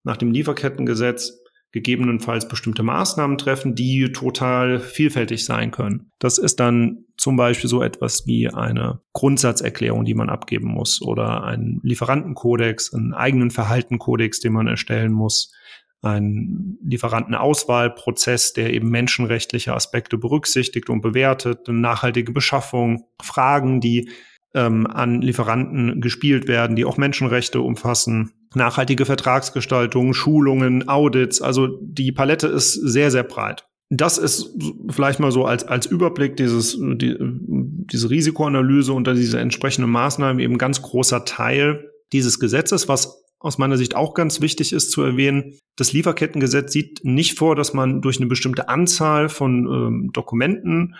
nach 0.04 0.16
dem 0.16 0.32
Lieferkettengesetz 0.32 1.38
gegebenenfalls 1.76 2.48
bestimmte 2.48 2.84
Maßnahmen 2.84 3.38
treffen, 3.38 3.76
die 3.76 4.14
total 4.14 4.80
vielfältig 4.80 5.44
sein 5.44 5.72
können. 5.72 6.10
Das 6.20 6.38
ist 6.38 6.62
dann 6.62 7.04
zum 7.18 7.36
Beispiel 7.36 7.70
so 7.70 7.84
etwas 7.84 8.26
wie 8.26 8.48
eine 8.48 9.02
Grundsatzerklärung, 9.12 10.06
die 10.06 10.14
man 10.14 10.30
abgeben 10.30 10.70
muss 10.70 11.02
oder 11.02 11.44
einen 11.44 11.82
Lieferantenkodex, 11.84 12.94
einen 12.94 13.14
eigenen 13.14 13.52
Verhaltenkodex, 13.52 14.40
den 14.40 14.54
man 14.54 14.68
erstellen 14.68 15.12
muss, 15.12 15.54
ein 16.02 16.78
Lieferantenauswahlprozess, 16.82 18.54
der 18.54 18.74
eben 18.74 18.90
menschenrechtliche 18.90 19.74
Aspekte 19.74 20.18
berücksichtigt 20.18 20.90
und 20.90 21.02
bewertet, 21.02 21.68
eine 21.68 21.78
nachhaltige 21.78 22.32
Beschaffung, 22.32 23.04
Fragen, 23.22 23.82
die 23.82 24.10
ähm, 24.54 24.88
an 24.88 25.22
Lieferanten 25.22 26.00
gespielt 26.00 26.48
werden, 26.48 26.78
die 26.78 26.86
auch 26.86 26.96
Menschenrechte 26.96 27.60
umfassen, 27.60 28.32
nachhaltige 28.56 29.06
Vertragsgestaltung, 29.06 30.14
Schulungen, 30.14 30.88
Audits. 30.88 31.42
Also 31.42 31.80
die 31.82 32.12
Palette 32.12 32.48
ist 32.48 32.74
sehr, 32.74 33.12
sehr 33.12 33.24
breit. 33.24 33.68
Das 33.90 34.18
ist 34.18 34.52
vielleicht 34.90 35.20
mal 35.20 35.32
so 35.32 35.46
als, 35.46 35.64
als 35.64 35.86
Überblick 35.86 36.38
dieses, 36.38 36.78
die, 36.80 37.16
diese 37.20 38.10
Risikoanalyse 38.10 38.94
und 38.94 39.08
diese 39.08 39.40
entsprechenden 39.40 39.92
Maßnahmen 39.92 40.40
eben 40.40 40.58
ganz 40.58 40.82
großer 40.82 41.24
Teil 41.26 41.92
dieses 42.12 42.40
Gesetzes, 42.40 42.88
was 42.88 43.24
aus 43.40 43.60
meiner 43.60 43.78
Sicht 43.78 43.96
auch 43.96 44.16
ganz 44.16 44.42
wichtig 44.42 44.74
ist 44.74 44.90
zu 44.90 45.04
erwähnen. 45.04 45.54
Das 45.76 45.94
Lieferkettengesetz 45.94 46.74
sieht 46.74 47.02
nicht 47.04 47.38
vor, 47.38 47.56
dass 47.56 47.74
man 47.76 48.02
durch 48.02 48.18
eine 48.18 48.26
bestimmte 48.26 48.70
Anzahl 48.70 49.30
von 49.30 49.68
ähm, 49.68 50.10
Dokumenten 50.14 50.96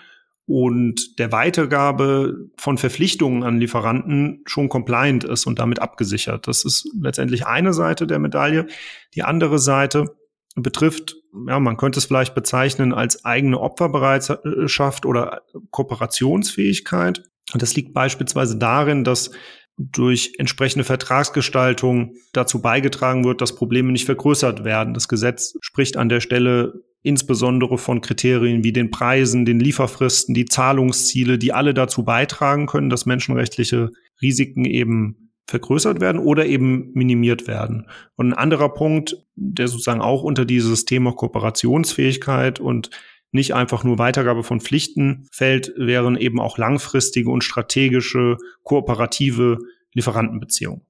und 0.46 1.18
der 1.18 1.32
Weitergabe 1.32 2.48
von 2.56 2.78
Verpflichtungen 2.78 3.42
an 3.42 3.58
Lieferanten 3.58 4.42
schon 4.46 4.68
compliant 4.68 5.24
ist 5.24 5.46
und 5.46 5.58
damit 5.58 5.80
abgesichert. 5.80 6.46
Das 6.46 6.64
ist 6.64 6.88
letztendlich 7.00 7.46
eine 7.46 7.72
Seite 7.72 8.06
der 8.06 8.20
Medaille. 8.20 8.66
Die 9.14 9.24
andere 9.24 9.58
Seite 9.58 10.16
betrifft, 10.54 11.16
ja, 11.48 11.58
man 11.58 11.76
könnte 11.76 11.98
es 11.98 12.06
vielleicht 12.06 12.34
bezeichnen 12.34 12.94
als 12.94 13.24
eigene 13.24 13.60
Opferbereitschaft 13.60 15.04
oder 15.04 15.42
Kooperationsfähigkeit. 15.70 17.24
Und 17.52 17.62
das 17.62 17.74
liegt 17.74 17.92
beispielsweise 17.92 18.56
darin, 18.56 19.02
dass 19.02 19.32
durch 19.78 20.34
entsprechende 20.38 20.84
Vertragsgestaltung 20.84 22.14
dazu 22.32 22.62
beigetragen 22.62 23.24
wird, 23.24 23.42
dass 23.42 23.54
Probleme 23.56 23.92
nicht 23.92 24.06
vergrößert 24.06 24.64
werden. 24.64 24.94
Das 24.94 25.08
Gesetz 25.08 25.56
spricht 25.60 25.96
an 25.96 26.08
der 26.08 26.20
Stelle 26.20 26.84
insbesondere 27.06 27.78
von 27.78 28.00
Kriterien 28.00 28.64
wie 28.64 28.72
den 28.72 28.90
Preisen, 28.90 29.44
den 29.44 29.60
Lieferfristen, 29.60 30.34
die 30.34 30.44
Zahlungsziele, 30.44 31.38
die 31.38 31.52
alle 31.52 31.72
dazu 31.72 32.04
beitragen 32.04 32.66
können, 32.66 32.90
dass 32.90 33.06
menschenrechtliche 33.06 33.90
Risiken 34.20 34.64
eben 34.64 35.30
vergrößert 35.46 36.00
werden 36.00 36.20
oder 36.20 36.46
eben 36.46 36.90
minimiert 36.94 37.46
werden. 37.46 37.86
Und 38.16 38.30
ein 38.30 38.34
anderer 38.34 38.74
Punkt, 38.74 39.24
der 39.36 39.68
sozusagen 39.68 40.00
auch 40.00 40.24
unter 40.24 40.44
dieses 40.44 40.84
Thema 40.84 41.12
Kooperationsfähigkeit 41.12 42.58
und 42.58 42.90
nicht 43.30 43.54
einfach 43.54 43.84
nur 43.84 43.98
Weitergabe 43.98 44.42
von 44.42 44.60
Pflichten 44.60 45.28
fällt, 45.30 45.72
wären 45.76 46.16
eben 46.16 46.40
auch 46.40 46.58
langfristige 46.58 47.30
und 47.30 47.44
strategische 47.44 48.38
kooperative 48.64 49.58
Lieferantenbeziehungen. 49.94 50.80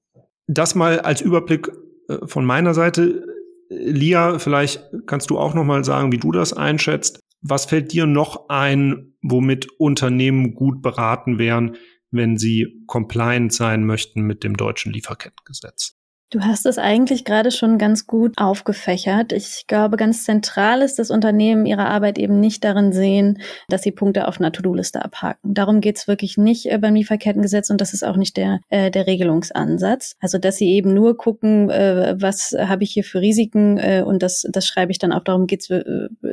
Das 0.47 0.75
mal 0.75 1.01
als 1.01 1.21
Überblick 1.21 1.69
äh, 2.09 2.27
von 2.27 2.47
meiner 2.47 2.73
Seite. 2.73 3.36
Lia, 3.69 4.39
vielleicht 4.39 4.83
kannst 5.07 5.31
du 5.31 5.39
auch 5.39 5.55
noch 5.55 5.65
mal 5.65 5.85
sagen, 5.85 6.13
wie 6.13 6.19
du 6.19 6.33
das 6.33 6.53
einschätzt. 6.53 7.21
Was 7.41 7.67
fällt 7.67 7.93
dir 7.93 8.07
noch 8.07 8.49
ein, 8.49 9.15
womit 9.23 9.69
Unternehmen 9.79 10.55
gut 10.55 10.83
beraten 10.83 11.39
wären, 11.39 11.77
wenn 12.11 12.39
sie 12.39 12.83
compliant 12.87 13.53
sein 13.53 13.85
möchten 13.85 14.23
mit 14.23 14.45
dem 14.45 14.57
deutschen 14.57 14.93
Lieferkettengesetz? 14.93 15.96
Du 16.29 16.41
hast 16.41 16.67
es 16.67 16.77
eigentlich 16.77 17.25
gerade 17.25 17.53
schon 17.53 17.79
ganz 17.79 18.09
gut 18.09 18.33
aufgefächert. 18.37 19.33
Ich 19.33 19.69
glaube, 19.69 19.97
ganz 19.97 20.25
zentral 20.25 20.83
ist, 20.83 20.99
dass 20.99 21.13
Unternehmen 21.13 21.67
ihre 21.67 21.87
Arbeit 21.87 22.19
eben 22.19 22.41
nicht 22.41 22.65
darin 22.65 22.93
sehen, 22.93 23.39
dass 23.69 23.83
sie 23.83 23.93
Punkte 23.93 24.27
auf 24.27 24.41
einer 24.41 24.51
To-Do-Liste 24.51 25.05
abhaken. 25.05 25.55
Darum 25.55 25.81
geht's 25.81 26.09
wirklich 26.09 26.37
nicht 26.37 26.67
äh, 26.67 26.79
beim 26.79 26.97
Lieferkettengesetz 26.97 27.71
und 27.71 27.81
das 27.81 27.95
ist 27.95 28.05
auch 28.05 28.17
nicht 28.17 28.37
der, 28.37 28.59
äh, 28.71 28.91
der 28.91 29.07
Regelungsansatz. 29.07 30.17
Also, 30.19 30.39
dass 30.39 30.57
sie 30.57 30.71
eben 30.71 30.95
nur 30.95 31.17
gucken, 31.17 31.71
äh, 31.71 32.17
was 32.19 32.57
habe 32.59 32.83
ich 32.83 32.91
hier 32.91 33.05
für 33.05 33.21
Risiken 33.21 33.79
äh, 33.79 34.03
und 34.05 34.25
das, 34.25 34.45
das 34.51 34.67
schreibe 34.67 34.91
ich 34.91 34.99
dann 34.99 35.13
auch. 35.13 35.23
Darum 35.23 35.47
geht's 35.47 35.71
äh, 35.71 35.85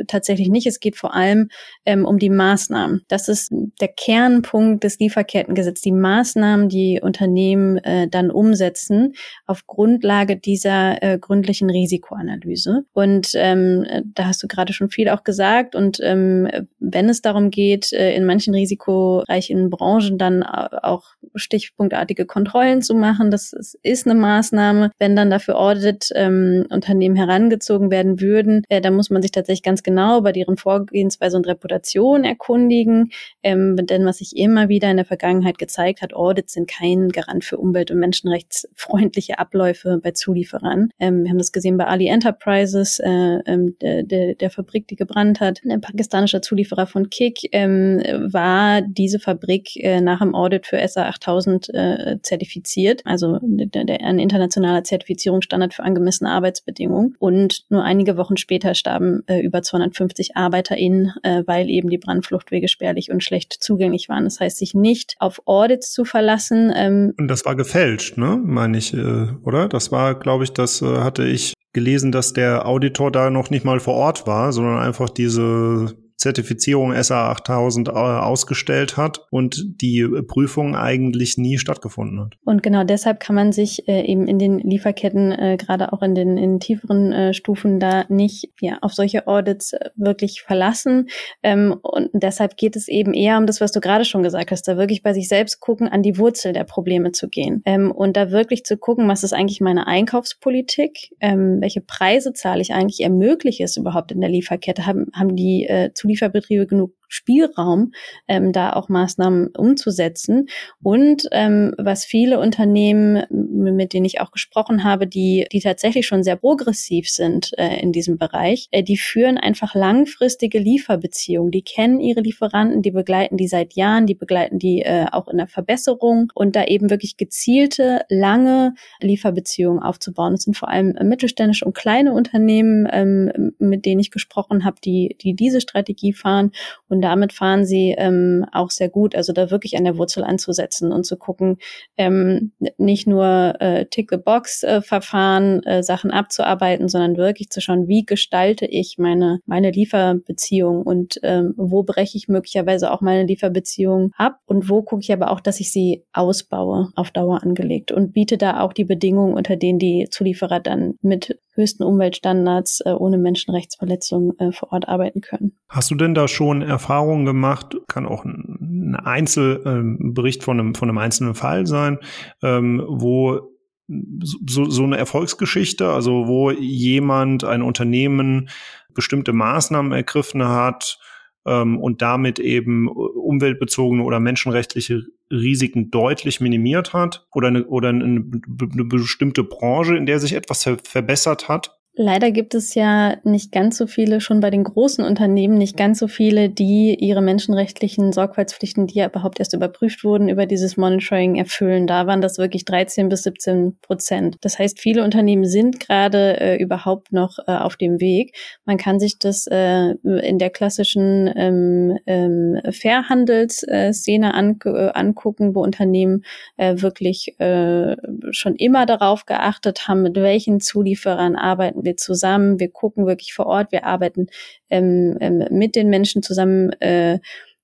tatsächlich 0.08 0.50
nicht. 0.50 0.66
Es 0.66 0.80
geht 0.80 0.98
vor 0.98 1.14
allem 1.14 1.50
ähm, 1.86 2.06
um 2.06 2.18
die 2.18 2.32
Maßnahmen. 2.32 3.04
Das 3.10 3.28
ist 3.28 3.54
der 3.80 3.90
Kernpunkt 3.90 4.84
des 4.84 4.98
Lieferkettengesetzes. 4.98 5.84
Die 5.84 5.92
Maßnahmen, 5.92 6.68
die 6.68 7.00
Unternehmen 7.00 7.78
äh, 7.78 8.08
dann 8.08 8.32
umsetzen, 8.32 9.14
aufgrund 9.46 9.83
Grundlage 9.84 10.38
dieser 10.38 11.04
äh, 11.04 11.20
gründlichen 11.20 11.70
Risikoanalyse. 11.70 12.86
Und 12.94 13.32
ähm, 13.34 13.86
da 14.16 14.28
hast 14.28 14.42
du 14.42 14.48
gerade 14.48 14.72
schon 14.72 14.88
viel 14.88 15.10
auch 15.10 15.26
gesagt. 15.26 15.76
Und 15.76 16.00
ähm, 16.02 16.48
wenn 16.80 17.10
es 17.10 17.22
darum 17.22 17.52
geht, 17.52 17.92
äh, 17.92 18.16
in 18.16 18.24
manchen 18.26 18.54
risikoreichen 18.54 19.70
Branchen 19.70 20.18
dann 20.18 20.42
auch 20.42 21.04
stichpunktartige 21.36 22.26
Kontrollen 22.26 22.82
zu 22.82 22.96
machen, 22.96 23.30
das 23.30 23.54
ist 23.84 24.08
eine 24.08 24.18
Maßnahme. 24.18 24.92
Wenn 25.00 25.18
dann 25.18 25.30
dafür 25.30 25.60
Audit-Unternehmen 25.60 27.18
ähm, 27.18 27.22
herangezogen 27.22 27.92
werden 27.92 28.22
würden, 28.22 28.64
äh, 28.70 28.80
dann 28.80 28.96
muss 28.96 29.10
man 29.10 29.22
sich 29.22 29.32
tatsächlich 29.32 29.64
ganz 29.64 29.84
genau 29.84 30.20
über 30.20 30.32
deren 30.32 30.56
Vorgehensweise 30.56 31.36
und 31.36 31.46
Reputation 31.46 32.24
erkundigen. 32.24 33.12
Ähm, 33.44 33.76
denn 33.76 34.06
was 34.06 34.20
sich 34.20 34.38
immer 34.38 34.70
wieder 34.70 34.90
in 34.90 34.96
der 34.96 35.06
Vergangenheit 35.06 35.58
gezeigt 35.58 36.02
hat, 36.02 36.14
Audits 36.14 36.54
sind 36.54 36.70
kein 36.70 37.10
Garant 37.10 37.44
für 37.44 37.58
umwelt- 37.58 37.92
und 37.92 38.00
menschenrechtsfreundliche 38.00 39.40
Abläufe 39.40 39.73
Abläufe 39.74 40.00
bei 40.02 40.12
Zulieferern. 40.12 40.90
Ähm, 41.00 41.24
wir 41.24 41.32
haben 41.32 41.38
das 41.38 41.52
gesehen 41.52 41.78
bei 41.78 41.86
Ali 41.86 42.08
Enterprises, 42.08 43.00
äh, 43.00 43.10
ähm, 43.10 43.76
der, 43.82 44.04
der, 44.04 44.36
der 44.36 44.50
Fabrik, 44.50 44.88
die 44.88 44.96
gebrannt 44.96 45.40
hat. 45.40 45.62
Ein 45.70 45.82
pakistanischer 45.82 46.42
Zulieferer 46.42 46.88
von 46.88 47.10
Kick 47.10 47.40
ähm, 47.52 48.02
war 48.32 48.82
diese 48.82 49.20
Fabrik 49.20 49.76
äh, 49.78 50.02
nach 50.02 50.20
dem 50.20 50.36
Audit 50.36 50.68
für 50.68 50.86
SA 50.88 51.08
8000 51.08 51.70
äh, 51.74 52.18
zertifiziert, 52.22 53.02
also 53.06 53.40
der, 53.42 53.86
der, 53.86 54.02
ein 54.02 54.20
internationaler 54.20 54.84
Zertifizierungsstandard 54.84 55.74
für 55.74 55.84
angemessene 55.84 56.30
Arbeitsbedingungen. 56.30 57.16
Und 57.20 57.66
nur 57.70 57.84
einige 57.84 58.18
Wochen 58.18 58.38
später 58.38 58.76
starben 58.76 59.24
äh, 59.28 59.40
über 59.40 59.62
250 59.62 60.36
ArbeiterInnen, 60.36 61.14
äh, 61.24 61.44
weil 61.46 61.70
eben 61.70 61.90
die 61.90 61.98
Brandfluchtwege 61.98 62.68
spärlich 62.68 63.12
und 63.12 63.24
schlecht 63.24 63.54
zugänglich 63.54 64.10
waren. 64.10 64.24
Das 64.26 64.40
heißt, 64.40 64.58
sich 64.58 64.74
nicht 64.74 65.16
auf 65.20 65.42
Audits 65.46 65.92
zu 65.92 66.06
verlassen. 66.06 66.72
Ähm, 66.76 67.14
und 67.18 67.28
das 67.28 67.46
war 67.46 67.56
gefälscht, 67.56 68.18
ne? 68.18 68.40
Meine 68.44 68.78
ich, 68.78 68.94
äh, 68.94 69.28
oder? 69.44 69.63
Das 69.70 69.92
war, 69.92 70.16
glaube 70.16 70.44
ich, 70.44 70.54
das 70.54 70.82
äh, 70.82 71.00
hatte 71.00 71.26
ich 71.26 71.54
gelesen, 71.74 72.12
dass 72.12 72.34
der 72.34 72.68
Auditor 72.68 73.12
da 73.12 73.30
noch 73.30 73.50
nicht 73.50 73.66
mal 73.66 73.80
vor 73.80 73.96
Ort 73.96 74.28
war, 74.28 74.54
sondern 74.54 74.80
einfach 74.80 75.10
diese 75.10 75.96
Zertifizierung 76.18 76.94
SA 77.02 77.32
8000 77.32 77.90
äh, 77.90 77.92
ausgestellt 77.92 78.98
hat 78.98 79.26
und 79.30 79.82
die 79.82 80.04
Prüfung 80.28 80.76
eigentlich 80.76 81.38
nie 81.38 81.58
stattgefunden 81.58 82.20
hat. 82.22 82.34
Und 82.46 82.64
genau 82.64 82.84
deshalb 82.84 83.20
kann 83.20 83.36
man 83.36 83.52
sich 83.52 83.88
äh, 83.88 84.06
eben 84.06 84.28
in 84.28 84.40
den 84.40 84.60
Lieferketten, 84.60 85.32
äh, 85.32 85.58
gerade 85.58 85.94
auch 85.94 86.02
in 86.02 86.16
den 86.16 86.38
in 86.38 86.60
tieferen 86.60 87.12
äh, 87.12 87.34
Stufen, 87.34 87.80
da 87.80 88.06
nicht 88.10 88.50
ja, 88.62 88.78
auf 88.82 88.94
solche 88.94 89.28
Audits 89.28 89.74
äh, 89.74 89.90
wirklich 89.96 90.42
verlassen. 90.42 91.08
Ähm, 91.42 91.76
und 91.82 92.10
deshalb 92.14 92.58
geht 92.58 92.76
es 92.76 92.88
eben 92.88 93.14
eher 93.14 93.38
um 93.38 93.46
das, 93.46 93.62
was 93.62 93.72
du 93.72 93.80
gerade 93.80 94.06
schon 94.06 94.24
gesagt 94.24 94.52
hast, 94.52 94.68
da 94.68 94.78
wirklich 94.78 95.04
bei 95.04 95.14
sich 95.14 95.28
selbst 95.28 95.60
gucken, 95.60 95.88
an 95.88 96.04
die 96.04 96.18
Wurzel 96.18 96.54
der 96.54 96.64
Probleme 96.64 97.12
zu 97.12 97.28
gehen 97.28 97.62
ähm, 97.66 97.92
und 97.92 98.16
da 98.16 98.32
wirklich 98.32 98.64
zu 98.64 98.78
gucken, 98.78 99.08
was 99.08 99.24
ist 99.24 99.34
eigentlich 99.34 99.62
meine 99.62 99.88
Einkaufspolitik, 99.88 101.16
ähm, 101.20 101.58
welche 101.60 101.82
Preise 101.82 102.34
zahle 102.34 102.62
ich 102.62 102.74
eigentlich, 102.74 103.02
ermögliche 103.02 103.64
es 103.64 103.78
überhaupt 103.78 104.12
in 104.12 104.22
der 104.22 104.30
Lieferkette, 104.30 104.86
haben, 104.86 105.08
haben 105.14 105.36
die 105.36 105.66
äh, 105.66 105.94
Zulieferbetriebe 106.04 106.66
genug 106.68 106.92
Spielraum, 107.08 107.92
ähm, 108.28 108.52
da 108.52 108.74
auch 108.74 108.90
Maßnahmen 108.90 109.50
umzusetzen. 109.56 110.48
Und 110.82 111.28
ähm, 111.32 111.74
was 111.78 112.06
viele 112.06 112.40
Unternehmen, 112.40 113.24
mit 113.30 113.94
denen 113.94 114.06
ich 114.06 114.20
auch 114.20 114.32
gesprochen 114.32 114.84
habe, 114.84 115.08
die, 115.08 115.48
die 115.52 115.60
tatsächlich 115.60 116.08
schon 116.08 116.24
sehr 116.24 116.36
progressiv 116.36 117.10
sind 117.10 117.52
äh, 117.58 117.80
in 117.82 117.92
diesem 117.92 118.18
Bereich, 118.18 118.68
äh, 118.72 118.84
die 118.84 118.98
führen 118.98 119.38
einfach 119.38 119.76
langfristige 119.76 120.60
Lieferbeziehungen. 120.60 121.52
Die 121.52 121.62
kennen 121.62 122.00
ihre 122.00 122.22
Lieferanten, 122.22 122.82
die 122.82 122.92
begleiten 122.92 123.38
die 123.38 123.48
seit 123.48 123.74
Jahren, 123.74 124.06
die 124.06 124.16
begleiten 124.16 124.60
die 124.60 124.82
äh, 124.82 125.06
auch 125.12 125.28
in 125.28 125.38
der 125.38 125.48
Verbesserung 125.48 126.32
und 126.34 126.56
da 126.56 126.66
eben 126.66 126.90
wirklich 126.90 127.18
gezielte, 127.18 128.02
lange 128.10 128.74
Lieferbeziehungen 129.02 129.82
aufzubauen. 129.82 130.34
Das 130.34 130.44
sind 130.44 130.58
vor 130.58 130.70
allem 130.70 130.96
mittelständische 131.04 131.66
und 131.66 131.76
kleine 131.76 132.14
Unternehmen, 132.14 132.88
ähm, 132.92 133.54
mit 133.60 133.86
denen 133.86 134.00
ich 134.00 134.12
gesprochen 134.12 134.66
habe, 134.66 134.78
die, 134.84 135.16
die 135.22 135.36
diese 135.36 135.62
Strategie 135.62 136.14
fahren 136.14 136.52
und 136.90 137.02
damit 137.04 137.34
fahren 137.34 137.66
sie 137.66 137.94
ähm, 137.98 138.46
auch 138.52 138.72
sehr 138.72 138.90
gut. 138.90 139.16
Also 139.16 139.34
da 139.34 139.52
wirklich 139.52 139.78
an 139.78 139.84
der 139.84 139.98
Wurzel 139.98 140.24
anzusetzen 140.24 140.92
und 140.92 141.06
zu 141.06 141.18
gucken, 141.18 141.58
ähm, 141.98 142.54
nicht 142.78 143.08
nur 143.08 143.56
äh, 143.60 143.86
Tick-the-Box-Verfahren, 143.86 145.64
äh, 145.64 145.84
Sachen 145.84 146.12
abzuarbeiten, 146.12 146.88
sondern 146.88 147.18
wirklich 147.18 147.50
zu 147.50 147.60
schauen, 147.60 147.88
wie 147.88 148.06
gestalte 148.06 148.66
ich 148.66 148.96
meine, 148.98 149.40
meine 149.46 149.72
Lieferbeziehung 149.72 150.84
und 150.84 151.20
ähm, 151.24 151.54
wo 151.58 151.84
breche 151.84 152.18
ich 152.18 152.28
möglicherweise 152.30 152.92
auch 152.92 153.02
meine 153.02 153.26
Lieferbeziehung 153.26 154.12
ab 154.18 154.40
und 154.46 154.70
wo 154.70 154.82
gucke 154.82 155.02
ich 155.02 155.12
aber 155.12 155.32
auch, 155.32 155.42
dass 155.42 155.60
ich 155.60 155.72
sie 155.72 156.06
ausbaue, 156.14 156.90
auf 156.96 157.12
Dauer 157.12 157.44
angelegt 157.44 157.92
und 157.92 158.14
biete 158.14 158.38
da 158.38 158.62
auch 158.62 158.72
die 158.72 158.86
Bedingungen, 158.86 159.34
unter 159.34 159.58
denen 159.58 159.80
die 159.80 160.08
Zulieferer 160.10 160.62
dann 160.62 160.96
mit 161.02 161.38
höchsten 161.56 161.84
Umweltstandards 161.84 162.82
äh, 162.86 162.92
ohne 162.92 163.18
Menschenrechtsverletzungen 163.18 164.40
äh, 164.40 164.52
vor 164.52 164.72
Ort 164.72 164.88
arbeiten 164.88 165.22
können. 165.22 165.58
Hast 165.70 165.92
du 165.92 165.96
denn 165.96 166.14
da 166.14 166.28
schon 166.28 166.62
Erfahrungen 166.62 166.83
gemacht? 167.26 167.78
Kann 167.88 168.06
auch 168.06 168.26
ein 168.26 168.96
Einzelbericht 168.96 170.42
ähm, 170.42 170.44
von 170.44 170.60
einem, 170.60 170.76
von 170.76 170.90
einem 170.90 170.98
einzelnen 170.98 171.36
Fall 171.36 171.66
sein, 171.68 172.00
ähm, 172.42 172.84
wo 172.88 173.50
so, 173.88 174.70
so 174.70 174.84
eine 174.84 174.98
Erfolgsgeschichte, 174.98 175.90
also 175.90 176.28
wo 176.28 176.52
jemand, 176.52 177.44
ein 177.44 177.62
Unternehmen 177.62 178.50
bestimmte 178.94 179.34
Maßnahmen 179.34 179.92
ergriffen 179.92 180.44
hat, 180.48 181.00
ähm, 181.46 181.78
und 181.80 182.02
damit 182.02 182.40
eben 182.40 182.88
umweltbezogene 182.88 184.04
oder 184.04 184.20
menschenrechtliche 184.20 185.04
Risiken 185.32 185.92
deutlich 185.92 186.40
minimiert 186.40 186.94
hat 186.94 187.28
oder 187.34 187.48
eine, 187.50 187.66
oder 187.66 187.90
eine, 187.90 188.06
eine 188.06 188.86
bestimmte 188.86 189.44
Branche, 189.44 189.96
in 189.96 190.06
der 190.06 190.20
sich 190.20 190.34
etwas 190.34 190.64
verbessert 190.84 191.50
hat 191.50 191.78
Leider 191.96 192.32
gibt 192.32 192.56
es 192.56 192.74
ja 192.74 193.18
nicht 193.24 193.52
ganz 193.52 193.78
so 193.78 193.86
viele, 193.86 194.20
schon 194.20 194.40
bei 194.40 194.50
den 194.50 194.64
großen 194.64 195.06
Unternehmen, 195.06 195.60
nicht 195.60 195.78
ganz 195.78 196.00
so 196.00 196.08
viele, 196.08 196.50
die 196.50 196.96
ihre 197.00 197.22
menschenrechtlichen 197.22 198.12
Sorgfaltspflichten, 198.12 198.88
die 198.88 198.96
ja 198.98 199.06
überhaupt 199.06 199.38
erst 199.38 199.54
überprüft 199.54 200.04
wurden, 200.04 200.28
über 200.28 200.48
dieses 200.48 200.76
Monitoring 200.76 201.36
erfüllen. 201.36 201.86
Da 201.86 202.08
waren 202.08 202.22
das 202.22 202.40
wirklich 202.40 202.66
13 202.66 203.10
bis 203.10 203.22
17 203.22 203.78
Prozent. 203.80 204.38
Das 204.42 204.58
heißt, 204.58 204.80
viele 204.80 205.04
Unternehmen 205.04 205.46
sind 205.46 205.80
gerade 205.80 206.42
äh, 206.42 206.56
überhaupt 206.60 207.14
noch 207.14 207.38
äh, 207.46 207.52
auf 207.52 207.76
dem 207.78 208.02
Weg. 208.02 208.36
Man 208.66 208.78
kann 208.78 209.00
sich 209.00 209.20
das 209.20 209.46
äh, 209.46 209.92
in 209.92 210.40
der 210.40 210.50
klassischen 210.50 211.32
ähm, 211.36 212.00
ähm, 212.08 212.60
Fairhandelsszene 212.72 214.34
an, 214.34 214.58
äh, 214.66 214.90
angucken, 214.96 215.54
wo 215.54 215.62
Unternehmen 215.62 216.24
äh, 216.58 216.74
wirklich 216.78 217.40
äh, 217.40 217.96
schon 218.32 218.56
immer 218.56 218.88
darauf 218.88 219.28
geachtet 219.28 219.88
haben, 219.88 220.02
mit 220.02 220.16
welchen 220.16 220.60
Zulieferern 220.60 221.36
arbeiten 221.36 221.83
wir 221.84 221.98
zusammen, 221.98 222.60
wir 222.60 222.72
gucken 222.72 223.06
wirklich 223.06 223.34
vor 223.34 223.46
Ort, 223.46 223.72
wir 223.72 223.86
arbeiten 223.86 224.28
ähm, 224.70 225.18
ähm, 225.20 225.48
mit 225.52 225.76
den 225.76 225.90
Menschen 225.90 226.24
zusammen. 226.24 226.72
Äh, 226.82 227.20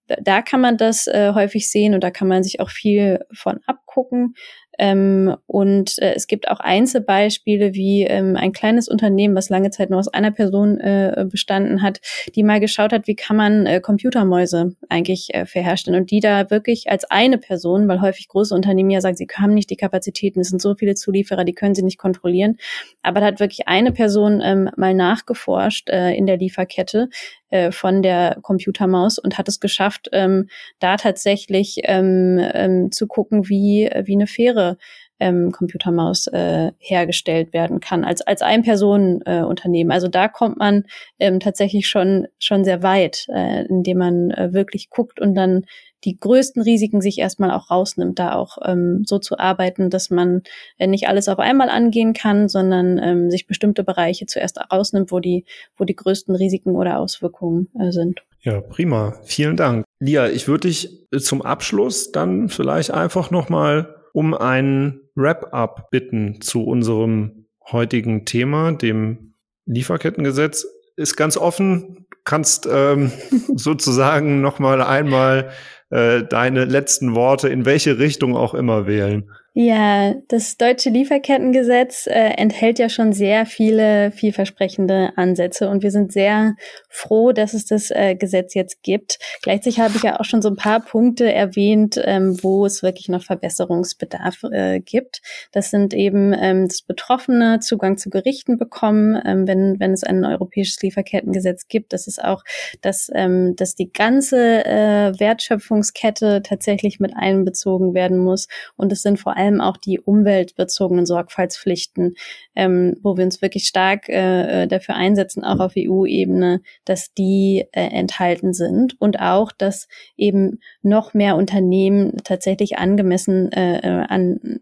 da 0.08 0.42
kann 0.42 0.62
man 0.62 0.78
das 0.78 1.08
äh, 1.08 1.34
häufig 1.34 1.70
sehen 1.70 1.94
und 1.94 2.04
da 2.04 2.12
kann 2.12 2.28
man 2.28 2.44
sich 2.44 2.60
auch 2.60 2.70
viel 2.70 3.20
von 3.32 3.60
abgucken. 3.68 4.34
Ähm, 4.80 5.36
und 5.46 6.00
äh, 6.00 6.14
es 6.16 6.28
gibt 6.28 6.48
auch 6.48 6.62
Einzelbeispiele 6.62 7.74
wie 7.74 8.04
ähm, 8.04 8.38
ein 8.38 8.54
kleines 8.54 8.88
Unternehmen, 8.88 9.36
was 9.36 9.50
lange 9.50 9.70
Zeit 9.72 9.90
nur 9.90 10.00
aus 10.00 10.08
einer 10.08 10.32
Person 10.32 10.80
äh, 10.80 11.26
bestanden 11.30 11.82
hat, 11.82 12.00
die 12.36 12.44
mal 12.44 12.62
geschaut 12.62 12.94
hat, 12.94 13.06
wie 13.06 13.16
kann 13.16 13.36
man 13.36 13.66
äh, 13.66 13.82
Computermäuse 13.82 14.76
eigentlich 14.88 15.34
äh, 15.34 15.46
verherstellen 15.46 16.00
und 16.00 16.12
die 16.12 16.22
da 16.22 16.50
wirklich 16.50 16.90
als 16.90 17.04
eine 17.12 17.38
Person, 17.38 17.90
weil 17.90 18.02
häufig 18.02 18.30
große 18.30 18.56
Unternehmen 18.56 18.90
ja 18.90 19.02
sagen, 19.02 19.18
sie 19.18 19.28
haben 19.36 19.54
nicht 19.54 19.70
die 19.70 19.76
Kapazitäten, 19.76 20.40
es 20.40 20.50
sind 20.50 20.62
so 20.62 20.74
viele 20.76 20.96
Zulieferer, 20.96 21.44
die 21.44 21.54
können 21.54 21.76
sie 21.76 21.84
nicht 21.84 21.98
kontrollieren. 21.98 22.58
Aber 23.04 23.20
da 23.20 23.28
hat 23.28 23.42
wirklich 23.42 23.68
eine 23.68 23.92
Person 23.92 24.42
ähm, 24.42 24.70
mal 24.78 24.94
nachgeforscht 24.94 25.90
äh, 25.90 26.14
in 26.14 26.26
der 26.26 26.38
Lieferkette, 26.38 27.10
äh, 27.50 27.72
von 27.72 28.02
der 28.02 28.38
Computermaus 28.42 29.20
und 29.20 29.38
hat 29.38 29.48
es 29.48 29.60
geschafft, 29.60 30.10
ähm, 30.12 30.50
da 30.80 30.98
tatsächlich 30.98 31.78
ähm, 31.84 32.40
ähm, 32.54 32.92
zu 32.92 33.08
gucken, 33.08 33.50
wie, 33.50 33.90
wie 34.06 34.16
eine 34.16 34.28
faire 34.28 34.78
ähm, 35.20 35.52
Computermaus 35.52 36.28
äh, 36.28 36.72
hergestellt 36.80 37.54
werden 37.54 37.80
kann 37.80 38.06
als 38.06 38.22
als 38.22 38.42
ein 38.42 38.64
Personen 38.64 39.22
äh. 39.26 39.92
Also 39.92 40.08
da 40.08 40.28
kommt 40.28 40.58
man 40.58 40.86
ähm, 41.20 41.40
tatsächlich 41.40 41.88
schon 41.88 42.28
schon 42.40 42.64
sehr 42.64 42.84
weit, 42.84 43.28
äh, 43.34 43.66
indem 43.66 43.98
man 43.98 44.32
äh, 44.32 44.54
wirklich 44.54 44.90
guckt 44.90 45.20
und 45.20 45.36
dann 45.36 45.66
die 46.04 46.18
größten 46.18 46.62
Risiken 46.62 47.02
sich 47.02 47.20
erstmal 47.20 47.52
auch 47.52 47.70
rausnimmt, 47.70 48.20
da 48.20 48.36
auch 48.36 48.58
ähm, 48.64 49.04
so 49.06 49.20
zu 49.20 49.38
arbeiten, 49.38 49.90
dass 49.90 50.10
man 50.10 50.44
äh, 50.78 50.88
nicht 50.88 51.08
alles 51.08 51.28
auf 51.28 51.40
einmal 51.40 51.70
angehen 51.70 52.14
kann, 52.14 52.48
sondern 52.50 52.98
ähm, 52.98 53.32
sich 53.32 53.48
bestimmte 53.48 53.84
Bereiche 53.84 54.26
zuerst 54.26 54.60
rausnimmt, 54.72 55.12
wo 55.12 55.20
die, 55.20 55.46
wo 55.78 55.84
die 55.84 55.96
größten 55.96 56.36
Risiken 56.36 56.76
oder 56.76 57.00
Auswirkungen 57.00 57.70
äh, 57.80 57.92
sind. 57.92 58.22
Ja, 58.42 58.62
prima. 58.62 59.20
Vielen 59.24 59.58
Dank. 59.58 59.84
Lia, 60.00 60.30
ich 60.30 60.48
würde 60.48 60.68
dich 60.70 61.08
äh, 61.12 61.20
zum 61.20 61.42
Abschluss 61.42 62.12
dann 62.12 62.50
vielleicht 62.50 62.92
einfach 62.92 63.32
nochmal 63.32 63.96
um 64.14 64.34
einen 64.34 65.02
Wrap-up 65.16 65.90
bitten 65.92 66.42
zu 66.42 66.64
unserem 66.64 67.46
heutigen 67.72 68.26
Thema, 68.26 68.72
dem 68.72 69.34
Lieferkettengesetz. 69.66 70.66
Ist 70.96 71.16
ganz 71.16 71.38
offen, 71.38 72.08
kannst 72.24 72.68
ähm, 72.72 73.12
sozusagen 73.56 74.42
nochmal 74.42 74.82
einmal 74.82 75.52
äh, 75.90 76.24
deine 76.24 76.66
letzten 76.66 77.16
Worte 77.16 77.50
in 77.50 77.66
welche 77.66 78.00
Richtung 78.00 78.36
auch 78.36 78.54
immer 78.54 78.88
wählen. 78.88 79.32
Ja, 79.56 80.14
das 80.28 80.58
deutsche 80.58 80.92
Lieferkettengesetz 80.92 82.06
äh, 82.06 82.34
enthält 82.38 82.78
ja 82.78 82.88
schon 82.88 83.14
sehr 83.14 83.48
viele 83.48 84.12
vielversprechende 84.12 85.12
Ansätze 85.16 85.70
und 85.70 85.82
wir 85.82 85.90
sind 85.90 86.14
sehr 86.14 86.56
froh, 86.88 87.32
dass 87.32 87.56
es 87.56 87.66
das 87.66 87.90
äh, 87.90 88.16
Gesetz 88.16 88.54
jetzt 88.54 88.84
gibt. 88.84 89.18
Gleichzeitig 89.42 89.80
habe 89.80 89.98
ich 89.98 90.04
ja 90.04 90.20
auch 90.20 90.26
schon 90.26 90.44
so 90.44 90.50
ein 90.50 90.56
paar 90.56 90.82
Punkte 90.82 91.34
erwähnt, 91.34 92.00
ähm, 92.04 92.38
wo 92.44 92.64
es 92.64 92.84
wirklich 92.84 93.10
noch 93.10 93.24
Verbesserungsbedarf 93.24 94.44
äh, 94.52 94.82
gibt. 94.82 95.22
Das 95.52 95.72
sind 95.72 95.96
eben 95.96 96.32
ähm, 96.40 96.68
das 96.68 96.84
Betroffene 96.84 97.60
Zugang 97.60 97.98
zu 97.98 98.12
Gerichten 98.12 98.60
bekommen, 98.60 99.20
ähm, 99.26 99.48
wenn, 99.48 99.80
wenn 99.80 99.94
es 99.94 100.04
ein 100.04 100.26
europäisches 100.26 100.80
Lieferkettengesetz 100.84 101.68
gibt. 101.68 101.94
Das 101.94 102.06
ist 102.06 102.24
auch, 102.24 102.44
dass, 102.82 103.10
ähm, 103.16 103.56
dass 103.56 103.74
die 103.74 103.92
ganze 103.92 104.64
äh, 104.64 105.20
Wertschöpfungskette 105.20 106.44
tatsächlich 106.44 107.00
mit 107.00 107.14
einbezogen 107.16 107.96
werden 107.96 108.20
muss 108.20 108.48
und 108.78 108.92
es 108.92 109.02
sind 109.02 109.20
vor 109.20 109.39
allem 109.40 109.62
auch 109.62 109.78
die 109.78 110.00
umweltbezogenen 110.00 111.06
Sorgfaltspflichten, 111.06 112.16
ähm, 112.56 112.96
wo 113.02 113.18
wir 113.18 113.26
uns 113.26 113.42
wirklich 113.42 113.66
stark 113.66 114.10
äh, 114.10 114.64
äh 114.64 114.68
dafür 114.68 114.96
einsetzen, 114.96 115.44
auch 115.44 115.60
auf 115.60 115.74
EU-Ebene, 115.78 116.62
dass 116.86 117.14
die 117.14 117.66
äh, 117.72 117.82
enthalten 117.82 118.54
sind 118.54 119.00
und 119.00 119.20
auch, 119.20 119.52
dass 119.52 119.88
eben 120.18 120.60
noch 120.82 121.14
mehr 121.14 121.36
Unternehmen 121.36 122.18
tatsächlich 122.24 122.78
angemessen 122.78 123.52
äh, 123.52 123.80
äh 123.80 124.06
an 124.08 124.60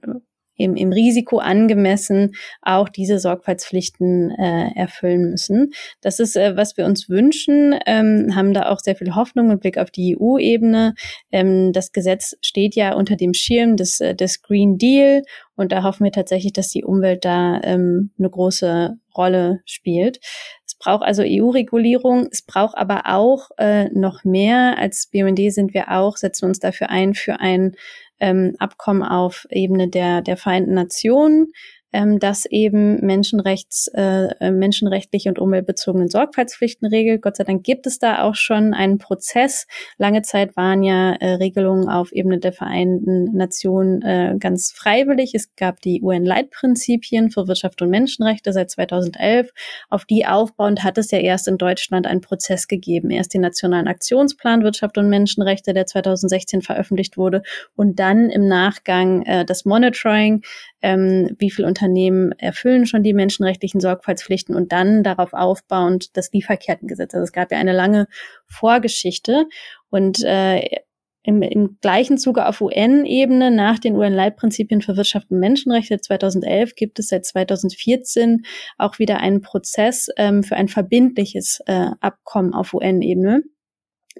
im, 0.57 0.75
im 0.75 0.91
Risiko 0.91 1.37
angemessen 1.37 2.33
auch 2.61 2.89
diese 2.89 3.19
Sorgfaltspflichten 3.19 4.31
äh, 4.31 4.71
erfüllen 4.75 5.29
müssen. 5.29 5.71
Das 6.01 6.19
ist, 6.19 6.35
äh, 6.35 6.55
was 6.57 6.77
wir 6.77 6.85
uns 6.85 7.09
wünschen, 7.09 7.75
ähm, 7.85 8.35
haben 8.35 8.53
da 8.53 8.69
auch 8.69 8.79
sehr 8.79 8.95
viel 8.95 9.15
Hoffnung 9.15 9.47
mit 9.47 9.61
Blick 9.61 9.77
auf 9.77 9.91
die 9.91 10.17
EU-Ebene. 10.19 10.95
Ähm, 11.31 11.71
das 11.73 11.91
Gesetz 11.91 12.35
steht 12.41 12.75
ja 12.75 12.93
unter 12.93 13.15
dem 13.15 13.33
Schirm 13.33 13.77
des, 13.77 14.01
äh, 14.01 14.15
des 14.15 14.41
Green 14.41 14.77
Deal 14.77 15.23
und 15.57 15.71
da 15.71 15.83
hoffen 15.83 16.03
wir 16.03 16.11
tatsächlich, 16.11 16.53
dass 16.53 16.69
die 16.69 16.83
Umwelt 16.83 17.25
da 17.25 17.59
ähm, 17.63 18.11
eine 18.19 18.29
große 18.29 18.97
Rolle 19.17 19.61
spielt. 19.65 20.19
Es 20.65 20.75
braucht 20.77 21.03
also 21.03 21.23
EU-Regulierung, 21.25 22.27
es 22.31 22.43
braucht 22.43 22.77
aber 22.77 23.03
auch 23.05 23.49
äh, 23.57 23.89
noch 23.89 24.23
mehr. 24.23 24.77
Als 24.77 25.09
BUND 25.11 25.39
sind 25.51 25.73
wir 25.73 25.91
auch, 25.91 26.15
setzen 26.15 26.45
uns 26.45 26.59
dafür 26.59 26.91
ein 26.91 27.15
für 27.15 27.39
ein 27.39 27.75
ähm, 28.20 28.55
Abkommen 28.59 29.03
auf 29.03 29.45
Ebene 29.49 29.88
der, 29.89 30.22
der 30.22 30.38
Vereinten 30.38 30.74
Nationen, 30.74 31.51
ähm, 31.93 32.19
das 32.19 32.45
eben 32.45 33.05
Menschenrechts, 33.05 33.89
äh, 33.93 34.27
äh, 34.39 34.51
menschenrechtliche 34.51 35.29
und 35.29 35.39
umweltbezogenen 35.39 36.09
Sorgfaltspflichten 36.09 36.88
regelt. 36.88 37.21
Gott 37.21 37.38
sei 37.38 37.43
Dank 37.43 37.63
gibt 37.63 37.88
es 37.88 37.99
da 37.99 38.23
auch 38.23 38.35
schon 38.35 38.73
einen 38.73 38.97
Prozess. 38.97 39.67
Lange 39.97 40.21
Zeit 40.21 40.55
waren 40.57 40.83
ja 40.83 41.13
äh, 41.13 41.35
Regelungen 41.35 41.89
auf 41.89 42.11
Ebene 42.11 42.39
der 42.39 42.53
Vereinten 42.53 43.35
Nationen 43.35 44.01
äh, 44.01 44.35
ganz 44.39 44.71
freiwillig. 44.71 45.33
Es 45.33 45.55
gab 45.55 45.81
die 45.81 46.01
UN-Leitprinzipien 46.01 47.31
für 47.31 47.47
Wirtschaft 47.47 47.81
und 47.81 47.89
Menschenrechte 47.89 48.51
seit 48.51 48.69
2011. 48.69 49.51
Auf 49.89 50.05
die 50.05 50.25
aufbauend 50.25 50.83
hat 50.83 50.97
es 50.97 51.11
ja 51.11 51.19
erst 51.19 51.47
in 51.47 51.57
Deutschland 51.57 52.05
einen 52.05 52.21
Prozess 52.21 52.67
gegeben. 52.67 53.11
Erst 53.11 53.33
den 53.33 53.41
Nationalen 53.41 53.88
Aktionsplan 53.88 54.63
Wirtschaft 54.63 54.97
und 54.97 55.09
Menschenrechte, 55.09 55.73
der 55.73 55.85
2016 55.85 56.61
veröffentlicht 56.61 57.17
wurde, 57.17 57.43
und 57.75 57.99
dann 57.99 58.29
im 58.29 58.47
Nachgang 58.47 59.23
äh, 59.23 59.45
das 59.45 59.65
Monitoring, 59.65 60.43
ähm, 60.81 61.35
wie 61.39 61.51
viel 61.51 61.65
Unternehmen 61.78 62.32
erfüllen 62.39 62.88
schon 62.88 63.03
die 63.03 63.13
menschenrechtlichen 63.13 63.80
Sorgfaltspflichten 63.80 64.55
und 64.55 64.71
dann 64.71 65.03
darauf 65.03 65.34
aufbauend 65.34 66.17
das 66.17 66.32
Lieferkettengesetz. 66.32 67.13
Also 67.13 67.23
es 67.23 67.32
gab 67.32 67.51
ja 67.51 67.59
eine 67.59 67.73
lange 67.73 68.07
Vorgeschichte 68.47 69.45
und 69.89 70.23
äh, 70.23 70.80
im, 71.21 71.41
im 71.43 71.78
gleichen 71.82 72.17
Zuge 72.17 72.47
auf 72.47 72.61
UN-Ebene 72.61 73.51
nach 73.51 73.78
den 73.78 73.95
UN-Leitprinzipien 73.95 74.82
für 74.82 74.97
Wirtschaft 74.97 75.30
und 75.30 75.39
Menschenrechte 75.39 75.99
2011 75.99 76.73
gibt 76.75 76.99
es 76.99 77.09
seit 77.09 77.25
2014 77.25 78.43
auch 78.78 78.97
wieder 78.97 79.19
einen 79.19 79.41
Prozess 79.41 80.07
ähm, 80.17 80.41
für 80.41 80.55
ein 80.55 80.69
verbindliches 80.69 81.59
äh, 81.67 81.91
Abkommen 81.99 82.53
auf 82.53 82.73
UN-Ebene 82.73 83.43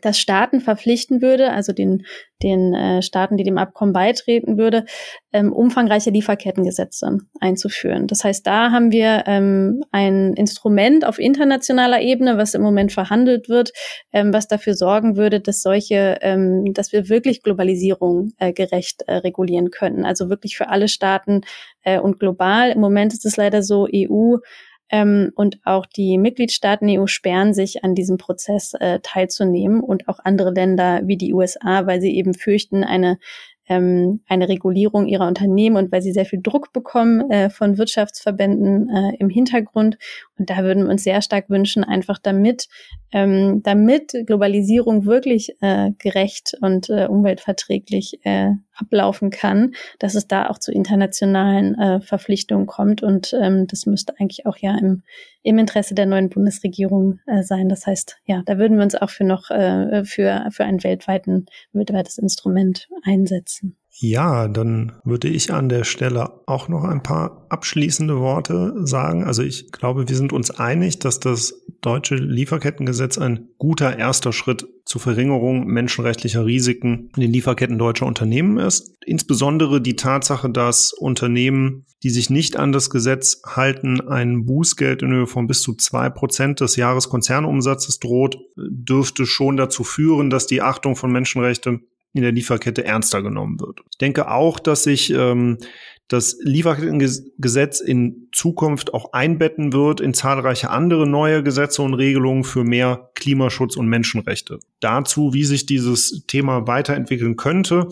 das 0.02 0.20
Staaten 0.20 0.62
verpflichten 0.62 1.22
würde, 1.22 1.52
also 1.52 1.74
den, 1.74 2.06
den 2.43 2.74
äh, 2.74 3.02
Staaten, 3.02 3.38
die 3.38 3.43
dem 3.43 3.58
Abkommen 3.58 3.93
beitreten 3.93 4.58
würde, 4.58 4.86
ähm, 5.34 5.52
umfangreiche 5.52 6.10
Lieferkettengesetze 6.10 7.18
einzuführen. 7.39 8.08
Das 8.08 8.24
heißt, 8.24 8.45
da 8.45 8.72
haben 8.72 8.91
wir 8.91 9.24
ähm, 9.26 9.84
ein 9.91 10.34
Instrument 10.34 11.06
auf 11.06 11.20
internationaler 11.20 12.02
Ebene, 12.02 12.38
was 12.38 12.54
im 12.54 12.62
Moment 12.62 12.91
verhandelt 12.91 13.50
wird, 13.50 13.72
ähm, 14.14 14.34
was 14.34 14.48
dafür 14.48 14.74
sorgen 14.74 15.18
würde, 15.18 15.39
dass 15.39 15.62
solche, 15.62 16.18
ähm, 16.22 16.74
dass 16.74 16.91
wir 16.91 17.10
wirklich 17.10 17.43
Globalisierung 17.43 18.32
äh, 18.38 18.54
gerecht 18.54 19.04
äh, 19.08 19.16
regulieren 19.16 19.72
können. 19.72 20.06
Also 20.06 20.30
wirklich 20.30 20.58
für 20.58 20.70
alle 20.70 20.88
Staaten 20.88 21.41
äh, 21.84 22.00
und 22.00 22.20
global. 22.20 22.72
Im 22.72 22.80
Moment 22.80 23.14
ist 23.14 23.26
es 23.26 23.38
leider 23.38 23.64
so, 23.64 23.88
EU 23.93 24.38
ähm, 24.89 25.31
und 25.35 25.59
auch 25.63 25.85
die 25.85 26.17
Mitgliedstaaten 26.17 26.88
EU 26.89 27.07
sperren 27.07 27.53
sich 27.53 27.83
an 27.83 27.95
diesem 27.95 28.17
Prozess 28.17 28.73
äh, 28.73 28.99
teilzunehmen 29.01 29.81
und 29.81 30.07
auch 30.07 30.19
andere 30.23 30.51
Länder 30.51 31.01
wie 31.05 31.17
die 31.17 31.33
USA, 31.33 31.85
weil 31.85 32.01
sie 32.01 32.15
eben 32.15 32.33
fürchten, 32.33 32.83
eine 32.83 33.17
ähm, 33.69 34.21
eine 34.27 34.47
Regulierung 34.47 35.07
ihrer 35.07 35.27
Unternehmen 35.27 35.75
und 35.75 35.91
weil 35.91 36.01
sie 36.01 36.13
sehr 36.13 36.25
viel 36.25 36.41
Druck 36.41 36.71
bekommen 36.73 37.29
äh, 37.29 37.49
von 37.49 37.77
Wirtschaftsverbänden 37.77 38.89
äh, 38.89 39.15
im 39.19 39.29
Hintergrund. 39.29 39.97
Und 40.38 40.49
da 40.49 40.59
würden 40.59 40.83
wir 40.83 40.89
uns 40.89 41.03
sehr 41.03 41.21
stark 41.21 41.49
wünschen, 41.49 41.83
einfach 41.83 42.17
damit, 42.17 42.67
ähm, 43.12 43.62
damit 43.64 44.14
Globalisierung 44.26 45.05
wirklich 45.05 45.55
äh, 45.62 45.91
gerecht 45.97 46.58
und 46.62 46.89
äh, 46.89 47.08
umweltverträglich 47.08 48.20
äh, 48.24 48.51
ablaufen 48.76 49.30
kann, 49.30 49.74
dass 49.99 50.16
es 50.16 50.28
da 50.28 50.49
auch 50.49 50.60
zu 50.60 50.72
internationalen 50.72 51.76
äh, 51.76 52.01
Verpflichtungen 52.01 52.68
kommt. 52.68 53.03
Und 53.03 53.34
ähm, 53.39 53.68
das 53.68 53.86
müsste 53.86 54.14
eigentlich 54.20 54.45
auch 54.45 54.58
ja 54.58 54.78
im, 54.78 55.03
im 55.43 55.58
Interesse 55.58 55.95
der 55.95 56.05
neuen 56.05 56.30
Bundesregierung 56.30 57.20
äh, 57.26 57.43
sein. 57.43 57.70
Das 57.70 57.88
heißt, 57.88 58.18
ja, 58.26 58.43
da 58.45 58.58
würden 58.58 58.78
wir 58.78 58.84
uns 58.84 58.95
auch 58.95 59.10
für 59.10 59.24
noch 59.24 59.49
äh, 59.49 60.03
für, 60.03 60.47
für 60.51 60.66
ein 60.66 60.84
weltweiten, 60.84 61.45
weltweites 61.74 62.18
Instrument 62.18 62.88
einsetzen. 63.03 63.78
Ja, 64.00 64.48
dann 64.48 64.91
würde 65.04 65.28
ich 65.28 65.52
an 65.52 65.70
der 65.70 65.84
Stelle 65.84 66.30
auch 66.45 66.68
noch 66.68 66.84
ein 66.84 67.02
paar 67.02 67.48
abschließende 67.50 68.20
Worte 68.20 68.76
sagen. 68.86 69.24
Also 69.24 69.41
ich 69.41 69.72
glaube, 69.72 70.08
wir 70.08 70.16
sind 70.16 70.32
uns 70.34 70.52
einig, 70.52 71.00
dass 71.00 71.20
das 71.20 71.66
deutsche 71.82 72.14
Lieferkettengesetz 72.14 73.18
ein 73.18 73.50
guter 73.58 73.98
erster 73.98 74.34
Schritt 74.34 74.68
zur 74.86 75.02
Verringerung 75.02 75.66
menschenrechtlicher 75.66 76.45
Risiken 76.45 77.10
in 77.16 77.22
den 77.22 77.34
Lieferketten 77.34 77.80
deutscher 77.80 78.06
Unternehmen 78.06 78.60
ist. 78.60 78.95
Insbesondere 79.04 79.82
die 79.82 79.95
Tatsache, 79.95 80.52
dass 80.52 80.93
Unternehmen, 80.93 81.88
die 82.04 82.12
sich 82.12 82.30
nicht 82.30 82.56
an 82.56 82.72
das 82.72 82.91
Gesetz 82.91 83.41
halten, 83.48 84.00
ein 84.02 84.45
Bußgeld 84.45 85.02
in 85.02 85.12
Höhe 85.12 85.28
von 85.28 85.48
bis 85.48 85.64
zu 85.64 85.74
zwei 85.74 86.12
Prozent 86.12 86.60
des 86.60 86.76
Jahreskonzernumsatzes 86.76 87.98
droht, 87.98 88.38
dürfte 88.56 89.26
schon 89.26 89.58
dazu 89.58 89.84
führen, 89.84 90.30
dass 90.30 90.45
die 90.45 90.62
Achtung 90.62 90.95
von 90.95 91.12
Menschenrechten 91.12 91.88
in 92.18 92.24
der 92.24 92.32
Lieferkette 92.32 92.84
ernster 92.84 93.22
genommen 93.22 93.59
wird. 93.59 93.82
Ich 93.89 93.97
denke 93.97 94.30
auch, 94.30 94.59
dass 94.59 94.84
sich 94.84 95.11
ähm, 95.11 95.57
das 96.07 96.38
Lieferkettengesetz 96.41 97.82
in 97.82 98.30
Zukunft 98.32 98.93
auch 98.93 99.11
einbetten 99.11 99.74
wird 99.74 99.99
in 99.99 100.13
zahlreiche 100.13 100.70
andere 100.70 101.05
neue 101.05 101.43
Gesetze 101.43 101.82
und 101.82 101.93
Regelungen 101.95 102.45
für 102.45 102.63
mehr 102.63 103.11
Klimaschutz 103.15 103.76
und 103.76 103.88
Menschenrechte. 103.88 104.59
Dazu, 104.80 105.34
wie 105.34 105.43
sich 105.43 105.65
dieses 105.65 106.26
Thema 106.28 106.65
weiterentwickeln 106.65 107.36
könnte, 107.36 107.89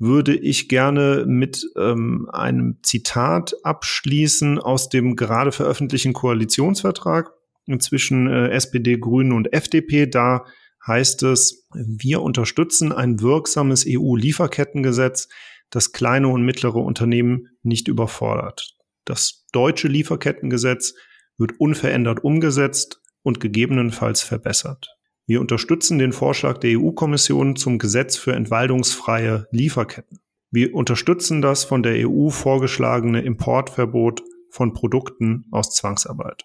würde 0.00 0.34
ich 0.36 0.68
gerne 0.68 1.24
mit 1.26 1.64
ähm, 1.76 2.28
einem 2.32 2.78
Zitat 2.82 3.54
abschließen 3.64 4.58
aus 4.58 4.88
dem 4.88 5.16
gerade 5.16 5.52
veröffentlichten 5.52 6.12
Koalitionsvertrag 6.12 7.30
zwischen 7.78 8.28
äh, 8.28 8.48
SPD, 8.50 8.96
Grünen 8.96 9.32
und 9.32 9.52
FDP. 9.52 10.06
Da 10.06 10.44
heißt 10.86 11.22
es, 11.24 11.66
wir 11.74 12.22
unterstützen 12.22 12.92
ein 12.92 13.20
wirksames 13.20 13.84
EU-Lieferkettengesetz, 13.86 15.28
das 15.70 15.92
kleine 15.92 16.28
und 16.28 16.42
mittlere 16.42 16.76
Unternehmen 16.76 17.48
nicht 17.62 17.88
überfordert. 17.88 18.74
Das 19.04 19.46
deutsche 19.52 19.88
Lieferkettengesetz 19.88 20.94
wird 21.36 21.58
unverändert 21.58 22.24
umgesetzt 22.24 23.00
und 23.22 23.40
gegebenenfalls 23.40 24.22
verbessert. 24.22 24.96
Wir 25.26 25.40
unterstützen 25.40 25.98
den 25.98 26.12
Vorschlag 26.12 26.58
der 26.58 26.78
EU-Kommission 26.78 27.56
zum 27.56 27.78
Gesetz 27.78 28.16
für 28.16 28.32
entwaldungsfreie 28.32 29.46
Lieferketten. 29.50 30.20
Wir 30.50 30.74
unterstützen 30.74 31.42
das 31.42 31.64
von 31.64 31.82
der 31.82 32.08
EU 32.08 32.30
vorgeschlagene 32.30 33.20
Importverbot 33.20 34.22
von 34.50 34.72
Produkten 34.72 35.44
aus 35.50 35.74
Zwangsarbeit. 35.74 36.44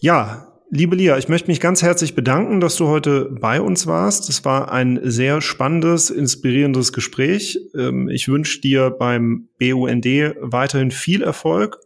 Ja, 0.00 0.55
Liebe 0.70 0.96
Lia, 0.96 1.16
ich 1.16 1.28
möchte 1.28 1.48
mich 1.48 1.60
ganz 1.60 1.82
herzlich 1.82 2.16
bedanken, 2.16 2.60
dass 2.60 2.76
du 2.76 2.88
heute 2.88 3.30
bei 3.40 3.60
uns 3.60 3.86
warst. 3.86 4.28
Es 4.28 4.44
war 4.44 4.72
ein 4.72 4.98
sehr 5.02 5.40
spannendes, 5.40 6.10
inspirierendes 6.10 6.92
Gespräch. 6.92 7.58
Ähm, 7.76 8.08
ich 8.08 8.26
wünsche 8.26 8.60
dir 8.60 8.90
beim 8.90 9.48
BUND 9.60 10.04
weiterhin 10.40 10.90
viel 10.90 11.22
Erfolg. 11.22 11.78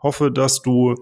Hoffe, 0.00 0.30
dass 0.30 0.62
du 0.62 0.94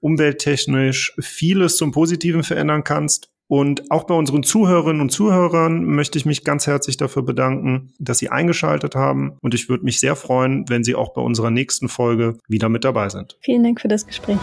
umwelttechnisch 0.00 1.14
vieles 1.18 1.78
zum 1.78 1.92
Positiven 1.92 2.42
verändern 2.42 2.84
kannst. 2.84 3.30
Und 3.48 3.90
auch 3.90 4.04
bei 4.04 4.14
unseren 4.14 4.42
Zuhörerinnen 4.42 5.00
und 5.00 5.10
Zuhörern 5.10 5.84
möchte 5.84 6.18
ich 6.18 6.26
mich 6.26 6.44
ganz 6.44 6.66
herzlich 6.66 6.98
dafür 6.98 7.22
bedanken, 7.22 7.92
dass 7.98 8.18
sie 8.18 8.28
eingeschaltet 8.28 8.94
haben. 8.94 9.36
Und 9.40 9.54
ich 9.54 9.68
würde 9.68 9.84
mich 9.84 9.98
sehr 9.98 10.16
freuen, 10.16 10.68
wenn 10.68 10.84
Sie 10.84 10.94
auch 10.94 11.12
bei 11.12 11.22
unserer 11.22 11.50
nächsten 11.50 11.88
Folge 11.88 12.38
wieder 12.48 12.68
mit 12.68 12.84
dabei 12.84 13.08
sind. 13.08 13.38
Vielen 13.40 13.62
Dank 13.62 13.80
für 13.80 13.88
das 13.88 14.06
Gespräch. 14.06 14.38